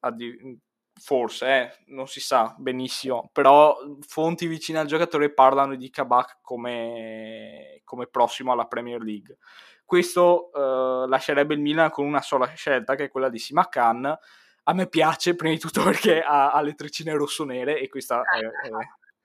forse, 0.94 1.48
eh, 1.48 1.72
non 1.88 2.08
si 2.08 2.20
sa 2.20 2.54
benissimo, 2.58 3.30
però 3.32 3.76
fonti 4.06 4.46
vicine 4.46 4.80
al 4.80 4.86
giocatore 4.86 5.34
parlano 5.34 5.76
di 5.76 5.90
Kabak 5.90 6.40
come, 6.42 7.82
come 7.86 8.08
prossimo 8.08 8.52
alla 8.52 8.68
Premier 8.68 9.02
League. 9.02 9.38
Questo 9.86 10.52
eh, 10.54 11.08
lascerebbe 11.08 11.54
il 11.54 11.62
Milan 11.62 11.90
con 11.90 12.06
una 12.06 12.22
sola 12.22 12.46
scelta, 12.54 12.96
che 12.96 13.06
è 13.06 13.10
quella 13.10 13.30
di 13.30 13.40
Simakan. 13.40 14.18
A 14.64 14.74
me 14.74 14.88
piace, 14.88 15.36
prima 15.36 15.54
di 15.54 15.60
tutto 15.60 15.84
perché 15.84 16.22
ha, 16.22 16.52
ha 16.52 16.62
le 16.62 16.76
treccine 16.76 17.14
rossonere 17.14 17.80
e 17.80 17.90
questa 17.90 18.22
è, 18.22 18.40
è... 18.40 18.70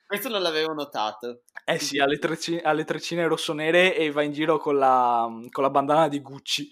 Questo 0.07 0.29
non 0.29 0.41
l'avevo 0.41 0.73
notato. 0.73 1.43
Eh 1.65 1.81
sì, 1.81 1.99
ha 1.99 2.07
le, 2.07 2.19
treccine, 2.19 2.61
ha 2.61 2.73
le 2.73 2.85
treccine 2.85 3.27
rossonere 3.27 3.97
e 3.97 4.13
va 4.13 4.23
in 4.23 4.33
giro 4.33 4.59
con 4.59 4.79
la, 4.79 5.29
con 5.51 5.65
la 5.65 5.71
bandana 5.71 6.07
di 6.07 6.21
Gucci. 6.21 6.71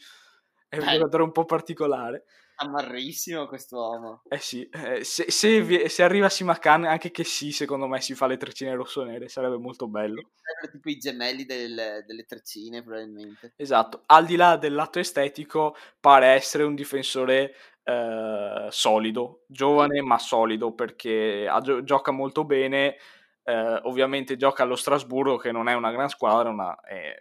È 0.68 0.78
un 0.78 0.88
eh. 0.88 0.92
giocatore 0.92 1.24
un 1.24 1.32
po' 1.32 1.44
particolare. 1.44 2.26
Amarrissimo 2.56 3.48
quest'uomo. 3.48 4.22
Eh 4.28 4.38
sì, 4.38 4.68
eh, 4.68 5.02
se, 5.02 5.28
se, 5.32 5.88
se, 5.88 6.02
arriva 6.04 6.28
Simakan, 6.28 6.84
anche 6.84 7.10
che 7.10 7.24
sì, 7.24 7.50
secondo 7.50 7.88
me 7.88 8.00
si 8.00 8.14
fa 8.14 8.28
le 8.28 8.36
treccine 8.36 8.72
rossonere, 8.76 9.28
sarebbe 9.28 9.56
molto 9.56 9.88
bello. 9.88 10.30
Tipo 10.70 10.88
i 10.88 10.96
gemelli 10.96 11.44
del, 11.44 12.04
delle 12.06 12.24
treccine, 12.24 12.84
probabilmente. 12.84 13.54
Esatto, 13.56 14.02
al 14.06 14.24
di 14.24 14.36
là 14.36 14.56
del 14.56 14.74
lato 14.74 15.00
estetico, 15.00 15.76
pare 15.98 16.28
essere 16.28 16.62
un 16.62 16.76
difensore 16.76 17.56
eh, 17.84 18.66
solido, 18.70 19.44
giovane 19.46 20.00
ma 20.02 20.18
solido, 20.18 20.72
perché 20.72 21.46
ha, 21.48 21.60
gioca 21.82 22.10
molto 22.10 22.44
bene, 22.44 22.96
eh, 23.44 23.80
ovviamente 23.82 24.36
gioca 24.36 24.62
allo 24.62 24.76
Strasburgo, 24.76 25.36
che 25.36 25.52
non 25.52 25.68
è 25.68 25.74
una 25.74 25.92
gran 25.92 26.08
squadra, 26.08 26.48
una, 26.50 26.80
è 26.80 27.14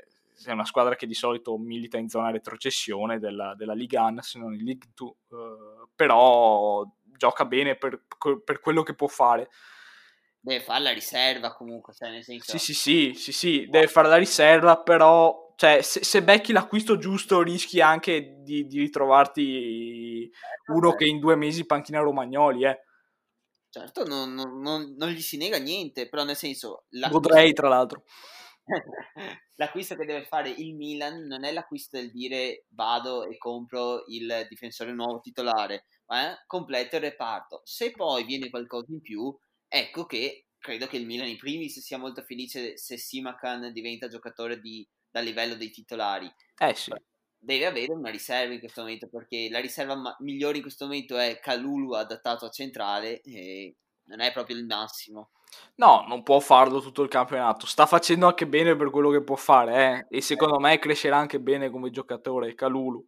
è 0.46 0.52
una 0.52 0.66
squadra 0.66 0.96
che 0.96 1.08
di 1.08 1.14
solito 1.14 1.58
milita 1.58 1.98
in 1.98 2.10
zona 2.10 2.32
retrocessione 2.32 3.20
della, 3.20 3.54
della 3.56 3.74
Liga 3.74 4.04
1, 4.04 4.22
se 4.22 4.40
non 4.40 4.54
in 4.54 4.64
League 4.64 4.90
2, 4.94 5.08
uh, 5.08 5.90
però 5.96 6.86
gioca 7.04 7.46
bene 7.46 7.76
per, 7.76 8.04
per, 8.44 8.60
quello 8.60 8.84
che 8.84 8.96
può 8.96 9.08
fare. 9.08 9.50
Deve 10.40 10.62
fare 10.62 10.82
la 10.82 10.92
riserva 10.92 11.54
comunque, 11.54 11.94
cioè 11.94 12.10
nel 12.10 12.24
senso... 12.24 12.58
Sì, 12.58 12.60
sì, 12.60 12.74
sì, 12.74 13.14
sì, 13.16 13.32
sì 13.32 13.68
deve 13.70 13.88
fare 13.88 14.10
la 14.10 14.18
riserva, 14.18 14.82
però 14.82 15.43
cioè, 15.56 15.82
se, 15.82 16.04
se, 16.04 16.24
becchi 16.24 16.52
l'acquisto 16.52 16.98
giusto 16.98 17.42
rischi 17.42 17.82
anche 17.82 18.38
di, 18.42 18.66
di 18.66 18.80
ritrovarti 18.80 20.30
uno 20.68 20.96
che 20.96 21.06
in 21.06 21.20
due 21.20 21.36
mesi 21.36 21.66
panchina 21.66 22.00
Romagnoli, 22.00 22.66
eh. 22.66 22.80
Certo, 23.70 24.06
non, 24.06 24.34
non, 24.34 24.96
non, 24.96 25.10
gli 25.10 25.22
si 25.22 25.38
nega 25.38 25.58
niente, 25.58 26.08
però 26.08 26.24
nel 26.24 26.36
senso... 26.36 26.86
Godrei, 26.90 27.54
tra 27.54 27.68
l'altro. 27.68 28.04
l'acquisto 29.56 29.96
che 29.96 30.06
deve 30.06 30.26
fare 30.26 30.50
il 30.50 30.76
Milan 30.76 31.26
non 31.26 31.44
è 31.44 31.52
l'acquisto 31.52 31.98
del 31.98 32.12
dire 32.12 32.66
vado 32.70 33.26
e 33.26 33.38
compro 33.38 34.04
il 34.08 34.46
difensore 34.50 34.94
nuovo 34.94 35.20
titolare, 35.20 35.86
ma 36.08 36.32
è 36.32 36.44
completo 36.46 36.96
il 36.96 37.02
reparto. 37.02 37.62
Se 37.64 37.92
poi 37.92 38.24
viene 38.24 38.50
qualcosa 38.50 38.92
in 38.92 39.02
più, 39.02 39.36
ecco 39.68 40.06
che 40.06 40.48
credo 40.58 40.88
che 40.88 40.98
il 40.98 41.06
Milan 41.06 41.28
in 41.28 41.38
primis 41.38 41.80
sia 41.80 41.98
molto 41.98 42.22
felice 42.24 42.78
se 42.78 42.98
Simakan 42.98 43.74
diventa 43.74 44.08
giocatore 44.08 44.60
di, 44.60 44.88
dal 45.14 45.24
livello 45.24 45.54
dei 45.54 45.70
titolari. 45.70 46.30
Eh 46.58 46.74
sì. 46.74 46.92
Deve 47.38 47.68
avere 47.68 47.94
una 47.94 48.10
riserva 48.10 48.54
in 48.54 48.60
questo 48.60 48.82
momento 48.82 49.08
perché 49.08 49.48
la 49.52 49.60
riserva 49.60 49.96
ma- 49.96 50.16
migliore 50.20 50.58
in 50.58 50.64
questo 50.64 50.86
momento 50.86 51.18
è 51.18 51.40
Kalulu 51.40 51.92
adattato 51.94 52.46
a 52.46 52.50
centrale 52.50 53.22
e 53.22 53.76
non 54.06 54.22
è 54.22 54.32
proprio 54.32 54.56
il 54.56 54.66
massimo. 54.66 55.30
No, 55.76 56.04
non 56.08 56.24
può 56.24 56.40
farlo 56.40 56.82
tutto 56.82 57.04
il 57.04 57.10
campionato. 57.10 57.68
Sta 57.68 57.86
facendo 57.86 58.26
anche 58.26 58.48
bene 58.48 58.76
per 58.76 58.90
quello 58.90 59.12
che 59.12 59.22
può 59.22 59.36
fare, 59.36 60.08
eh? 60.10 60.18
e 60.18 60.22
secondo 60.22 60.58
me 60.60 60.80
crescerà 60.80 61.18
anche 61.18 61.40
bene 61.40 61.70
come 61.70 61.92
giocatore 61.92 62.56
Calulu. 62.56 63.06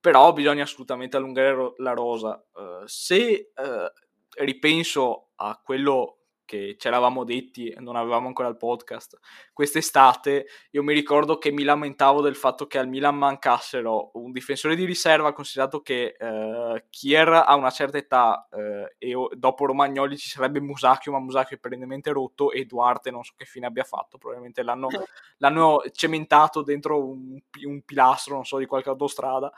Però 0.00 0.32
bisogna 0.32 0.62
assolutamente 0.62 1.18
allungare 1.18 1.74
la 1.78 1.92
rosa. 1.92 2.42
Uh, 2.52 2.86
se 2.86 3.52
uh, 3.54 4.42
ripenso 4.42 5.32
a 5.34 5.60
quello 5.62 6.17
che 6.48 6.76
ci 6.78 6.86
eravamo 6.86 7.24
detti, 7.24 7.74
non 7.78 7.94
avevamo 7.94 8.26
ancora 8.26 8.48
il 8.48 8.56
podcast, 8.56 9.18
quest'estate 9.52 10.46
io 10.70 10.82
mi 10.82 10.94
ricordo 10.94 11.36
che 11.36 11.52
mi 11.52 11.62
lamentavo 11.62 12.22
del 12.22 12.36
fatto 12.36 12.66
che 12.66 12.78
al 12.78 12.88
Milan 12.88 13.16
mancassero 13.16 14.12
un 14.14 14.32
difensore 14.32 14.74
di 14.74 14.86
riserva, 14.86 15.34
considerato 15.34 15.82
che 15.82 16.16
eh, 16.18 16.86
Kier 16.88 17.28
ha 17.28 17.54
una 17.54 17.68
certa 17.68 17.98
età 17.98 18.48
eh, 18.50 18.94
e 18.96 19.14
dopo 19.36 19.66
Romagnoli 19.66 20.16
ci 20.16 20.30
sarebbe 20.30 20.58
Musacchio, 20.60 21.12
ma 21.12 21.20
Musacchio 21.20 21.56
è 21.56 21.60
perennemente 21.60 22.10
rotto 22.12 22.50
e 22.50 22.64
Duarte 22.64 23.10
non 23.10 23.24
so 23.24 23.34
che 23.36 23.44
fine 23.44 23.66
abbia 23.66 23.84
fatto, 23.84 24.16
probabilmente 24.16 24.62
l'hanno, 24.62 24.88
l'hanno 25.36 25.82
cementato 25.92 26.62
dentro 26.62 27.04
un, 27.04 27.38
un 27.64 27.82
pilastro, 27.82 28.36
non 28.36 28.46
so, 28.46 28.56
di 28.56 28.64
qualche 28.64 28.88
autostrada. 28.88 29.52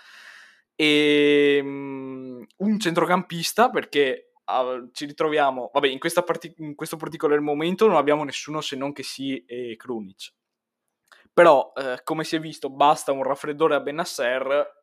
E 0.75 1.61
um, 1.63 2.45
un 2.57 2.79
centrocampista 2.81 3.69
perché 3.69 4.30
ci 4.93 5.07
ritroviamo, 5.07 5.71
vabbè, 5.73 5.89
in, 5.89 5.99
parti- 5.99 6.55
in, 6.59 6.75
questo 6.75 6.97
particolare 6.97 7.41
momento 7.41 7.87
non 7.87 7.97
abbiamo 7.97 8.25
nessuno 8.25 8.61
se 8.61 8.77
non 8.77 8.93
che 8.93 9.03
sì 9.03 9.45
e 9.45 9.77
Krunic. 9.77 10.33
Però, 11.33 11.73
eh, 11.77 12.01
come 12.03 12.25
si 12.25 12.37
è 12.37 12.41
visto, 12.41 12.71
basta 12.71 13.13
un 13.13 13.23
raffreddore 13.23 13.75
a 13.75 13.81
Benasser 13.81 14.79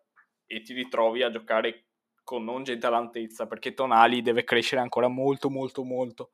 e 0.46 0.62
ti 0.62 0.74
ritrovi 0.74 1.24
a 1.24 1.30
giocare 1.30 1.88
con 2.24 2.44
non 2.44 2.64
gente 2.64 2.88
all'altezza, 2.88 3.48
perché 3.48 3.74
Tonali 3.74 4.22
deve 4.22 4.44
crescere 4.44 4.82
ancora 4.82 5.08
molto, 5.08 5.50
molto, 5.50 5.84
molto. 5.84 6.32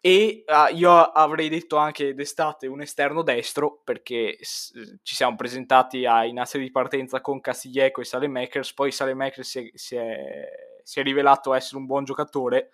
E 0.00 0.44
uh, 0.46 0.74
io 0.74 0.92
avrei 0.92 1.48
detto 1.48 1.76
anche 1.76 2.14
d'estate 2.14 2.66
un 2.66 2.80
esterno 2.82 3.22
destro, 3.22 3.80
perché 3.82 4.38
s- 4.40 4.72
ci 5.02 5.14
siamo 5.14 5.34
presentati 5.34 6.06
ai 6.06 6.32
nastri 6.32 6.60
di 6.60 6.70
partenza 6.70 7.20
con 7.20 7.40
Castiglieco 7.40 8.00
e 8.00 8.04
Salemakers, 8.04 8.74
poi 8.74 8.92
Salemakers 8.92 9.48
si 9.48 9.58
è, 9.58 9.70
si 9.74 9.96
è 9.96 10.46
si 10.88 11.00
è 11.00 11.02
rivelato 11.02 11.52
essere 11.52 11.76
un 11.76 11.84
buon 11.84 12.04
giocatore 12.04 12.70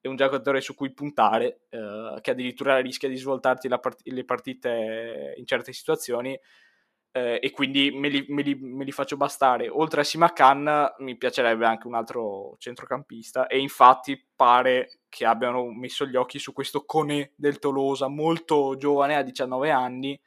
e 0.00 0.08
un 0.08 0.16
giocatore 0.16 0.60
su 0.60 0.74
cui 0.74 0.92
puntare, 0.92 1.60
eh, 1.68 2.18
che 2.20 2.32
addirittura 2.32 2.80
rischia 2.80 3.08
di 3.08 3.14
svoltarti 3.14 3.68
part- 3.68 4.00
le 4.02 4.24
partite 4.24 5.34
in 5.36 5.46
certe 5.46 5.72
situazioni. 5.72 6.36
Eh, 7.12 7.38
e 7.40 7.50
quindi 7.52 7.92
me 7.92 8.08
li, 8.08 8.24
me, 8.30 8.42
li, 8.42 8.56
me 8.56 8.82
li, 8.82 8.90
faccio 8.90 9.16
bastare. 9.16 9.68
Oltre 9.68 10.00
a 10.00 10.04
Simakan 10.04 10.94
mi 10.98 11.16
piacerebbe 11.16 11.64
anche 11.64 11.86
un 11.86 11.94
altro 11.94 12.56
centrocampista 12.58 13.46
e 13.46 13.60
infatti 13.60 14.20
pare 14.34 15.02
che 15.08 15.24
abbiano 15.24 15.70
messo 15.70 16.04
gli 16.04 16.16
occhi 16.16 16.40
su 16.40 16.52
questo 16.52 16.84
Cone 16.84 17.32
del 17.36 17.60
Tolosa, 17.60 18.08
molto 18.08 18.76
giovane, 18.76 19.14
a 19.14 19.22
19 19.22 19.70
anni, 19.70 20.20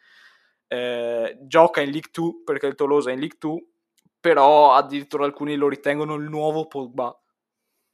eh, 0.67 1.37
gioca 1.41 1.81
in 1.81 1.91
League 1.91 2.11
2 2.13 2.43
perché 2.45 2.67
il 2.67 2.75
Tolosa 2.75 3.09
è 3.09 3.13
in 3.13 3.19
League 3.19 3.37
2, 3.39 3.61
però 4.21 4.73
addirittura 4.73 5.25
alcuni 5.25 5.55
lo 5.55 5.67
ritengono 5.67 6.15
il 6.15 6.29
nuovo 6.29 6.67
Pogba 6.67 7.13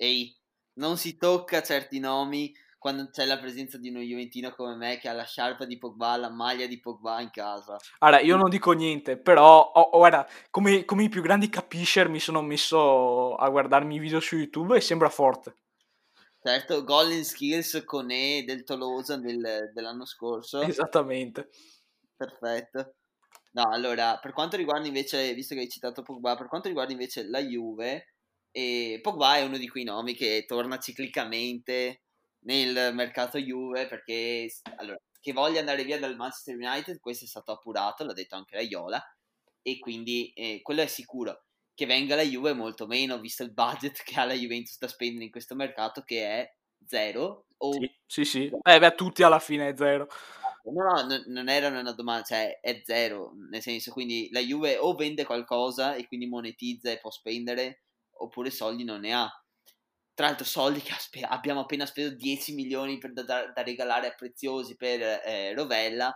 ehi, 0.02 0.36
non 0.74 0.98
si 0.98 1.16
tocca 1.16 1.62
certi 1.62 2.00
nomi 2.00 2.52
quando 2.80 3.12
c'è 3.12 3.26
la 3.26 3.38
presenza 3.38 3.78
di 3.78 3.90
uno 3.90 4.00
Juventino 4.00 4.56
come 4.56 4.76
me 4.76 4.98
che 4.98 5.08
ha 5.08 5.14
la 5.14 5.26
sciarpa 5.26 5.66
di 5.66 5.78
Pogba, 5.78 6.18
la 6.18 6.32
maglia 6.32 6.66
di 6.66 6.80
Pogba 6.80 7.22
in 7.22 7.30
casa. 7.30 7.78
Allora, 8.00 8.20
io 8.22 8.36
non 8.38 8.50
dico 8.50 8.72
niente, 8.72 9.18
però, 9.18 9.60
oh, 9.62 9.80
oh, 9.80 9.98
guarda, 10.00 10.28
come, 10.50 10.84
come, 10.86 11.04
i 11.04 11.10
più 11.10 11.22
grandi 11.22 11.50
capiscer 11.50 12.10
mi 12.10 12.20
sono 12.20 12.42
messo 12.42 13.36
a 13.36 13.48
guardarmi 13.50 13.96
i 13.96 14.00
video 14.00 14.20
su 14.20 14.36
YouTube 14.38 14.76
e 14.76 14.82
sembra 14.82 15.10
forte. 15.10 15.58
Certo, 16.42 16.84
gol 16.84 17.12
in 17.12 17.24
skills 17.24 17.84
con 17.86 18.10
E 18.10 18.44
del 18.44 18.64
Tolosa 18.64 19.18
del, 19.18 19.70
dell'anno 19.72 20.06
scorso. 20.06 20.62
Esattamente. 20.62 21.50
Perfetto. 22.16 22.96
No, 23.52 23.70
allora, 23.70 24.18
per 24.18 24.34
quanto 24.34 24.58
riguarda 24.58 24.88
invece, 24.88 25.36
visto 25.36 25.54
che 25.54 25.62
hai 25.62 25.70
citato 25.70 26.02
Pogba, 26.02 26.36
per 26.36 26.48
quanto 26.48 26.68
riguarda 26.68 26.94
invece 26.94 27.28
la 27.28 27.42
Juve, 27.42 28.16
e 28.52 29.00
Pogba 29.02 29.38
è 29.38 29.44
uno 29.44 29.58
di 29.58 29.68
quei 29.68 29.84
nomi 29.84 30.14
che 30.14 30.46
torna 30.48 30.78
ciclicamente 30.78 32.02
nel 32.44 32.94
mercato 32.94 33.38
Juve 33.38 33.88
perché 33.88 34.52
allora, 34.78 34.98
che 35.20 35.34
voglia 35.34 35.60
andare 35.60 35.84
via 35.84 36.00
dal 36.00 36.16
Manchester 36.16 36.56
United, 36.56 37.00
questo 37.00 37.26
è 37.26 37.28
stato 37.28 37.52
appurato, 37.52 38.04
l'ha 38.04 38.14
detto 38.14 38.36
anche 38.36 38.56
la 38.56 38.62
Iola, 38.62 39.02
e 39.62 39.78
quindi 39.78 40.32
eh, 40.34 40.60
quello 40.62 40.82
è 40.82 40.88
sicuro. 40.88 41.46
Che 41.74 41.86
venga 41.86 42.16
la 42.16 42.24
Juve 42.24 42.54
molto 42.54 42.86
meno, 42.86 43.20
visto 43.20 43.44
il 43.44 43.54
budget 43.54 44.04
che 44.04 44.20
ha 44.20 44.26
la 44.26 44.34
Juventus 44.34 44.78
da 44.78 44.88
spendere 44.88 45.26
in 45.26 45.32
questo 45.32 45.56
mercato, 45.56 46.02
che 46.02 46.28
è 46.28 46.56
zero. 46.86 47.46
O... 47.58 47.72
Sì, 47.74 47.92
sì, 48.06 48.26
sì. 48.26 48.52
Eh, 48.62 48.80
beh, 48.80 48.96
tutti 48.96 49.24
alla 49.24 49.40
fine 49.40 49.70
è 49.70 49.76
zero. 49.76 50.08
No, 50.64 51.06
no, 51.06 51.24
non 51.28 51.50
era 51.50 51.70
una 51.70 51.94
domanda, 51.94 52.24
cioè 52.24 52.60
è 52.60 52.82
zero, 52.84 53.34
nel 53.50 53.62
senso, 53.62 53.92
quindi 53.92 54.30
la 54.32 54.42
Juve 54.42 54.78
o 54.78 54.94
vende 54.96 55.24
qualcosa 55.24 55.96
e 55.96 56.06
quindi 56.08 56.28
monetizza 56.28 56.92
e 56.92 57.00
può 57.00 57.10
spendere, 57.10 57.84
oppure 58.24 58.50
soldi 58.50 58.84
non 58.84 59.02
ne 59.02 59.14
ha. 59.14 59.30
Tra 60.14 60.28
l'altro 60.28 60.46
soldi 60.46 60.82
che 60.82 60.94
spe- 60.98 61.22
abbiamo 61.22 61.62
appena 61.62 61.86
speso 61.86 62.14
10 62.16 62.54
milioni 62.54 62.98
per 62.98 63.14
da, 63.14 63.24
da, 63.24 63.64
regalare 63.64 64.08
a 64.08 64.16
preziosi 64.16 64.76
per 64.76 65.02
eh, 65.02 65.54
Rovella, 65.54 66.14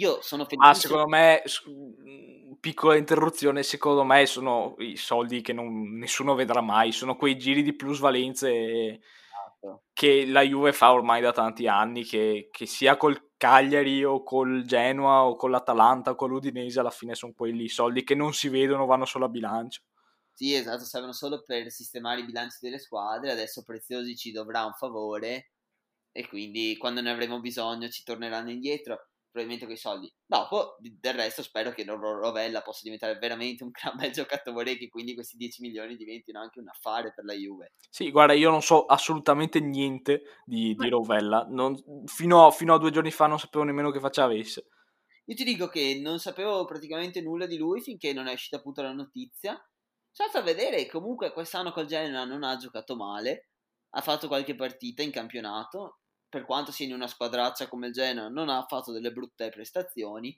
io 0.00 0.22
sono 0.22 0.44
felice. 0.44 0.66
Ma 0.66 0.74
secondo 0.74 1.06
me, 1.06 1.42
mhmm, 1.66 2.54
piccola 2.58 2.96
interruzione, 2.96 3.62
secondo 3.62 4.02
me 4.02 4.24
sono 4.26 4.74
i 4.78 4.96
soldi 4.96 5.42
che 5.42 5.52
non, 5.52 5.96
nessuno 5.96 6.34
vedrà 6.34 6.60
mai, 6.60 6.92
sono 6.92 7.16
quei 7.16 7.36
giri 7.36 7.62
di 7.62 7.74
plusvalenze 7.76 8.50
esatto. 8.50 9.82
che 9.92 10.26
la 10.26 10.40
Juve 10.42 10.72
fa 10.72 10.92
ormai 10.92 11.20
da 11.20 11.32
tanti 11.32 11.66
anni, 11.68 12.04
che, 12.04 12.48
che, 12.50 12.66
sia 12.66 12.96
col 12.96 13.32
Cagliari 13.36 14.02
o 14.02 14.22
col 14.22 14.64
Genoa 14.64 15.24
o 15.24 15.36
con 15.36 15.50
l'Atalanta 15.50 16.12
o 16.12 16.14
con 16.14 16.30
l'Udinese, 16.30 16.80
alla 16.80 16.90
fine 16.90 17.14
sono 17.14 17.32
quelli 17.36 17.68
soldi 17.68 18.02
che 18.02 18.14
non 18.14 18.32
si 18.32 18.48
vedono, 18.48 18.86
vanno 18.86 19.04
solo 19.04 19.26
a 19.26 19.28
bilancio. 19.28 19.82
Sì, 20.40 20.54
esatto, 20.54 20.84
servono 20.84 21.12
solo 21.12 21.42
per 21.42 21.70
sistemare 21.70 22.22
i 22.22 22.24
bilanci 22.24 22.56
delle 22.62 22.78
squadre, 22.78 23.30
adesso 23.30 23.62
Preziosi 23.62 24.16
ci 24.16 24.32
dovrà 24.32 24.64
un 24.64 24.72
favore 24.72 25.50
e 26.10 26.26
quindi 26.26 26.78
quando 26.78 27.02
ne 27.02 27.10
avremo 27.10 27.40
bisogno 27.40 27.90
ci 27.90 28.02
torneranno 28.04 28.50
indietro 28.50 29.08
probabilmente 29.30 29.66
quei 29.66 29.76
soldi. 29.76 30.10
Dopo, 30.24 30.76
del 30.78 31.12
resto, 31.12 31.42
spero 31.42 31.72
che 31.72 31.84
Rovella 31.84 32.62
possa 32.62 32.80
diventare 32.84 33.18
veramente 33.18 33.64
un 33.64 33.68
gran 33.70 33.94
bel 33.98 34.12
giocatore 34.12 34.70
e 34.70 34.78
che 34.78 34.88
quindi 34.88 35.12
questi 35.12 35.36
10 35.36 35.60
milioni 35.60 35.94
diventino 35.94 36.40
anche 36.40 36.58
un 36.58 36.68
affare 36.68 37.12
per 37.14 37.26
la 37.26 37.34
Juve. 37.34 37.74
Sì, 37.90 38.10
guarda, 38.10 38.32
io 38.32 38.48
non 38.48 38.62
so 38.62 38.86
assolutamente 38.86 39.60
niente 39.60 40.22
di, 40.46 40.74
di 40.74 40.88
Rovella. 40.88 41.46
Non, 41.50 41.76
fino, 42.06 42.46
a, 42.46 42.50
fino, 42.50 42.72
a, 42.72 42.78
due 42.78 42.90
giorni 42.90 43.10
fa 43.10 43.26
non 43.26 43.38
sapevo 43.38 43.64
nemmeno 43.64 43.90
che 43.90 44.00
faccia 44.00 44.24
avesse. 44.24 44.68
Io 45.26 45.34
ti 45.34 45.44
dico 45.44 45.68
che 45.68 46.00
non 46.02 46.18
sapevo 46.18 46.64
praticamente 46.64 47.20
nulla 47.20 47.44
di 47.44 47.58
lui 47.58 47.82
finché 47.82 48.14
non 48.14 48.26
è 48.26 48.32
uscita 48.32 48.56
appunto 48.56 48.80
la 48.80 48.94
notizia. 48.94 49.62
Stato 50.10 50.38
a 50.38 50.42
vedere 50.42 50.86
comunque 50.86 51.32
quest'anno 51.32 51.72
col 51.72 51.86
Genoa 51.86 52.24
non 52.24 52.42
ha 52.42 52.56
giocato 52.56 52.96
male. 52.96 53.50
Ha 53.90 54.00
fatto 54.00 54.28
qualche 54.28 54.54
partita 54.54 55.02
in 55.02 55.10
campionato 55.10 56.00
per 56.30 56.44
quanto 56.44 56.70
sia 56.70 56.86
in 56.86 56.94
una 56.94 57.08
squadraccia 57.08 57.68
come 57.68 57.88
il 57.88 57.92
Genoa, 57.92 58.28
non 58.28 58.48
ha 58.48 58.64
fatto 58.66 58.92
delle 58.92 59.10
brutte 59.10 59.50
prestazioni, 59.50 60.34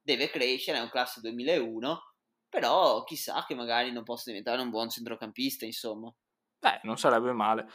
deve 0.00 0.30
crescere, 0.30 0.78
è 0.78 0.80
un 0.80 0.88
classe 0.88 1.20
2001, 1.20 2.00
però 2.48 3.02
chissà 3.02 3.44
che 3.46 3.56
magari 3.56 3.90
non 3.90 4.04
possa 4.04 4.30
diventare 4.30 4.62
un 4.62 4.70
buon 4.70 4.88
centrocampista, 4.88 5.64
insomma. 5.64 6.14
Beh, 6.60 6.80
non 6.84 6.96
sarebbe 6.96 7.32
male. 7.32 7.68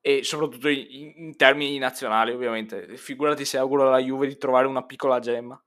E 0.00 0.24
soprattutto 0.24 0.68
in, 0.68 1.12
in 1.16 1.36
termini 1.36 1.76
nazionali, 1.76 2.32
ovviamente. 2.32 2.96
Figurati 2.96 3.44
se 3.44 3.58
auguro 3.58 3.86
alla 3.86 3.98
Juve 3.98 4.26
di 4.26 4.38
trovare 4.38 4.66
una 4.66 4.84
piccola 4.84 5.18
gemma. 5.18 5.62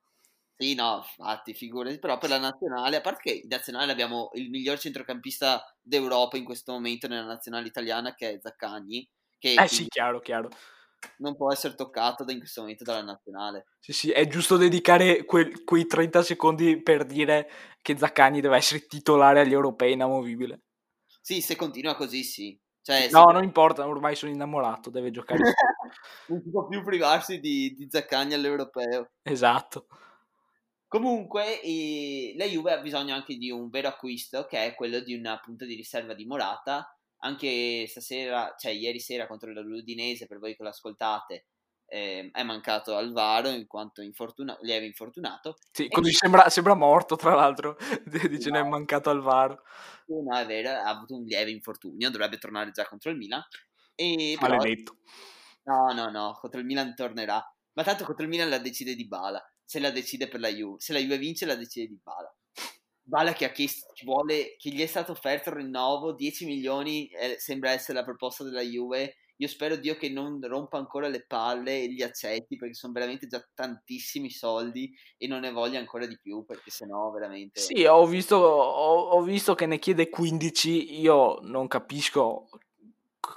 Sì, 0.58 0.74
no, 0.74 1.04
infatti, 1.06 1.54
figurati, 1.54 2.00
però 2.00 2.18
per 2.18 2.30
la 2.30 2.40
nazionale, 2.40 2.98
a 2.98 3.02
parte 3.02 3.22
che 3.22 3.42
in 3.44 3.48
nazionale 3.50 3.92
abbiamo 3.92 4.30
il 4.34 4.50
miglior 4.50 4.80
centrocampista 4.80 5.64
d'Europa 5.82 6.38
in 6.38 6.46
questo 6.46 6.72
momento 6.72 7.08
nella 7.08 7.26
nazionale 7.26 7.68
italiana, 7.68 8.16
che 8.16 8.32
è 8.32 8.40
Zaccagni. 8.42 9.08
Che 9.38 9.54
eh 9.54 9.68
sì, 9.68 9.88
chiaro, 9.88 10.22
chiaro 10.22 10.50
non 11.18 11.36
può 11.36 11.52
essere 11.52 11.76
toccato 11.76 12.24
in 12.30 12.40
questo 12.40 12.62
momento 12.62 12.84
dalla 12.84 13.04
nazionale. 13.04 13.68
Sì, 13.80 13.94
sì, 13.94 14.12
è 14.12 14.28
giusto 14.28 14.58
dedicare 14.58 15.26
quel, 15.26 15.64
quei 15.64 15.86
30 15.86 16.24
secondi 16.24 16.82
per 16.82 17.06
dire 17.06 17.50
che 17.82 17.98
Zaccagni 17.98 18.42
deve 18.42 18.58
essere 18.58 18.86
titolare 18.86 19.42
agli 19.42 19.54
europei 19.54 19.94
inamovibile. 19.94 20.62
Sì, 21.22 21.42
se 21.42 21.56
continua 21.56 21.96
così, 21.96 22.24
sì. 22.24 22.60
Cioè, 22.82 23.10
no, 23.12 23.26
se... 23.28 23.34
non 23.34 23.44
importa, 23.44 23.88
ormai 23.88 24.16
sono 24.16 24.32
innamorato, 24.32 24.90
deve 24.90 25.12
giocare. 25.12 25.42
non 26.28 26.42
si 26.42 26.50
può 26.50 26.68
più 26.68 26.84
privarsi 26.84 27.40
di, 27.40 27.74
di 27.76 27.88
Zaccagni 27.90 28.34
all'europeo. 28.34 29.10
Esatto. 29.24 29.88
Comunque, 30.96 31.60
eh, 31.62 32.34
la 32.38 32.46
Juve 32.46 32.72
ha 32.72 32.80
bisogno 32.80 33.14
anche 33.14 33.36
di 33.36 33.52
un 33.52 33.68
vero 33.70 33.90
acquisto, 33.90 34.46
che 34.46 34.64
è 34.64 34.76
quello 34.76 35.02
di 35.02 35.14
una 35.14 35.38
punta 35.42 35.66
di 35.66 35.76
riserva 35.76 36.14
di 36.14 36.24
Morata, 36.24 36.90
anche 37.18 37.86
stasera, 37.86 38.56
cioè 38.58 38.72
ieri 38.72 39.02
sera 39.02 39.28
contro 39.28 39.52
l'Udinese, 39.52 40.26
per 40.26 40.40
voi 40.40 40.56
che 40.56 40.64
l'ascoltate, 40.64 41.48
eh, 41.88 42.30
è 42.32 42.44
mancato 42.44 42.96
Alvaro 42.96 43.50
in 43.50 43.68
quanto 43.68 44.02
infortuna- 44.02 44.58
lieve 44.62 44.86
infortunato. 44.86 45.58
Sì, 45.70 45.90
così 45.90 46.12
e... 46.12 46.14
sembra, 46.14 46.48
sembra, 46.48 46.76
morto, 46.76 47.18
tra 47.18 47.36
l'altro, 47.36 47.76
dice 48.30 48.50
no. 48.50 48.56
ne 48.56 48.66
è 48.66 48.70
mancato 48.70 49.10
Alvaro. 49.10 49.64
Sì, 50.06 50.14
no, 50.14 50.34
è 50.38 50.46
vero, 50.46 50.70
ha 50.70 50.88
avuto 50.88 51.16
un 51.16 51.26
lieve 51.26 51.52
infortunio, 51.52 52.10
dovrebbe 52.10 52.38
tornare 52.38 52.72
già 52.72 52.86
contro 52.86 53.12
il 53.12 53.18
Milan. 53.18 53.44
E 53.96 54.38
Maledetto. 54.40 54.96
Però... 55.62 55.92
No, 55.92 55.92
no, 55.92 56.10
no, 56.10 56.38
contro 56.40 56.62
il 56.62 56.66
Milan 56.66 56.96
tornerà. 56.96 57.46
Ma 57.74 57.84
tanto 57.84 58.06
contro 58.06 58.24
il 58.24 58.30
Milan 58.30 58.48
la 58.48 58.60
decide 58.60 58.96
di 58.96 59.06
Bala. 59.06 59.46
Se 59.66 59.80
la 59.80 59.90
decide 59.90 60.28
per 60.28 60.40
la 60.40 60.50
Juve, 60.50 60.80
se 60.80 60.94
la 60.94 61.00
Juve 61.00 61.18
vince 61.18 61.46
la 61.46 61.56
decide 61.56 61.88
di 61.88 62.00
Bala. 62.02 62.34
Bala 63.08 63.34
che 63.34 63.46
ha 63.46 63.52
chiesto, 63.52 63.94
vuole, 64.04 64.56
che 64.58 64.70
gli 64.70 64.82
è 64.82 64.86
stato 64.88 65.12
offerto 65.12 65.50
il 65.50 65.58
rinnovo, 65.58 66.14
10 66.14 66.46
milioni 66.46 67.08
eh, 67.10 67.36
sembra 67.38 67.72
essere 67.72 68.00
la 68.00 68.04
proposta 68.04 68.44
della 68.44 68.62
Juve. 68.62 69.18
Io 69.38 69.48
spero 69.48 69.76
Dio 69.76 69.96
che 69.96 70.10
non 70.10 70.40
rompa 70.42 70.78
ancora 70.78 71.10
le 71.10 71.26
palle 71.26 71.84
e 71.84 71.88
li 71.88 72.02
accetti 72.02 72.56
perché 72.56 72.74
sono 72.74 72.94
veramente 72.94 73.28
già 73.28 73.46
tantissimi 73.54 74.30
soldi 74.30 74.92
e 75.18 75.28
non 75.28 75.42
ne 75.42 75.52
voglia 75.52 75.78
ancora 75.78 76.06
di 76.06 76.18
più 76.18 76.46
perché 76.46 76.72
sennò 76.72 77.12
veramente... 77.12 77.60
Sì, 77.60 77.84
ho 77.86 78.06
visto, 78.06 78.38
ho, 78.38 79.10
ho 79.10 79.22
visto 79.22 79.54
che 79.54 79.66
ne 79.66 79.78
chiede 79.78 80.10
15, 80.10 81.00
io 81.02 81.40
non 81.42 81.68
capisco 81.68 82.48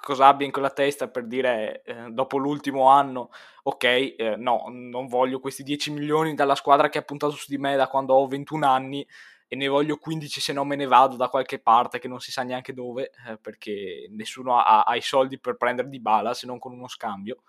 cosa 0.00 0.26
abbia 0.26 0.46
in 0.46 0.52
quella 0.52 0.70
testa 0.70 1.08
per 1.08 1.26
dire 1.26 1.82
eh, 1.82 2.10
dopo 2.10 2.36
l'ultimo 2.36 2.88
anno 2.88 3.30
ok 3.62 3.84
eh, 3.84 4.34
no 4.36 4.64
non 4.68 5.06
voglio 5.06 5.40
questi 5.40 5.62
10 5.62 5.92
milioni 5.92 6.34
dalla 6.34 6.54
squadra 6.54 6.88
che 6.88 6.98
ha 6.98 7.02
puntato 7.02 7.32
su 7.32 7.46
di 7.48 7.58
me 7.58 7.76
da 7.76 7.88
quando 7.88 8.14
ho 8.14 8.26
21 8.26 8.66
anni 8.66 9.06
e 9.50 9.56
ne 9.56 9.66
voglio 9.66 9.96
15 9.96 10.40
se 10.40 10.52
non 10.52 10.68
me 10.68 10.76
ne 10.76 10.86
vado 10.86 11.16
da 11.16 11.28
qualche 11.28 11.58
parte 11.58 11.98
che 11.98 12.06
non 12.06 12.20
si 12.20 12.30
sa 12.30 12.42
neanche 12.42 12.74
dove, 12.74 13.10
eh, 13.26 13.38
perché 13.38 14.06
nessuno 14.10 14.58
ha, 14.58 14.82
ha, 14.82 14.94
i 14.94 15.00
soldi 15.00 15.40
per 15.40 15.56
prendere 15.56 15.88
di 15.88 16.00
bala 16.00 16.34
se 16.34 16.46
non 16.46 16.58
con 16.58 16.72
uno 16.72 16.86
scambio. 16.86 17.42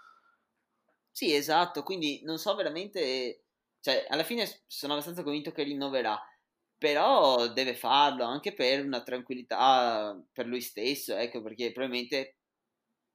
Sì, 1.11 1.35
esatto, 1.35 1.83
quindi 1.83 2.21
non 2.23 2.37
so 2.37 2.55
veramente, 2.55 3.43
cioè 3.81 4.05
alla 4.07 4.23
fine 4.23 4.49
sono 4.65 4.93
abbastanza 4.93 5.23
convinto 5.23 5.51
che 5.51 5.63
rinnoverà, 5.63 6.17
però 6.80 7.49
deve 7.49 7.75
farlo 7.75 8.23
anche 8.23 8.53
per 8.53 8.84
una 8.84 9.03
tranquillità 9.03 10.19
per 10.32 10.47
lui 10.47 10.61
stesso, 10.61 11.15
ecco, 11.15 11.41
perché 11.43 11.71
probabilmente 11.73 12.38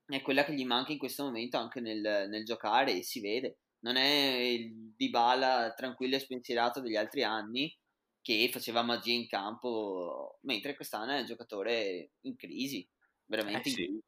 è 0.06 0.20
quella 0.20 0.44
che 0.44 0.52
gli 0.52 0.66
manca 0.66 0.92
in 0.92 0.98
questo 0.98 1.24
momento 1.24 1.56
anche 1.56 1.80
nel, 1.80 2.28
nel 2.28 2.44
giocare 2.44 2.92
e 2.92 3.02
si 3.02 3.20
vede. 3.20 3.58
Non 3.80 3.96
è 3.96 4.06
il 4.06 4.92
Dybala 4.94 5.72
tranquillo 5.74 6.16
e 6.16 6.20
spensierato 6.20 6.80
degli 6.80 6.96
altri 6.96 7.24
anni, 7.24 7.74
che 8.20 8.48
faceva 8.52 8.82
magia 8.82 9.12
in 9.12 9.26
campo, 9.26 10.38
mentre 10.42 10.74
quest'anno 10.74 11.12
è 11.12 11.20
un 11.20 11.26
giocatore 11.26 12.12
in 12.22 12.36
crisi, 12.36 12.86
veramente 13.26 13.68
eh 13.68 13.70
in 13.70 13.76
crisi. 13.76 14.02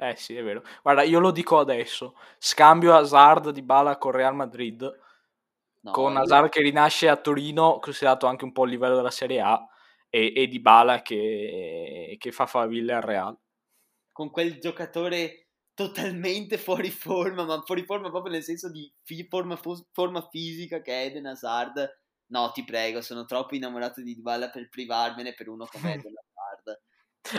Eh 0.00 0.16
sì, 0.16 0.36
è 0.36 0.42
vero. 0.42 0.62
Guarda, 0.82 1.02
io 1.02 1.18
lo 1.18 1.30
dico 1.30 1.58
adesso, 1.58 2.14
scambio 2.38 2.94
Hazard 2.94 3.50
di 3.50 3.62
Bala 3.62 3.98
con 3.98 4.12
Real 4.12 4.34
Madrid, 4.34 4.86
no, 5.80 5.90
con 5.90 6.12
io... 6.12 6.18
Hazard 6.20 6.48
che 6.48 6.62
rinasce 6.62 7.08
a 7.08 7.16
Torino, 7.16 7.78
considerato 7.78 8.26
anche 8.26 8.44
un 8.44 8.52
po' 8.52 8.64
il 8.64 8.70
livello 8.70 8.96
della 8.96 9.10
Serie 9.10 9.40
A, 9.40 9.60
e, 10.10 10.32
e 10.34 10.46
di 10.46 10.60
Bala 10.60 11.02
che, 11.02 12.16
che 12.18 12.32
fa 12.32 12.46
faville 12.46 12.94
al 12.94 13.02
Real. 13.02 13.38
Con 14.12 14.30
quel 14.30 14.58
giocatore 14.58 15.48
totalmente 15.74 16.58
fuori 16.58 16.90
forma, 16.90 17.44
ma 17.44 17.62
fuori 17.64 17.84
forma 17.84 18.10
proprio 18.10 18.32
nel 18.32 18.42
senso 18.42 18.70
di 18.70 18.92
fi- 19.02 19.26
forma, 19.28 19.56
forma 19.92 20.28
fisica 20.28 20.80
che 20.80 20.92
è 20.92 21.04
Eden 21.06 21.26
Hazard, 21.26 21.88
no 22.30 22.50
ti 22.50 22.64
prego, 22.64 23.00
sono 23.00 23.24
troppo 23.24 23.54
innamorato 23.54 24.02
di 24.02 24.14
Dybala 24.14 24.50
per 24.50 24.68
privarmene 24.68 25.34
per 25.34 25.48
uno 25.48 25.66
come 25.66 25.94
Eden 25.94 26.14
Hazard. 26.34 26.80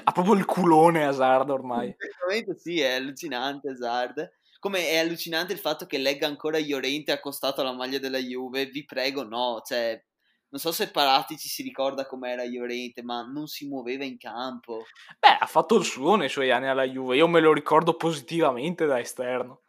Ha 0.04 0.12
proprio 0.12 0.36
il 0.36 0.46
culone 0.46 1.06
Hazard 1.06 1.50
ormai. 1.50 1.94
Momento 2.22 2.58
sì, 2.58 2.80
è 2.80 2.94
allucinante 2.94 3.72
Hazard. 3.72 4.39
Come 4.60 4.90
è 4.90 4.98
allucinante 4.98 5.54
il 5.54 5.60
fatto 5.60 5.86
che 5.86 5.98
legga 5.98 6.28
ancora 6.28 6.58
Iorente 6.58 7.14
accostato 7.14 7.62
alla 7.62 7.74
maglia 7.74 7.98
della 7.98 8.18
Juve, 8.18 8.66
vi 8.66 8.84
prego 8.84 9.24
no, 9.24 9.62
cioè 9.66 10.02
non 10.50 10.60
so 10.60 10.72
se 10.72 10.92
Paratici 10.92 11.48
si 11.48 11.62
ricorda 11.62 12.06
com'era 12.06 12.44
Iorente, 12.44 13.04
ma 13.04 13.22
non 13.22 13.48
si 13.48 13.68
muoveva 13.68 14.04
in 14.04 14.18
campo. 14.18 14.84
Beh, 15.20 15.38
ha 15.40 15.46
fatto 15.46 15.76
il 15.76 15.86
suo 15.86 16.16
nei 16.16 16.30
suoi 16.30 16.52
anni 16.52 16.68
alla 16.68 16.84
Juve, 16.84 17.16
io 17.16 17.28
me 17.28 17.40
lo 17.40 17.54
ricordo 17.54 17.96
positivamente 17.96 18.86
da 18.86 19.00
esterno. 19.00 19.62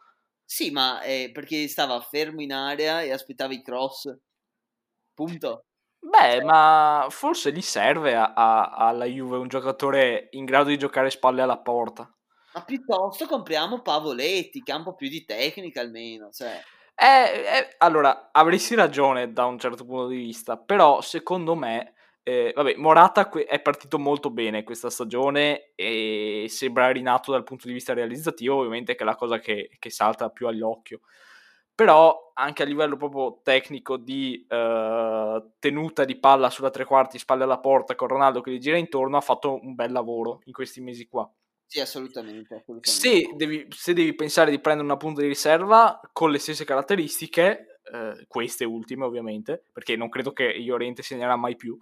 Sì, 0.45 0.71
ma 0.71 1.01
eh, 1.03 1.31
perché 1.33 1.69
stava 1.69 2.01
fermo 2.01 2.41
in 2.41 2.53
area 2.53 3.03
e 3.03 3.13
aspettava 3.13 3.53
i 3.53 3.63
cross. 3.63 4.13
Punto. 5.15 5.67
Beh, 6.01 6.43
ma 6.43 7.07
forse 7.11 7.53
gli 7.53 7.61
serve 7.61 8.17
a, 8.17 8.33
a, 8.33 8.71
alla 8.71 9.05
Juve 9.05 9.37
un 9.37 9.49
giocatore 9.49 10.29
in 10.33 10.47
grado 10.47 10.71
di 10.71 10.79
giocare 10.79 11.11
spalle 11.11 11.43
alla 11.43 11.59
porta. 11.59 12.11
Ma 12.53 12.65
piuttosto 12.65 13.27
compriamo 13.27 13.81
Pavoletti, 13.81 14.63
che 14.63 14.73
ha 14.73 14.77
un 14.77 14.85
po' 14.85 14.95
più 14.95 15.09
di 15.09 15.25
tecnica 15.25 15.81
almeno. 15.81 16.31
Cioè. 16.31 16.61
Eh, 16.95 17.07
eh, 17.07 17.75
allora, 17.79 18.31
avresti 18.33 18.75
ragione 18.75 19.33
da 19.33 19.47
un 19.47 19.59
certo 19.59 19.85
punto 19.85 20.09
di 20.09 20.17
vista, 20.17 20.57
però 20.57 21.01
secondo 21.01 21.55
me, 21.55 21.95
eh, 22.23 22.53
vabbè, 22.55 22.75
Morata 22.77 23.29
è 23.31 23.61
partito 23.61 23.99
molto 23.99 24.31
bene 24.31 24.65
questa 24.65 24.91
stagione 24.91 25.73
e 25.75 26.47
sembra 26.49 26.91
rinato 26.91 27.33
dal 27.33 27.45
punto 27.45 27.67
di 27.67 27.73
vista 27.73 27.95
realizzativo, 27.95 28.57
ovviamente 28.57 28.95
che 28.95 29.03
è 29.03 29.07
la 29.07 29.17
cosa 29.17 29.39
che, 29.39 29.71
che 29.79 29.91
salta 29.91 30.29
più 30.31 30.47
all'occhio 30.47 31.01
però 31.81 32.33
anche 32.35 32.63
a 32.63 32.67
livello 32.67 32.99
proprio 32.99 33.41
tecnico 33.43 33.97
di 33.97 34.47
uh, 34.47 35.53
tenuta 35.59 36.05
di 36.05 36.19
palla 36.19 36.51
sulla 36.51 36.69
tre 36.69 36.85
quarti, 36.85 37.19
spalle 37.19 37.45
alla 37.45 37.59
porta 37.59 37.95
con 37.95 38.09
Ronaldo 38.09 38.43
che 38.43 38.51
gli 38.51 38.59
gira 38.59 38.77
intorno, 38.77 39.17
ha 39.17 39.23
fatto 39.23 39.59
un 39.63 39.75
bel 39.75 39.91
lavoro 39.91 40.41
in 40.45 40.53
questi 40.53 40.83
mesi 40.83 41.09
qua. 41.09 41.27
Sì, 41.71 41.79
assolutamente. 41.79 42.57
assolutamente. 42.57 42.91
Se, 42.91 43.31
devi, 43.37 43.65
se, 43.71 43.93
devi, 43.93 44.13
pensare 44.17 44.51
di 44.51 44.59
prendere 44.59 44.89
una 44.89 44.97
punta 44.97 45.21
di 45.21 45.29
riserva 45.29 46.01
con 46.13 46.33
le 46.33 46.41
stesse 46.41 46.65
caratteristiche, 46.65 47.79
eh, 47.93 48.25
queste 48.27 48.65
ultime 48.65 49.05
ovviamente, 49.05 49.67
perché 49.73 49.95
non 49.95 50.09
credo 50.09 50.33
che 50.33 50.47
Iorente 50.47 51.05
segnerà 51.05 51.37
mai 51.37 51.55
più. 51.55 51.79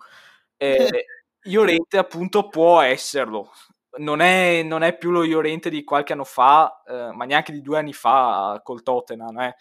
Eh, 0.59 0.77
Iorente 1.45 1.97
appunto 1.97 2.51
può 2.51 2.83
esserlo, 2.83 3.51
non 3.97 4.21
è, 4.21 4.63
non 4.63 4.83
è, 4.83 4.95
più 4.95 5.11
lo 5.11 5.25
Iorente 5.25 5.71
di 5.71 5.83
qualche 5.85 6.13
anno 6.13 6.25
fa, 6.25 6.83
eh, 6.87 7.11
ma 7.15 7.25
neanche 7.25 7.53
di 7.53 7.63
due 7.63 7.79
anni 7.79 7.95
fa 7.95 8.61
col 8.63 8.83
Tottenham, 8.83 9.41
eh. 9.41 9.57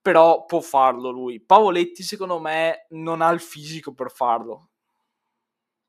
però 0.00 0.44
può 0.44 0.60
farlo 0.60 1.10
lui. 1.10 1.40
Pavoletti 1.40 2.04
secondo 2.04 2.38
me 2.38 2.86
non 2.90 3.22
ha 3.22 3.30
il 3.30 3.40
fisico 3.40 3.92
per 3.92 4.12
farlo. 4.12 4.68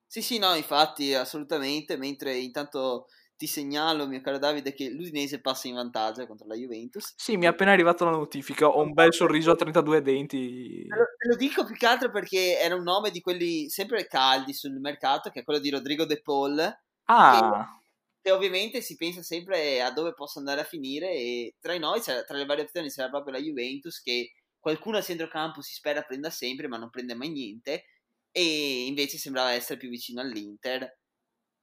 Sì, 0.07 0.23
sì, 0.23 0.39
no, 0.39 0.55
infatti, 0.55 1.13
assolutamente, 1.13 1.97
mentre 1.97 2.36
intanto 2.36 3.05
ti 3.38 3.47
segnalo, 3.47 4.07
mio 4.07 4.21
caro 4.21 4.38
Davide, 4.38 4.73
che 4.73 4.89
l'Udinese 4.89 5.41
passa 5.41 5.67
in 5.67 5.75
vantaggio 5.75 6.25
contro 6.25 6.47
la 6.47 6.55
Juventus. 6.55 7.13
Sì, 7.17 7.38
mi 7.38 7.45
è 7.45 7.47
appena 7.47 7.71
arrivata 7.71 8.05
la 8.05 8.11
notifica, 8.11 8.67
ho 8.67 8.81
un 8.81 8.93
bel 8.93 9.13
sorriso 9.13 9.51
a 9.51 9.55
32 9.55 10.01
denti. 10.01 10.86
Te 10.88 10.95
lo, 10.95 11.05
te 11.17 11.27
lo 11.27 11.36
dico 11.36 11.65
più 11.65 11.75
che 11.75 11.86
altro 11.86 12.09
perché 12.09 12.59
era 12.59 12.75
un 12.75 12.83
nome 12.83 13.11
di 13.11 13.19
quelli 13.21 13.69
sempre 13.69 14.07
caldi 14.07 14.53
sul 14.53 14.79
mercato, 14.79 15.29
che 15.29 15.41
è 15.41 15.43
quello 15.43 15.59
di 15.59 15.69
Rodrigo 15.69 16.05
De 16.05 16.21
Paul. 16.21 16.59
Ah. 17.05 17.81
E 18.21 18.31
ovviamente 18.31 18.81
si 18.81 18.95
pensa 18.95 19.21
sempre 19.21 19.81
a 19.81 19.91
dove 19.91 20.13
possa 20.13 20.39
andare 20.39 20.61
a 20.61 20.65
finire 20.65 21.11
e 21.11 21.55
tra 21.59 21.77
noi, 21.77 22.01
tra 22.01 22.23
le 22.29 22.45
varie 22.45 22.63
opzioni 22.63 22.89
c'era 22.89 23.09
proprio 23.09 23.33
la 23.33 23.39
Juventus 23.39 24.01
che 24.01 24.31
qualcuno 24.59 24.97
a 24.97 25.01
centrocampo 25.01 25.61
si 25.61 25.75
spera 25.75 26.01
prenda 26.01 26.31
sempre 26.31 26.67
ma 26.67 26.77
non 26.77 26.89
prende 26.89 27.13
mai 27.13 27.29
niente 27.29 27.86
e 28.31 28.88
invece 28.88 29.19
sembrava 29.19 29.51
essere 29.51 29.77
più 29.77 29.89
vicino 29.89 30.21
all'Inter 30.21 30.97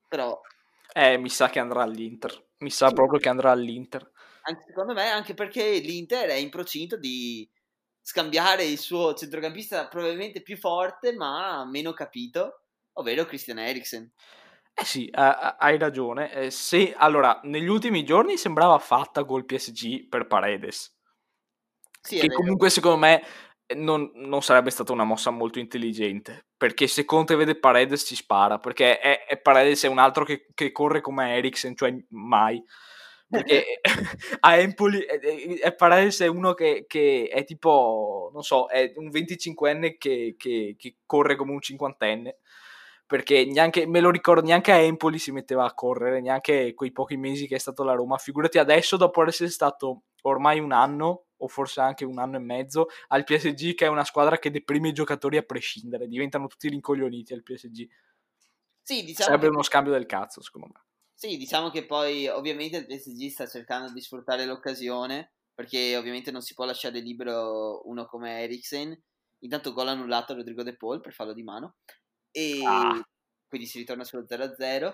però 0.07 0.41
eh, 0.93 1.17
mi 1.19 1.29
sa 1.29 1.49
che 1.49 1.59
andrà 1.59 1.83
all'Inter. 1.83 2.49
Mi 2.59 2.71
sa 2.71 2.89
sì. 2.89 2.95
proprio 2.95 3.19
che 3.19 3.29
andrà 3.29 3.51
all'Inter. 3.51 4.11
Anche 4.43 4.65
secondo 4.67 4.93
me, 4.93 5.11
anche 5.11 5.35
perché 5.35 5.79
l'Inter 5.79 6.29
è 6.31 6.35
in 6.35 6.51
procinto 6.51 6.97
di 6.97 7.49
scambiare 8.01 8.65
il 8.65 8.79
suo 8.79 9.15
centrocampista 9.15 9.87
probabilmente 9.89 10.43
più 10.43 10.57
forte, 10.57 11.15
ma 11.15 11.65
meno 11.65 11.93
capito, 11.93 12.65
ovvero 12.95 13.25
Christian 13.25 13.59
Eriksen. 13.59 14.13
Eh 14.75 14.85
sì, 14.85 15.07
eh, 15.07 15.55
hai 15.59 15.79
ragione. 15.79 16.33
Eh, 16.33 16.51
se, 16.51 16.95
allora, 16.97 17.41
negli 17.45 17.69
ultimi 17.69 18.05
giorni 18.05 18.37
sembrava 18.37 18.79
fatta 18.79 19.25
col 19.25 19.45
PSG 19.45 20.09
per 20.09 20.27
Paredes. 20.27 20.99
Sì, 22.01 22.19
che 22.19 22.33
comunque 22.33 22.69
secondo 22.69 22.99
me 22.99 23.23
non, 23.75 24.11
non, 24.15 24.43
sarebbe 24.43 24.71
stata 24.71 24.93
una 24.93 25.05
mossa 25.05 25.31
molto 25.31 25.59
intelligente. 25.59 26.47
Perché 26.57 26.87
se 26.87 27.05
Conte 27.05 27.37
vede 27.37 27.59
Paredes 27.59 28.03
ci 28.03 28.15
spara. 28.15 28.59
Perché 28.59 28.99
è, 28.99 29.25
è 29.25 29.39
Paredes 29.41 29.85
è 29.85 29.89
un 29.89 29.99
altro 29.99 30.25
che, 30.25 30.49
che, 30.55 30.73
corre 30.73 31.01
come 31.01 31.35
Eriksen, 31.37 31.77
cioè 31.77 31.95
mai. 32.11 32.63
Perché 33.29 33.81
a 34.41 34.57
Empoli 34.57 35.01
è, 35.01 35.19
è 35.61 35.75
Paredes 35.75 36.21
è 36.21 36.27
uno 36.27 36.55
che, 36.55 36.85
che, 36.87 37.29
è 37.33 37.45
tipo, 37.45 38.31
non 38.33 38.43
so, 38.43 38.69
è 38.69 38.93
un 38.97 39.09
25enne 39.09 39.97
che, 39.99 40.35
che 40.39 40.97
corre 41.07 41.37
come 41.37 41.53
un 41.53 41.61
cinquantenne 41.61 42.39
perché 43.13 43.45
neanche, 43.45 43.87
me 43.87 44.01
lo 44.01 44.09
ricordo, 44.09 44.41
neanche 44.41 44.73
a 44.73 44.77
Empoli 44.77 45.19
si 45.19 45.33
metteva 45.33 45.67
a 45.67 45.75
correre, 45.75 46.23
neanche 46.23 46.73
quei 46.73 46.93
pochi 46.93 47.19
mesi 47.19 47.47
che 47.47 47.57
è 47.57 47.59
stato 47.59 47.85
la 47.85 47.93
Roma. 47.93 48.17
Figurati 48.17 48.57
adesso, 48.57 48.97
dopo 48.97 49.23
essere 49.27 49.51
stato 49.51 50.05
ormai 50.23 50.61
un 50.61 50.73
anno, 50.73 51.27
o 51.43 51.49
forse 51.49 51.81
anche 51.81 52.05
un 52.05 52.19
anno 52.19 52.37
e 52.37 52.41
mezzo, 52.41 52.87
al 53.09 53.25
PSG, 53.25 53.75
che 53.75 53.87
è 53.87 53.89
una 53.89 54.05
squadra 54.05 54.39
che 54.39 54.51
deprime 54.51 54.89
i 54.89 54.93
giocatori 54.93 55.37
a 55.37 55.43
prescindere, 55.43 56.07
diventano 56.07 56.47
tutti 56.47 56.69
rincoglioniti 56.69 57.33
al 57.33 57.43
PSG. 57.43 57.89
Sì, 58.81 59.05
diciamo 59.05 59.29
Sarebbe 59.29 59.47
che... 59.47 59.53
uno 59.53 59.63
scambio 59.63 59.93
del 59.93 60.07
cazzo, 60.07 60.41
secondo 60.41 60.69
me. 60.73 60.85
Sì, 61.15 61.37
diciamo 61.37 61.71
che 61.71 61.85
poi 61.87 62.27
ovviamente 62.29 62.77
il 62.79 62.87
PSG 62.87 63.29
sta 63.29 63.47
cercando 63.47 63.93
di 63.93 64.01
sfruttare 64.01 64.45
l'occasione, 64.45 65.33
perché 65.55 65.97
ovviamente 65.97 66.31
non 66.31 66.41
si 66.41 66.55
può 66.55 66.65
lasciare 66.65 67.01
libero 67.01 67.83
uno 67.89 68.07
come 68.07 68.43
Eriksen. 68.43 69.01
Intanto 69.41 69.73
gol 69.73 69.89
annullato 69.89 70.33
a 70.33 70.37
Rodrigo 70.37 70.63
De 70.63 70.77
Paul 70.77 71.01
per 71.01 71.13
fallo 71.13 71.33
di 71.33 71.43
mano 71.43 71.77
e 72.31 72.61
ah. 72.65 73.05
quindi 73.49 73.67
si 73.67 73.79
ritorna 73.79 74.05
sullo 74.05 74.25
0-0 74.25 74.93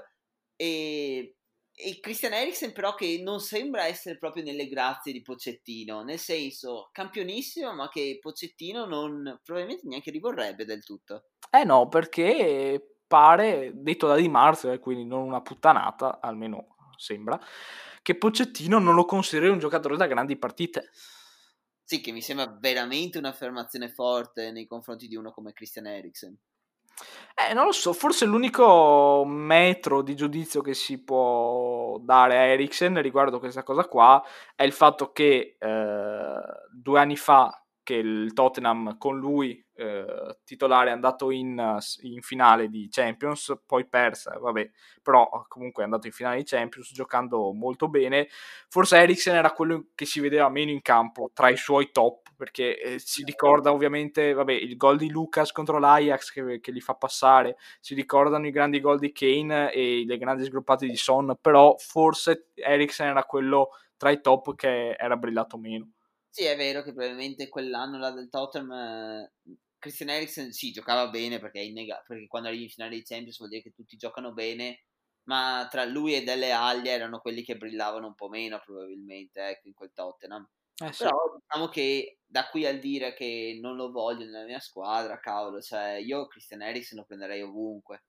e, 0.57 1.36
e 1.80 2.00
Christian 2.00 2.32
Eriksen 2.32 2.72
però 2.72 2.94
che 2.94 3.20
non 3.22 3.40
sembra 3.40 3.86
essere 3.86 4.18
proprio 4.18 4.42
nelle 4.42 4.66
grazie 4.66 5.12
di 5.12 5.22
Pocettino 5.22 6.02
nel 6.02 6.18
senso 6.18 6.88
campionissimo 6.92 7.72
ma 7.72 7.88
che 7.88 8.18
Pocettino 8.20 8.84
non 8.84 9.40
probabilmente 9.44 9.86
neanche 9.86 10.10
rivorrebbe 10.10 10.64
del 10.64 10.84
tutto 10.84 11.28
eh 11.50 11.64
no 11.64 11.88
perché 11.88 12.96
pare 13.06 13.70
detto 13.74 14.08
da 14.08 14.16
Di 14.16 14.28
Marzio 14.28 14.72
e 14.72 14.80
quindi 14.80 15.04
non 15.04 15.22
una 15.22 15.40
puttanata 15.40 16.18
almeno 16.20 16.76
sembra 16.96 17.40
che 18.02 18.16
Pocettino 18.16 18.78
non 18.78 18.94
lo 18.94 19.04
consideri 19.04 19.48
un 19.48 19.58
giocatore 19.58 19.96
da 19.96 20.06
grandi 20.06 20.36
partite 20.36 20.90
sì, 21.88 22.02
che 22.02 22.12
mi 22.12 22.20
sembra 22.20 22.54
veramente 22.60 23.16
un'affermazione 23.16 23.88
forte 23.88 24.50
nei 24.50 24.66
confronti 24.66 25.08
di 25.08 25.16
uno 25.16 25.30
come 25.30 25.54
Christian 25.54 25.86
Eriksen. 25.86 26.38
Eh, 27.34 27.55
non 27.55 27.66
lo 27.66 27.72
so, 27.72 27.92
forse 27.92 28.24
l'unico 28.24 29.22
metro 29.24 30.03
di 30.03 30.16
giudizio 30.16 30.61
che 30.61 30.74
si 30.74 31.03
può 31.05 31.96
dare 32.01 32.36
a 32.36 32.42
Eriksen 32.42 33.01
riguardo 33.01 33.38
questa 33.38 33.62
cosa 33.62 33.86
qua 33.86 34.20
è 34.57 34.64
il 34.64 34.72
fatto 34.72 35.12
che 35.12 35.57
eh, 35.57 36.34
due 36.72 36.99
anni 36.99 37.16
fa 37.16 37.62
che 37.89 37.95
il 37.95 38.34
Tottenham 38.34 38.99
con 38.99 39.18
lui 39.18 39.64
eh, 39.74 40.36
titolare 40.45 40.91
è 40.91 40.93
andato 40.93 41.30
in, 41.30 41.78
in, 42.03 42.20
finale 42.20 42.68
di 42.68 42.86
Champions, 42.91 43.62
poi 43.64 43.86
persa, 43.86 44.39
vabbè, 44.39 44.70
però 45.03 45.47
comunque 45.49 45.80
è 45.80 45.84
andato 45.86 46.07
in 46.07 46.12
finale 46.12 46.36
di 46.36 46.45
Champions 46.45 46.93
giocando 46.93 47.51
molto 47.55 47.89
bene. 47.89 48.28
Forse 48.68 48.99
Eriksen 48.99 49.36
era 49.36 49.53
quello 49.53 49.86
che 49.95 50.05
si 50.05 50.20
vedeva 50.20 50.51
meno 50.51 50.70
in 50.70 50.82
campo 50.82 51.30
tra 51.32 51.49
i 51.49 51.57
suoi 51.57 51.91
top, 51.91 52.32
perché 52.36 52.78
eh, 52.78 52.99
si 52.99 53.24
ricorda 53.24 53.72
ovviamente 53.72 54.34
vabbè, 54.34 54.53
il 54.53 54.76
gol 54.76 54.99
di 54.99 55.09
Lucas 55.09 55.51
contro 55.51 55.78
l'Ajax 55.78 56.30
che, 56.30 56.61
che, 56.61 56.70
li 56.70 56.82
fa 56.82 56.93
passare, 56.93 57.57
si 57.80 57.95
ricordano 57.95 58.47
i 58.47 58.51
grandi 58.51 58.80
gol 58.80 58.99
di 58.99 59.12
Kane 59.12 59.72
e 59.72 60.05
le 60.07 60.18
grandi 60.18 60.45
sgruppate 60.45 60.86
di 60.86 60.97
Son, 60.97 61.39
però 61.41 61.74
forse 61.78 62.49
Eriksen 62.53 63.07
era 63.07 63.24
quello 63.24 63.70
tra 63.97 64.11
i 64.11 64.20
top 64.20 64.55
che 64.57 64.91
era 64.91 65.16
brillato 65.16 65.57
meno. 65.57 65.93
Sì, 66.30 66.44
è 66.44 66.56
vero 66.56 66.82
che 66.82 66.92
probabilmente 66.92 67.48
quell'anno 67.48 67.98
là 67.98 68.10
del 68.10 68.28
Tottenham 68.28 68.70
eh, 68.72 69.32
Christian 69.78 70.10
Eriksen 70.10 70.52
sì, 70.52 70.70
giocava 70.70 71.08
bene 71.08 71.38
perché, 71.38 71.60
innega- 71.60 72.02
perché 72.06 72.26
quando 72.26 72.48
arrivi 72.48 72.64
in 72.64 72.70
finale 72.70 72.96
di 72.96 73.02
Champions 73.02 73.38
vuol 73.38 73.50
dire 73.50 73.62
che 73.62 73.72
tutti 73.72 73.96
giocano 73.96 74.32
bene, 74.32 74.84
ma 75.24 75.66
tra 75.70 75.84
lui 75.84 76.14
e 76.14 76.22
Delle 76.22 76.52
Alli 76.52 76.88
erano 76.88 77.20
quelli 77.20 77.42
che 77.42 77.56
brillavano 77.56 78.06
un 78.06 78.14
po' 78.14 78.28
meno 78.28 78.60
probabilmente 78.64 79.40
ecco, 79.48 79.68
in 79.68 79.74
quel 79.74 79.92
Tottenham. 79.92 80.48
Eh, 80.80 80.92
sì. 80.92 81.04
Però 81.04 81.18
diciamo 81.36 81.68
che 81.68 82.18
da 82.24 82.48
qui 82.48 82.66
al 82.66 82.78
dire 82.78 83.14
che 83.14 83.58
non 83.60 83.76
lo 83.76 83.90
voglio 83.90 84.24
nella 84.24 84.44
mia 84.44 84.60
squadra, 84.60 85.18
cavolo, 85.18 85.60
cioè 85.60 85.94
io 85.94 86.26
Christian 86.26 86.62
Eriksen 86.62 86.98
lo 86.98 87.04
prenderei 87.04 87.42
ovunque. 87.42 88.04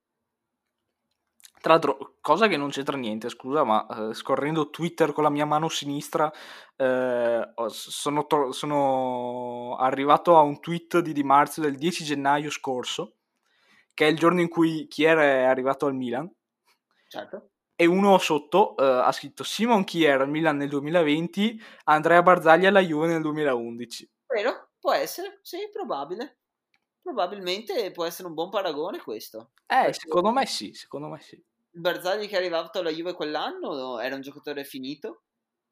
Tra 1.62 1.74
l'altro, 1.74 2.16
cosa 2.22 2.48
che 2.48 2.56
non 2.56 2.70
c'entra 2.70 2.96
niente, 2.96 3.28
scusa, 3.28 3.66
ma 3.66 3.86
eh, 3.86 4.14
scorrendo 4.14 4.70
Twitter 4.70 5.12
con 5.12 5.24
la 5.24 5.30
mia 5.30 5.46
mano 5.46 5.68
sinistra, 5.68 6.32
eh, 6.78 7.54
sono, 7.68 8.26
to- 8.28 8.54
sono, 8.54 9.76
arrivato 9.78 10.38
a 10.38 10.42
un 10.42 10.62
tweet 10.62 11.00
di 11.00 11.12
Di 11.12 11.24
Marzio 11.24 11.62
del 11.62 11.76
10 11.76 12.06
gennaio 12.06 12.50
scorso, 12.50 13.16
che 13.94 14.08
è 14.08 14.10
il 14.10 14.18
giorno 14.18 14.40
in 14.40 14.48
cui 14.48 14.88
Chier 14.88 15.18
è 15.18 15.44
arrivato 15.44 15.86
al 15.86 15.96
Milan. 15.96 16.32
Certo. 17.10 17.50
E 17.76 17.86
uno 17.86 18.18
sotto 18.20 18.78
eh, 18.78 18.86
ha 18.86 19.12
scritto 19.12 19.44
Simon 19.44 19.84
Chier 19.84 20.22
al 20.22 20.30
Milan 20.30 20.56
nel 20.56 20.70
2020, 20.70 21.62
Andrea 21.86 22.22
Barzagli 22.22 22.68
alla 22.68 22.80
Juve 22.80 23.08
nel 23.08 23.22
2011. 23.22 24.10
Vero? 24.28 24.70
Può 24.80 24.94
essere, 24.94 25.40
sì, 25.42 25.70
probabile. 25.72 26.38
Probabilmente 27.02 27.92
può 27.92 28.06
essere 28.06 28.28
un 28.30 28.34
buon 28.34 28.50
paragone 28.50 29.00
questo. 29.00 29.52
Eh, 29.66 29.92
secondo 29.94 30.32
me 30.32 30.46
sì, 30.46 30.74
secondo 30.74 31.08
me 31.08 31.20
sì. 31.20 31.42
Barzagli 31.72 32.28
che 32.28 32.36
è 32.36 32.40
arrivato 32.40 32.80
alla 32.80 32.92
Juve 32.92 33.14
quell'anno 33.14 34.00
era 34.00 34.16
un 34.16 34.22
giocatore 34.22 34.64
finito, 34.64 35.24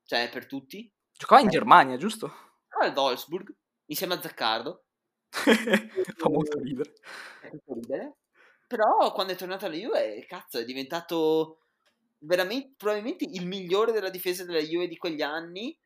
cioè 0.03 0.29
per 0.29 0.45
tutti. 0.45 0.91
Giocava 1.11 1.41
in 1.41 1.49
Germania, 1.49 1.97
giusto? 1.97 2.27
Ah, 2.69 2.85
al 2.85 2.93
Wolfsburg, 2.95 3.53
insieme 3.85 4.13
a 4.13 4.21
Zaccardo. 4.21 4.85
Fa 5.31 6.29
molto 6.29 6.59
ridere. 6.59 6.93
ridere. 7.65 8.17
Però 8.67 9.11
quando 9.13 9.33
è 9.33 9.35
tornato 9.35 9.65
alla 9.65 9.75
Juve, 9.75 10.25
cazzo, 10.27 10.59
è 10.59 10.65
diventato 10.65 11.61
veramente, 12.19 12.73
probabilmente 12.77 13.25
il 13.25 13.45
migliore 13.45 13.91
della 13.91 14.09
difesa 14.09 14.43
della 14.43 14.59
Juve 14.59 14.87
di 14.87 14.97
quegli 14.97 15.21
anni, 15.21 15.77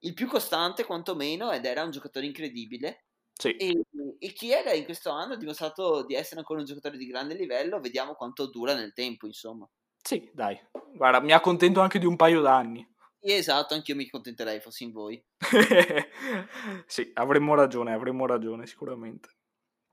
il 0.00 0.14
più 0.14 0.26
costante 0.26 0.84
quantomeno, 0.84 1.52
ed 1.52 1.64
era 1.64 1.82
un 1.82 1.90
giocatore 1.90 2.26
incredibile. 2.26 3.05
Sì. 3.38 3.50
E, 3.56 3.82
e 4.18 4.32
Chiesa 4.32 4.72
in 4.72 4.84
questo 4.84 5.10
anno 5.10 5.34
ha 5.34 5.36
dimostrato 5.36 6.04
di 6.04 6.14
essere 6.14 6.40
ancora 6.40 6.60
un 6.60 6.66
giocatore 6.66 6.96
di 6.96 7.06
grande 7.06 7.34
livello, 7.34 7.80
vediamo 7.80 8.14
quanto 8.14 8.46
dura 8.46 8.74
nel 8.74 8.94
tempo, 8.94 9.26
insomma. 9.26 9.68
Sì, 10.02 10.30
dai. 10.32 10.58
Guarda, 10.94 11.20
mi 11.20 11.32
accontento 11.32 11.80
anche 11.80 11.98
di 11.98 12.06
un 12.06 12.16
paio 12.16 12.40
d'anni. 12.40 12.86
Esatto, 13.20 13.74
anch'io 13.74 13.96
mi 13.96 14.04
accontenterei 14.04 14.60
fossi 14.60 14.84
in 14.84 14.92
voi. 14.92 15.22
sì, 16.86 17.10
avremmo 17.14 17.54
ragione, 17.54 17.92
avremmo 17.92 18.24
ragione, 18.24 18.66
sicuramente. 18.66 19.30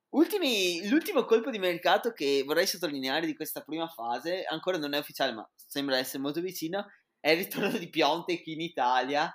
Ultimi, 0.09 0.87
l'ultimo 0.87 1.25
colpo 1.25 1.49
di 1.49 1.57
mercato 1.57 2.11
che 2.11 2.43
vorrei 2.45 2.67
sottolineare 2.67 3.25
di 3.25 3.35
questa 3.35 3.61
prima 3.61 3.87
fase, 3.87 4.43
ancora 4.43 4.77
non 4.77 4.93
è 4.93 4.99
ufficiale, 4.99 5.33
ma 5.33 5.49
sembra 5.55 5.97
essere 5.97 6.21
molto 6.21 6.39
vicino, 6.39 6.85
è 7.19 7.31
il 7.31 7.37
ritorno 7.37 7.75
di 7.77 7.89
Piontek 7.89 8.45
in 8.45 8.61
Italia 8.61 9.33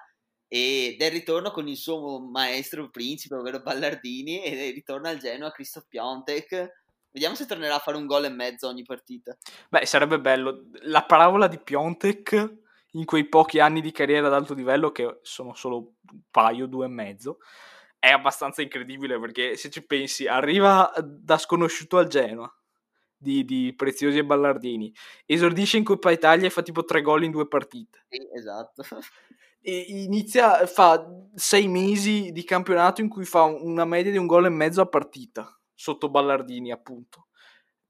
ed 0.49 1.01
è 1.01 1.05
il 1.05 1.11
ritorno 1.11 1.51
con 1.51 1.68
il 1.68 1.76
suo 1.76 2.18
maestro 2.20 2.88
principe, 2.88 3.34
ovvero 3.34 3.61
Ballardini, 3.61 4.42
e 4.42 4.70
ritorna 4.70 5.11
al 5.11 5.18
Genoa 5.18 5.53
Christoph 5.53 5.86
Piontek. 5.88 6.84
Vediamo 7.11 7.34
se 7.34 7.46
tornerà 7.46 7.74
a 7.74 7.80
fare 7.80 7.99
un 7.99 8.07
gol 8.07 8.24
e 8.24 8.30
mezzo 8.30 8.66
ogni 8.66 8.82
partita. 8.82 9.36
Beh, 9.68 9.84
sarebbe 9.84 10.18
bello. 10.18 10.64
La 10.82 11.05
parabola 11.05 11.49
di 11.49 11.59
Piontek 11.59 12.57
in 12.92 13.05
quei 13.05 13.28
pochi 13.28 13.61
anni 13.61 13.82
di 13.82 13.92
carriera 13.92 14.26
ad 14.26 14.32
alto 14.32 14.55
livello, 14.55 14.90
che 14.90 15.18
sono 15.22 15.55
solo 15.55 15.76
un 16.11 16.20
paio, 16.30 16.66
due 16.66 16.86
e 16.86 16.88
mezzo, 16.88 17.38
è 17.99 18.09
abbastanza 18.09 18.62
incredibile 18.62 19.20
perché 19.20 19.57
se 19.57 19.68
ci 19.70 19.84
pensi, 19.84 20.26
arriva 20.26 20.90
da 21.03 21.36
sconosciuto 21.36 21.99
al 21.99 22.09
Genoa 22.09 22.51
di, 23.18 23.44
di 23.44 23.74
Preziosi 23.76 24.18
e 24.18 24.24
Ballardini, 24.24 24.92
esordisce 25.26 25.76
in 25.76 25.84
Coppa 25.84 26.10
Italia 26.10 26.46
e 26.46 26.50
fa 26.50 26.62
tipo 26.62 26.84
tre 26.84 27.02
gol 27.02 27.24
in 27.24 27.30
due 27.30 27.48
partite. 27.48 28.06
Sì, 28.08 28.20
esatto. 28.34 28.82
E 29.60 29.86
inizia, 29.88 30.64
fa 30.66 31.04
sei 31.34 31.66
mesi 31.66 32.30
di 32.30 32.44
campionato 32.44 33.00
in 33.00 33.08
cui 33.08 33.24
fa 33.24 33.42
una 33.42 33.84
media 33.84 34.12
di 34.12 34.16
un 34.16 34.26
gol 34.26 34.46
e 34.46 34.50
mezzo 34.50 34.80
a 34.80 34.86
partita, 34.86 35.60
sotto 35.74 36.08
Ballardini 36.08 36.70
appunto. 36.70 37.26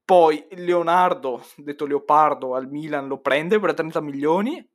Poi 0.03 0.45
Leonardo, 0.55 1.45
detto 1.57 1.85
Leopardo, 1.85 2.55
al 2.55 2.67
Milan 2.67 3.07
lo 3.07 3.21
prende 3.21 3.59
per 3.59 3.75
30 3.75 4.01
milioni 4.01 4.67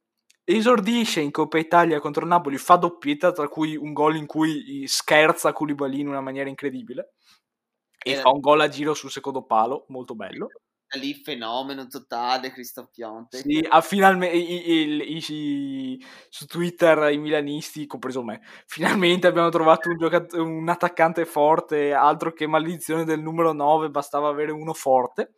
esordisce 0.45 1.21
in 1.21 1.31
Coppa 1.31 1.59
Italia 1.59 2.01
contro 2.01 2.27
Napoli, 2.27 2.59
fa 2.59 2.77
doppietta, 2.77 3.33
tra 3.33 3.49
cui 3.49 3.77
un 3.77 3.93
gol 3.93 4.17
in 4.17 4.27
cui 4.27 4.87
scherza 4.87 5.53
Koulibaly 5.53 6.01
in 6.01 6.09
una 6.09 6.21
maniera 6.21 6.49
incredibile 6.49 7.15
e 8.05 8.17
fa 8.17 8.31
un 8.31 8.41
gol 8.41 8.61
a 8.61 8.69
giro 8.69 8.95
sul 8.95 9.11
secondo 9.11 9.45
palo, 9.45 9.87
molto 9.89 10.15
bello. 10.15 10.49
Da 10.87 11.01
lì 11.01 11.15
fenomeno 11.15 11.87
totale, 11.87 12.53
Cristof 12.53 12.91
Pionte. 12.91 13.39
Sì, 13.39 13.67
ha 13.69 13.81
finalmente 13.81 14.37
i, 14.37 14.71
i, 14.71 15.25
i, 15.27 16.07
su 16.29 16.47
Twitter 16.47 17.11
i 17.11 17.19
milanisti, 17.19 17.87
compreso 17.87 18.23
me, 18.23 18.41
finalmente 18.67 19.27
abbiamo 19.27 19.49
trovato 19.49 19.89
un, 19.89 19.97
giocat- 19.97 20.35
un 20.35 20.69
attaccante 20.69 21.25
forte, 21.25 21.93
altro 21.93 22.33
che 22.33 22.47
maledizione 22.47 23.05
del 23.05 23.21
numero 23.21 23.53
9, 23.53 23.91
bastava 23.91 24.29
avere 24.29 24.53
uno 24.53 24.75
forte. 24.75 25.37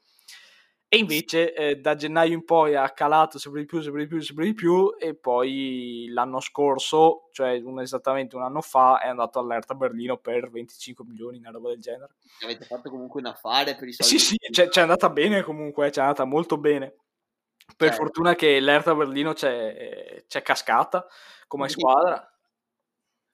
E 0.89 0.99
invece 0.99 1.53
eh, 1.53 1.76
da 1.76 1.97
gennaio 1.97 2.32
in 2.32 2.45
poi 2.45 2.76
ha 2.76 2.89
calato 2.91 3.39
sempre 3.39 3.61
di 3.61 3.66
più, 3.66 3.80
sempre 3.80 4.03
di 4.03 4.07
più, 4.07 4.20
sempre 4.20 4.45
di 4.45 4.55
più 4.55 4.95
e 4.97 5.16
poi 5.16 6.07
l'anno 6.11 6.39
scorso, 6.39 7.28
cioè 7.32 7.59
un, 7.59 7.80
esattamente 7.80 8.37
un 8.37 8.43
anno 8.43 8.61
fa, 8.61 9.01
è 9.01 9.09
andato 9.09 9.41
all'Erta 9.41 9.74
Berlino 9.74 10.16
per 10.16 10.49
25 10.49 11.05
milioni, 11.05 11.39
una 11.39 11.51
roba 11.51 11.70
del 11.70 11.80
genere. 11.80 12.14
Avete 12.45 12.64
fatto 12.64 12.89
comunque 12.89 13.20
un 13.20 13.26
affare 13.26 13.74
per 13.74 13.89
i 13.89 13.93
soldi? 13.93 14.16
Sì, 14.16 14.24
sì, 14.24 14.37
c'è, 14.53 14.68
c'è 14.68 14.82
andata 14.82 15.11
bene 15.11 15.43
comunque, 15.43 15.91
c'è 15.91 16.01
andata 16.01 16.24
molto 16.24 16.57
bene. 16.57 16.95
Per 17.76 17.89
certo. 17.89 18.05
fortuna 18.05 18.37
che 18.37 18.61
l'Erta 18.61 18.95
Berlino 18.95 19.32
c'è, 19.32 20.24
c'è 20.28 20.43
cascata 20.43 21.05
come 21.49 21.68
squadra. 21.68 22.32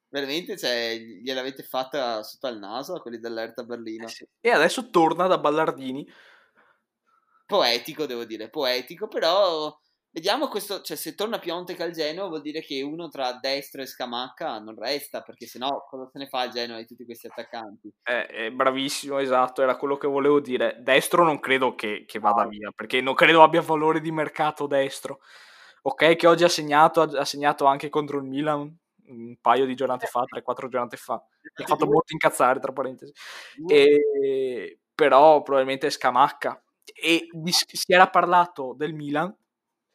Veramente 0.09 0.57
cioè, 0.57 0.97
gliel'avete 0.99 1.63
fatta 1.63 2.23
sotto 2.23 2.47
al 2.47 2.59
naso 2.59 2.95
a 2.95 3.01
quelli 3.03 3.19
dell'Erta 3.19 3.63
Berlino. 3.63 4.07
Eh 4.07 4.09
sì. 4.09 4.27
E 4.41 4.51
adesso 4.51 4.89
torna 4.89 5.27
da 5.27 5.37
Ballardini 5.37 6.11
poetico, 7.47 8.07
devo 8.07 8.24
dire, 8.24 8.49
poetico, 8.49 9.09
però 9.09 9.74
vediamo 10.12 10.49
questo, 10.49 10.82
cioè 10.82 10.97
se 10.97 11.14
torna 11.14 11.38
Piontek 11.38 11.80
al 11.80 11.90
Genoa 11.90 12.28
vuol 12.28 12.43
dire 12.43 12.61
che 12.61 12.82
uno 12.82 13.09
tra 13.09 13.38
destro 13.40 13.82
e 13.82 13.86
Scamacca 13.86 14.59
non 14.59 14.74
resta, 14.76 15.22
perché 15.22 15.47
sennò 15.47 15.84
cosa 15.88 16.09
se 16.12 16.18
ne 16.18 16.28
fa 16.28 16.45
il 16.45 16.51
Genoa 16.51 16.78
di 16.78 16.86
tutti 16.86 17.05
questi 17.05 17.26
attaccanti? 17.26 17.93
Eh, 18.03 18.26
è 18.26 18.51
bravissimo, 18.51 19.18
esatto, 19.18 19.62
era 19.62 19.76
quello 19.76 19.97
che 19.97 20.07
volevo 20.07 20.40
dire. 20.40 20.76
Destro 20.80 21.24
non 21.24 21.40
credo 21.40 21.74
che, 21.74 22.05
che 22.07 22.18
vada 22.18 22.47
via, 22.47 22.70
perché 22.74 23.01
non 23.01 23.14
credo 23.14 23.43
abbia 23.43 23.62
valore 23.62 24.01
di 24.01 24.12
mercato 24.12 24.66
destro. 24.66 25.20
Ok, 25.84 26.14
che 26.14 26.26
oggi 26.26 26.45
ha 26.45 26.49
segnato, 26.49 27.01
ha 27.01 27.24
segnato 27.24 27.64
anche 27.64 27.88
contro 27.88 28.18
il 28.18 28.24
Milan 28.24 28.78
un 29.05 29.36
paio 29.40 29.66
di 29.66 29.74
giornate 29.74 30.07
fa, 30.07 30.24
3-4 30.24 30.68
giornate 30.68 30.97
fa. 30.97 31.22
Mi 31.43 31.64
ha 31.64 31.66
fatto 31.66 31.86
molto 31.86 32.12
incazzare, 32.12 32.61
tra 32.61 32.72
parentesi. 32.72 33.12
E, 33.66 34.78
però 34.95 35.43
probabilmente 35.43 35.90
Scamacca 35.90 36.62
e 36.85 37.28
si 37.45 37.93
era 37.93 38.09
parlato 38.09 38.74
del 38.76 38.95
Milan. 38.95 39.35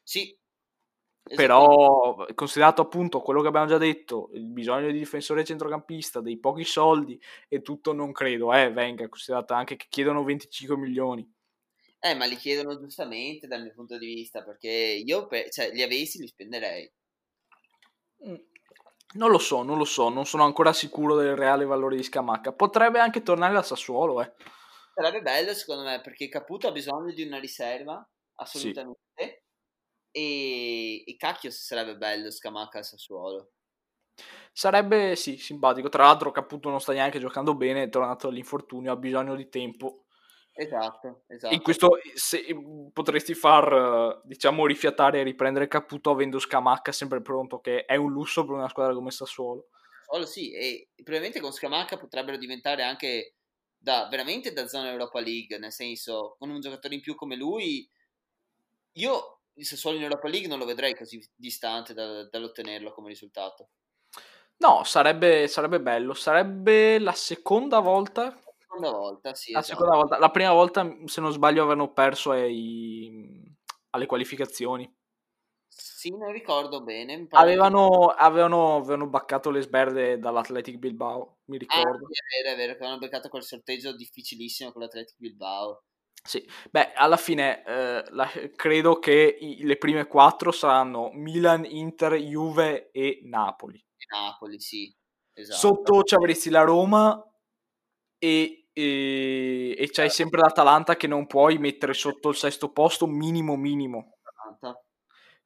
Sì. 0.03 0.35
Però, 1.35 2.25
considerato 2.35 2.81
appunto 2.81 3.21
quello 3.21 3.41
che 3.41 3.49
abbiamo 3.49 3.67
già 3.67 3.77
detto, 3.77 4.29
il 4.33 4.45
bisogno 4.45 4.89
di 4.89 4.97
difensore 4.97 5.43
centrocampista, 5.43 6.21
dei 6.21 6.37
pochi 6.37 6.63
soldi 6.63 7.19
e 7.49 7.61
tutto, 7.61 7.91
non 7.91 8.13
credo, 8.13 8.53
eh, 8.53 8.71
venga 8.71 9.07
considerato 9.09 9.53
anche 9.53 9.75
che 9.75 9.87
chiedono 9.89 10.23
25 10.23 10.77
milioni. 10.77 11.29
Eh, 11.99 12.13
ma 12.13 12.25
li 12.25 12.37
chiedono 12.37 12.79
giustamente 12.79 13.47
dal 13.47 13.61
mio 13.63 13.73
punto 13.73 13.97
di 13.97 14.05
vista, 14.05 14.43
perché 14.43 14.69
io, 14.69 15.27
per, 15.27 15.49
cioè, 15.49 15.71
li 15.71 15.81
avessi, 15.81 16.19
li 16.19 16.27
spenderei. 16.27 16.91
Mm. 18.25 18.35
Non 19.13 19.31
lo 19.31 19.39
so, 19.39 19.63
non 19.63 19.77
lo 19.77 19.85
so, 19.85 20.09
non 20.09 20.25
sono 20.25 20.43
ancora 20.43 20.73
sicuro 20.73 21.15
del 21.15 21.35
reale 21.35 21.65
valore 21.65 21.95
di 21.95 22.03
Scamacca. 22.03 22.51
Potrebbe 22.51 22.99
anche 22.99 23.23
tornare 23.23 23.53
da 23.53 23.63
Sassuolo, 23.63 24.21
eh. 24.21 24.31
Sarebbe 24.97 25.21
bello 25.21 25.53
secondo 25.53 25.83
me 25.83 26.01
perché 26.01 26.27
Caputo 26.27 26.67
ha 26.67 26.71
bisogno 26.71 27.13
di 27.13 27.21
una 27.21 27.37
riserva, 27.37 28.03
assolutamente. 28.37 28.99
Sì. 29.13 29.41
E, 30.09 31.03
e 31.05 31.15
cacchio 31.17 31.51
se 31.51 31.59
sarebbe 31.59 31.97
bello 31.97 32.31
Scamacca 32.31 32.79
al 32.79 32.83
Sassuolo. 32.83 33.51
Sarebbe 34.51 35.15
sì, 35.15 35.37
simpatico. 35.37 35.87
Tra 35.89 36.05
l'altro 36.05 36.31
Caputo 36.31 36.69
non 36.69 36.81
sta 36.81 36.93
neanche 36.93 37.19
giocando 37.19 37.53
bene, 37.53 37.83
è 37.83 37.89
tornato 37.89 38.29
all'infortunio, 38.29 38.91
ha 38.91 38.95
bisogno 38.95 39.35
di 39.35 39.47
tempo. 39.49 40.05
Esatto, 40.51 41.25
esatto. 41.27 41.53
In 41.53 41.61
questo 41.61 41.99
se, 42.15 42.43
potresti 42.91 43.35
far, 43.35 44.19
diciamo, 44.23 44.65
rifiatare 44.65 45.19
e 45.19 45.23
riprendere 45.23 45.67
Caputo 45.67 46.09
avendo 46.09 46.39
Scamacca 46.39 46.91
sempre 46.91 47.21
pronto, 47.21 47.59
che 47.59 47.85
è 47.85 47.97
un 47.97 48.11
lusso 48.11 48.43
per 48.45 48.55
una 48.55 48.67
squadra 48.67 48.95
come 48.95 49.11
Sassuolo. 49.11 49.67
Sassuolo 49.99 50.25
sì, 50.25 50.53
e 50.53 50.89
probabilmente 50.95 51.39
con 51.39 51.51
Scamacca 51.51 51.97
potrebbero 51.97 52.37
diventare 52.37 52.81
anche 52.81 53.35
da, 53.87 54.09
veramente 54.09 54.51
da 54.51 54.67
zona 54.67 54.89
Europa 54.89 55.21
League, 55.21 55.57
nel 55.57 55.71
senso, 55.71 56.35
con 56.37 56.49
un 56.49 56.59
giocatore 56.59 56.95
in 56.95 56.99
più 56.99 57.15
come 57.15 57.37
lui, 57.37 57.89
io 58.97 59.43
il 59.53 59.65
Sassuolo 59.65 59.95
in 59.95 60.03
Europa 60.03 60.27
League 60.27 60.49
non 60.49 60.59
lo 60.59 60.65
vedrei 60.65 60.93
così 60.93 61.25
distante 61.33 61.93
da, 61.93 62.27
dall'ottenerlo 62.27 62.91
come 62.91 63.07
risultato. 63.07 63.69
No, 64.57 64.83
sarebbe, 64.83 65.47
sarebbe 65.47 65.79
bello, 65.79 66.13
sarebbe 66.13 66.99
la 66.99 67.13
seconda 67.13 67.79
volta 67.79 68.23
la 68.25 68.57
seconda 68.57 68.89
volta, 68.89 69.33
sì. 69.33 69.53
La, 69.53 69.59
esatto. 69.59 69.75
seconda 69.75 69.95
volta. 69.95 70.19
la 70.19 70.31
prima 70.31 70.51
volta, 70.51 70.95
se 71.05 71.21
non 71.21 71.31
sbaglio, 71.31 71.61
avevano 71.61 71.93
perso 71.93 72.31
ai, 72.31 73.41
alle 73.91 74.05
qualificazioni. 74.05 74.93
Sì, 75.69 76.09
non 76.15 76.31
ricordo 76.31 76.83
bene. 76.83 77.27
Avevano, 77.31 78.07
avevano, 78.07 78.77
avevano, 78.77 79.07
baccato 79.07 79.49
le 79.49 79.61
sberde 79.61 80.19
dall'Athletic 80.19 80.77
Bilbao, 80.77 81.39
mi 81.45 81.57
ah, 81.57 81.59
ricordo. 81.59 82.05
Ah, 82.05 82.09
è 82.09 82.43
vero, 82.43 82.53
è 82.53 82.57
vero, 82.57 82.71
che 82.73 82.77
avevano 82.79 82.99
beccato 82.99 83.29
quel 83.29 83.43
sorteggio 83.43 83.95
difficilissimo 83.95 84.71
con 84.71 84.81
l'Athletic 84.81 85.15
Bilbao. 85.17 85.83
Sì, 86.23 86.45
beh, 86.69 86.93
alla 86.93 87.15
fine 87.15 87.63
eh, 87.63 88.03
la, 88.09 88.29
credo 88.55 88.99
che 88.99 89.37
i, 89.39 89.63
le 89.63 89.77
prime 89.77 90.07
quattro 90.07 90.51
saranno 90.51 91.09
Milan, 91.13 91.65
Inter, 91.65 92.15
Juve 92.15 92.91
e 92.91 93.21
Napoli. 93.23 93.81
Napoli, 94.11 94.59
sì. 94.59 94.93
Esatto. 95.33 95.57
Sotto 95.59 96.03
ci 96.03 96.15
avresti 96.15 96.49
la 96.49 96.63
Roma 96.63 97.23
e, 98.17 98.69
e, 98.73 99.75
e 99.77 99.89
c'hai 99.89 100.09
sempre 100.09 100.41
l'Atalanta 100.41 100.95
che 100.95 101.07
non 101.07 101.27
puoi 101.27 101.59
mettere 101.59 101.93
sotto 101.93 102.29
il 102.29 102.35
sesto 102.35 102.71
posto 102.71 103.07
minimo 103.07 103.55
minimo. 103.55 104.16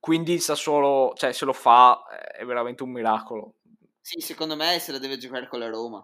Quindi 0.02 0.34
il 0.34 0.42
Sassuolo, 0.42 1.14
cioè, 1.16 1.32
se 1.32 1.46
lo 1.46 1.54
fa 1.54 2.04
è 2.36 2.44
veramente 2.44 2.82
un 2.82 2.90
miracolo. 2.90 3.58
Sì, 4.02 4.20
secondo 4.20 4.56
me 4.56 4.80
se 4.80 4.92
la 4.92 4.98
deve 4.98 5.20
giocare 5.20 5.48
con 5.48 5.60
la 5.60 5.70
Roma. 5.70 6.04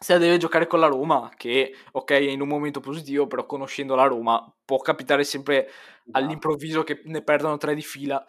Se 0.00 0.12
la 0.12 0.18
deve 0.18 0.38
giocare 0.38 0.66
con 0.66 0.80
la 0.80 0.88
Roma, 0.88 1.30
che 1.36 1.72
ok 1.92 2.10
è 2.10 2.16
in 2.16 2.40
un 2.40 2.48
momento 2.48 2.80
positivo, 2.80 3.28
però 3.28 3.46
conoscendo 3.46 3.94
la 3.94 4.06
Roma 4.06 4.44
può 4.64 4.78
capitare 4.78 5.22
sempre 5.22 5.70
no. 6.06 6.18
all'improvviso 6.18 6.82
che 6.82 7.00
ne 7.04 7.22
perdono 7.22 7.58
tre 7.58 7.76
di 7.76 7.82
fila. 7.82 8.24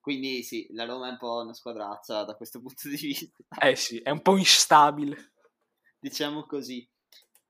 Quindi 0.00 0.42
sì, 0.42 0.66
la 0.72 0.86
Roma 0.86 1.06
è 1.06 1.10
un 1.10 1.18
po' 1.18 1.42
una 1.42 1.54
squadrazza 1.54 2.24
da 2.24 2.34
questo 2.34 2.58
punto 2.62 2.88
di 2.88 2.96
vista. 2.96 3.44
Eh 3.60 3.76
sì, 3.76 3.98
è 3.98 4.10
un 4.10 4.22
po' 4.22 4.36
instabile. 4.36 5.34
Diciamo 6.00 6.46
così. 6.46 6.84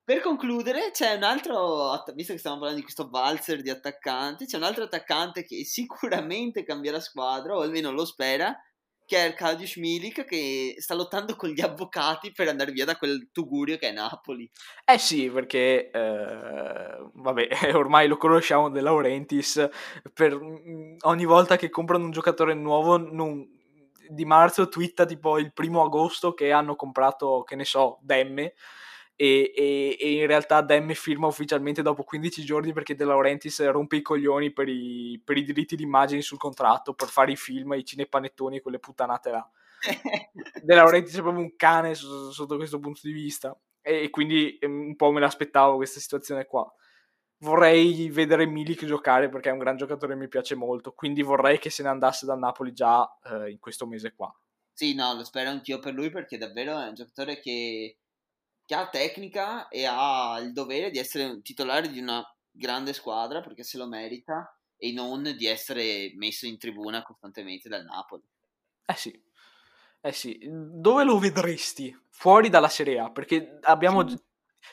Per 0.04 0.20
concludere, 0.20 0.90
c'è 0.90 1.14
un 1.14 1.22
altro, 1.22 2.02
visto 2.14 2.32
che 2.32 2.38
stiamo 2.40 2.56
parlando 2.56 2.80
di 2.80 2.82
questo 2.82 3.08
valzer 3.08 3.62
di 3.62 3.70
attaccanti, 3.70 4.46
c'è 4.46 4.56
un 4.56 4.64
altro 4.64 4.82
attaccante 4.82 5.44
che 5.44 5.62
sicuramente 5.64 6.64
cambierà 6.64 6.98
squadra, 6.98 7.54
o 7.54 7.60
almeno 7.60 7.92
lo 7.92 8.04
spera, 8.04 8.52
che 9.06 9.16
è 9.16 9.26
Arkadiusz 9.26 9.76
Milik, 9.76 10.24
che 10.24 10.74
sta 10.78 10.94
lottando 10.94 11.36
con 11.36 11.50
gli 11.50 11.60
avvocati 11.60 12.32
per 12.32 12.48
andare 12.48 12.72
via 12.72 12.84
da 12.84 12.96
quel 12.96 13.28
tugurio 13.30 13.76
che 13.76 13.90
è 13.90 13.92
Napoli. 13.92 14.50
Eh 14.84 14.98
sì, 14.98 15.30
perché, 15.30 15.90
eh, 15.90 16.96
vabbè, 17.12 17.48
ormai 17.74 18.08
lo 18.08 18.16
conosciamo 18.16 18.70
De 18.70 18.80
Laurentiis, 18.80 19.68
per 20.12 20.36
mm, 20.36 20.96
ogni 21.02 21.24
volta 21.24 21.54
che 21.54 21.70
comprano 21.70 22.06
un 22.06 22.10
giocatore 22.10 22.54
nuovo, 22.54 22.96
non, 22.96 23.48
di 24.08 24.24
marzo 24.24 24.68
twitta 24.68 25.04
tipo 25.04 25.38
il 25.38 25.52
primo 25.52 25.84
agosto 25.84 26.34
che 26.34 26.50
hanno 26.50 26.74
comprato, 26.74 27.44
che 27.44 27.54
ne 27.54 27.64
so, 27.64 27.98
Demme, 28.02 28.54
e, 29.22 29.52
e, 29.54 29.96
e, 30.00 30.12
in 30.14 30.26
realtà 30.26 30.62
Demme 30.62 30.94
firma 30.94 31.28
ufficialmente 31.28 31.80
dopo 31.80 32.02
15 32.02 32.42
giorni 32.42 32.72
perché 32.72 32.96
De 32.96 33.04
Laurentiis 33.04 33.64
rompe 33.70 33.94
i 33.94 34.02
coglioni 34.02 34.52
per 34.52 34.68
i, 34.68 35.22
per 35.24 35.36
i 35.36 35.44
diritti 35.44 35.76
d'immagine 35.76 36.22
sul 36.22 36.38
contratto, 36.38 36.94
per 36.94 37.06
fare 37.06 37.30
i 37.30 37.36
film, 37.36 37.74
i 37.74 37.84
cinepanettoni 37.84 38.56
e 38.56 38.60
quelle 38.60 38.80
puttanate 38.80 39.30
là. 39.30 39.48
De 40.60 40.74
Laurentiis 40.74 41.16
è 41.18 41.20
proprio 41.20 41.44
un 41.44 41.54
cane 41.54 41.94
sotto, 41.94 42.32
sotto 42.32 42.56
questo 42.56 42.80
punto 42.80 42.98
di 43.04 43.12
vista 43.12 43.56
e 43.80 44.10
quindi 44.10 44.58
ehm, 44.58 44.86
un 44.88 44.96
po' 44.96 45.12
me 45.12 45.20
l'aspettavo 45.20 45.76
questa 45.76 46.00
situazione 46.00 46.44
qua. 46.46 46.68
Vorrei 47.42 48.10
vedere 48.10 48.44
Milik 48.44 48.84
giocare 48.86 49.28
perché 49.28 49.50
è 49.50 49.52
un 49.52 49.58
gran 49.58 49.76
giocatore 49.76 50.14
e 50.14 50.16
mi 50.16 50.26
piace 50.26 50.56
molto, 50.56 50.94
quindi 50.94 51.22
vorrei 51.22 51.60
che 51.60 51.70
se 51.70 51.84
ne 51.84 51.90
andasse 51.90 52.26
dal 52.26 52.40
Napoli 52.40 52.72
già 52.72 53.08
eh, 53.24 53.52
in 53.52 53.60
questo 53.60 53.86
mese 53.86 54.14
qua. 54.16 54.36
Sì, 54.72 54.94
no, 54.94 55.14
lo 55.14 55.22
spero 55.22 55.50
anch'io 55.50 55.78
per 55.78 55.94
lui 55.94 56.10
perché 56.10 56.38
davvero 56.38 56.76
è 56.80 56.88
un 56.88 56.94
giocatore 56.94 57.38
che, 57.38 57.98
che 58.72 58.78
ha 58.78 58.88
tecnica 58.88 59.68
e 59.68 59.84
ha 59.84 60.38
il 60.40 60.52
dovere 60.52 60.90
di 60.90 60.98
essere 60.98 61.42
titolare 61.42 61.90
di 61.90 62.00
una 62.00 62.24
grande 62.50 62.94
squadra 62.94 63.42
perché 63.42 63.62
se 63.62 63.76
lo 63.76 63.86
merita 63.86 64.58
e 64.76 64.92
non 64.92 65.22
di 65.36 65.46
essere 65.46 66.12
messo 66.16 66.46
in 66.46 66.56
tribuna 66.56 67.02
costantemente 67.02 67.68
dal 67.68 67.84
Napoli. 67.84 68.22
Eh 68.86 68.96
sì, 68.96 69.22
eh 70.00 70.12
sì. 70.12 70.38
Dove 70.50 71.04
lo 71.04 71.18
vedresti? 71.18 71.94
Fuori 72.08 72.48
dalla 72.48 72.68
Serie 72.68 72.98
A, 72.98 73.10
perché 73.10 73.58
abbiamo, 73.62 74.08
sì, 74.08 74.18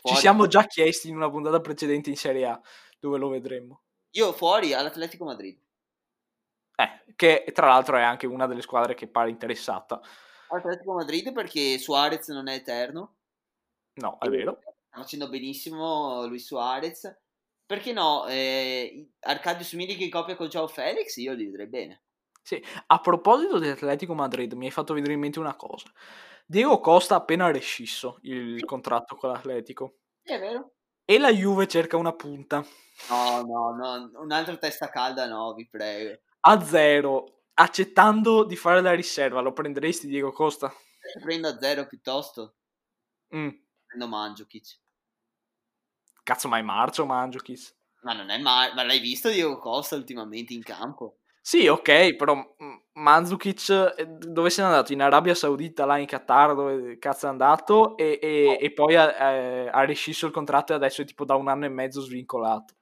ci 0.03 0.15
siamo 0.15 0.47
già 0.47 0.63
chiesti 0.63 1.09
in 1.09 1.17
una 1.17 1.29
puntata 1.29 1.59
precedente 1.59 2.09
in 2.09 2.17
Serie 2.17 2.45
A 2.45 2.61
dove 2.99 3.17
lo 3.17 3.27
vedremmo. 3.27 3.81
Io 4.11 4.31
fuori 4.31 4.73
all'Atletico 4.73 5.25
Madrid. 5.25 5.59
Eh, 6.75 7.13
che 7.17 7.45
tra 7.53 7.67
l'altro 7.67 7.97
è 7.97 8.01
anche 8.01 8.27
una 8.27 8.47
delle 8.47 8.61
squadre 8.61 8.95
che 8.95 9.09
pare 9.09 9.29
interessata. 9.29 9.99
Atletico 10.47 10.93
Madrid 10.93 11.33
perché 11.33 11.77
Suarez 11.77 12.29
non 12.29 12.47
è 12.47 12.55
eterno. 12.55 13.18
No, 13.95 14.17
è 14.19 14.29
vero. 14.29 14.59
Sta 14.87 15.01
facendo 15.01 15.29
benissimo 15.29 16.25
lui 16.25 16.39
Suarez. 16.39 17.11
Perché 17.65 17.93
no? 17.93 18.25
Eh, 18.27 19.11
Arcadio 19.19 19.65
Milik 19.77 19.99
in 19.99 20.09
coppia 20.09 20.35
con 20.35 20.49
Ciao 20.49 20.67
Felix, 20.67 21.15
io 21.17 21.33
li 21.33 21.45
vedrei 21.45 21.67
bene. 21.67 22.03
Sì, 22.41 22.63
a 22.87 22.99
proposito 22.99 23.59
di 23.59 23.67
Atletico 23.67 24.15
Madrid, 24.15 24.53
mi 24.53 24.65
hai 24.65 24.71
fatto 24.71 24.95
vedere 24.95 25.13
in 25.13 25.19
mente 25.19 25.37
una 25.37 25.55
cosa. 25.55 25.87
Diego 26.47 26.79
Costa 26.79 27.13
ha 27.13 27.17
appena 27.19 27.51
rescisso 27.51 28.17
il 28.23 28.65
contratto 28.65 29.15
con 29.15 29.29
l'Atletico. 29.29 29.97
Sì, 30.23 30.33
è 30.33 30.39
vero. 30.39 30.71
E 31.05 31.19
la 31.19 31.31
Juve 31.31 31.67
cerca 31.67 31.95
una 31.95 32.13
punta. 32.13 32.65
No, 33.09 33.41
no, 33.43 33.75
no, 33.75 34.19
un'altra 34.21 34.57
testa 34.57 34.89
calda 34.89 35.27
no, 35.27 35.53
vi 35.53 35.67
prego. 35.69 36.21
A 36.41 36.59
zero, 36.63 37.41
accettando 37.53 38.45
di 38.45 38.55
fare 38.55 38.81
la 38.81 38.93
riserva, 38.93 39.41
lo 39.41 39.53
prenderesti 39.53 40.07
Diego 40.07 40.31
Costa? 40.31 40.73
Prendo 41.21 41.49
a 41.49 41.57
zero 41.59 41.85
piuttosto. 41.85 42.55
Mm. 43.35 43.49
Prendo 43.89 44.07
Mandzukic. 44.07 44.79
Cazzo, 46.21 46.47
ma 46.47 46.59
è 46.59 46.61
marcio 46.61 47.07
Mandzukic? 47.07 47.73
Ma 48.01 48.13
non 48.13 48.29
è 48.29 48.37
mai, 48.37 48.71
ma 48.75 48.83
l'hai 48.83 48.99
visto 48.99 49.29
Diego 49.29 49.57
Costa 49.57 49.95
ultimamente 49.95 50.53
in 50.53 50.61
campo? 50.61 51.17
Sì, 51.41 51.65
ok, 51.65 52.15
però 52.15 52.55
Mandzukic 52.93 53.95
eh, 53.97 54.05
dove 54.05 54.51
sei 54.51 54.65
andato? 54.65 54.93
In 54.93 55.01
Arabia 55.01 55.33
Saudita, 55.33 55.85
là 55.85 55.97
in 55.97 56.05
Qatar, 56.05 56.53
dove 56.53 56.99
cazzo 56.99 57.25
è 57.25 57.29
andato? 57.29 57.97
E, 57.97 58.19
e, 58.21 58.45
oh. 58.47 58.63
e 58.63 58.73
poi 58.73 58.95
ha, 58.95 59.11
eh, 59.11 59.69
ha 59.69 59.83
rescisso 59.85 60.27
il 60.27 60.31
contratto 60.31 60.73
e 60.73 60.75
adesso 60.75 61.01
è 61.01 61.05
tipo 61.05 61.25
da 61.25 61.33
un 61.33 61.47
anno 61.47 61.65
e 61.65 61.69
mezzo 61.69 62.01
svincolato. 62.01 62.75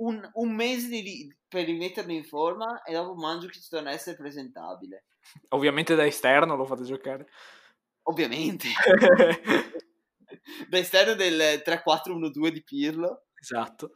Un, 0.00 0.28
un 0.34 0.52
mese 0.52 0.88
di, 0.88 1.32
per 1.46 1.64
rimetterlo 1.64 2.10
in 2.10 2.24
forma 2.24 2.82
e 2.82 2.92
dopo 2.92 3.14
Mandzukic 3.14 3.68
torna 3.68 3.90
a 3.90 3.92
essere 3.92 4.16
presentabile. 4.16 5.04
Ovviamente 5.50 5.94
da 5.94 6.04
esterno 6.04 6.56
lo 6.56 6.64
fate 6.64 6.82
giocare. 6.82 7.28
Ovviamente. 8.02 8.66
esterno 10.70 11.14
del 11.14 11.62
3-4-1-2 11.64 12.50
di 12.50 12.62
Pirlo. 12.62 13.26
Esatto. 13.34 13.92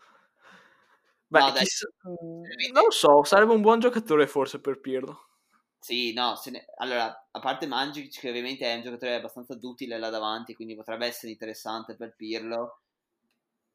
Beh, 1.26 1.40
no, 1.40 1.52
chissà, 1.52 1.88
non 2.04 2.84
lo 2.84 2.90
so, 2.90 3.24
sarebbe 3.24 3.52
un 3.52 3.60
buon 3.60 3.80
giocatore 3.80 4.26
forse 4.26 4.60
per 4.60 4.80
Pirlo. 4.80 5.28
Sì, 5.78 6.12
no, 6.14 6.40
ne... 6.46 6.64
allora, 6.78 7.26
a 7.30 7.40
parte 7.40 7.66
Mangic 7.66 8.18
che 8.18 8.30
ovviamente 8.30 8.64
è 8.64 8.74
un 8.74 8.82
giocatore 8.82 9.16
abbastanza 9.16 9.54
duttile 9.54 9.98
là 9.98 10.08
davanti, 10.08 10.54
quindi 10.54 10.74
potrebbe 10.74 11.06
essere 11.06 11.32
interessante 11.32 11.96
per 11.96 12.14
Pirlo. 12.16 12.80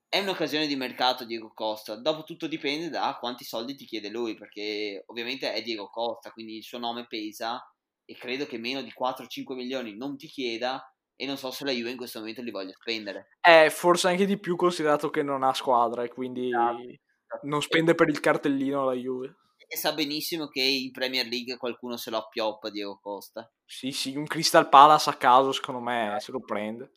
È 0.07 0.19
un'occasione 0.19 0.65
di 0.65 0.75
mercato 0.75 1.23
Diego 1.23 1.51
Costa, 1.53 1.95
dopo 1.97 2.23
tutto 2.23 2.47
dipende 2.47 2.89
da 2.89 3.15
quanti 3.19 3.43
soldi 3.43 3.75
ti 3.75 3.85
chiede 3.85 4.09
lui, 4.09 4.35
perché 4.35 5.03
ovviamente 5.05 5.53
è 5.53 5.61
Diego 5.61 5.89
Costa, 5.89 6.31
quindi 6.31 6.57
il 6.57 6.63
suo 6.63 6.79
nome 6.79 7.05
pesa 7.05 7.61
e 8.05 8.15
credo 8.15 8.47
che 8.47 8.57
meno 8.57 8.81
di 8.81 8.91
4-5 8.91 9.53
milioni 9.53 9.95
non 9.95 10.17
ti 10.17 10.25
chieda 10.27 10.83
e 11.19 11.25
non 11.25 11.35
so 11.35 11.51
se 11.51 11.65
la 11.65 11.71
Juve 11.71 11.91
in 11.91 11.97
questo 11.97 12.19
momento 12.19 12.41
li 12.41 12.51
voglia 12.51 12.71
spendere. 12.79 13.37
Eh, 13.41 13.69
forse 13.69 14.07
anche 14.07 14.25
di 14.25 14.39
più 14.39 14.55
considerato 14.55 15.09
che 15.09 15.21
non 15.21 15.43
ha 15.43 15.53
squadra 15.53 16.03
e 16.03 16.07
quindi... 16.07 16.47
Esatto 16.47 17.07
non 17.43 17.61
spende 17.61 17.95
per 17.95 18.09
il 18.09 18.19
cartellino 18.19 18.85
la 18.85 18.93
Juve. 18.93 19.35
E 19.67 19.77
sa 19.77 19.93
benissimo 19.93 20.47
che 20.47 20.61
in 20.61 20.91
Premier 20.91 21.27
League 21.27 21.57
qualcuno 21.57 21.95
se 21.95 22.09
lo 22.09 22.17
appioppa 22.17 22.69
Diego 22.69 22.99
Costa. 22.99 23.51
Sì, 23.65 23.91
sì, 23.91 24.15
un 24.15 24.25
Crystal 24.25 24.67
Palace 24.67 25.09
a 25.11 25.15
caso 25.15 25.51
secondo 25.51 25.79
me 25.81 26.17
se 26.19 26.31
lo 26.31 26.39
prende. 26.39 26.95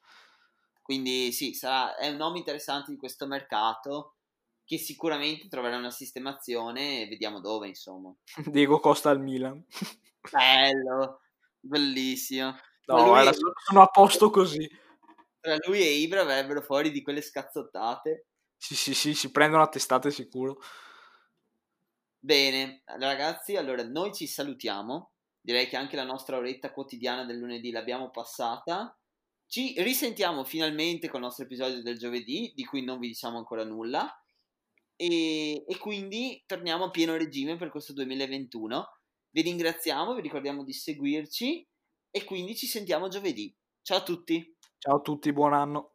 Quindi 0.80 1.32
sì, 1.32 1.52
sarà, 1.52 1.96
è 1.96 2.08
un 2.08 2.16
nome 2.16 2.38
interessante 2.38 2.90
di 2.90 2.96
questo 2.96 3.26
mercato 3.26 4.16
che 4.64 4.78
sicuramente 4.78 5.48
troverà 5.48 5.76
una 5.76 5.90
sistemazione 5.90 7.02
e 7.02 7.08
vediamo 7.08 7.40
dove 7.40 7.68
insomma. 7.68 8.14
Diego 8.46 8.80
Costa 8.80 9.10
al 9.10 9.20
Milan. 9.20 9.62
Bello, 10.30 11.20
bellissimo. 11.60 12.56
No, 12.86 13.04
guarda, 13.04 13.32
sono 13.32 13.82
a 13.82 13.86
posto 13.86 14.30
così. 14.30 14.68
Tra 15.40 15.56
lui 15.66 15.80
e 15.80 15.90
Ibra 15.92 16.22
avrebbero 16.22 16.62
fuori 16.62 16.90
di 16.90 17.02
quelle 17.02 17.20
scazzottate. 17.20 18.26
Sì, 18.56 18.74
sì, 18.74 18.94
sì, 18.94 19.14
si 19.14 19.30
prendono 19.30 19.62
a 19.62 19.68
testate 19.68 20.10
sicuro. 20.10 20.60
Bene, 22.18 22.82
ragazzi, 22.84 23.56
allora 23.56 23.82
noi 23.82 24.12
ci 24.12 24.26
salutiamo. 24.26 25.10
Direi 25.40 25.66
che 25.66 25.76
anche 25.76 25.96
la 25.96 26.04
nostra 26.04 26.36
oretta 26.36 26.72
quotidiana 26.72 27.24
del 27.24 27.38
lunedì 27.38 27.72
l'abbiamo 27.72 28.10
passata. 28.10 28.96
Ci 29.46 29.74
risentiamo 29.78 30.44
finalmente 30.44 31.08
con 31.08 31.20
il 31.20 31.26
nostro 31.26 31.44
episodio 31.44 31.82
del 31.82 31.98
giovedì, 31.98 32.52
di 32.54 32.64
cui 32.64 32.84
non 32.84 33.00
vi 33.00 33.08
diciamo 33.08 33.38
ancora 33.38 33.64
nulla. 33.64 34.08
E, 34.94 35.64
e 35.66 35.78
quindi 35.78 36.44
torniamo 36.46 36.84
a 36.84 36.90
pieno 36.90 37.16
regime 37.16 37.56
per 37.56 37.70
questo 37.70 37.92
2021. 37.92 38.98
Vi 39.30 39.40
ringraziamo, 39.40 40.14
vi 40.14 40.20
ricordiamo 40.20 40.62
di 40.62 40.72
seguirci 40.72 41.66
e 42.12 42.24
quindi 42.24 42.54
ci 42.54 42.66
sentiamo 42.66 43.08
giovedì. 43.08 43.52
Ciao 43.80 43.98
a 43.98 44.02
tutti. 44.02 44.56
Ciao 44.78 44.96
a 44.96 45.00
tutti, 45.00 45.32
buon 45.32 45.54
anno. 45.54 45.94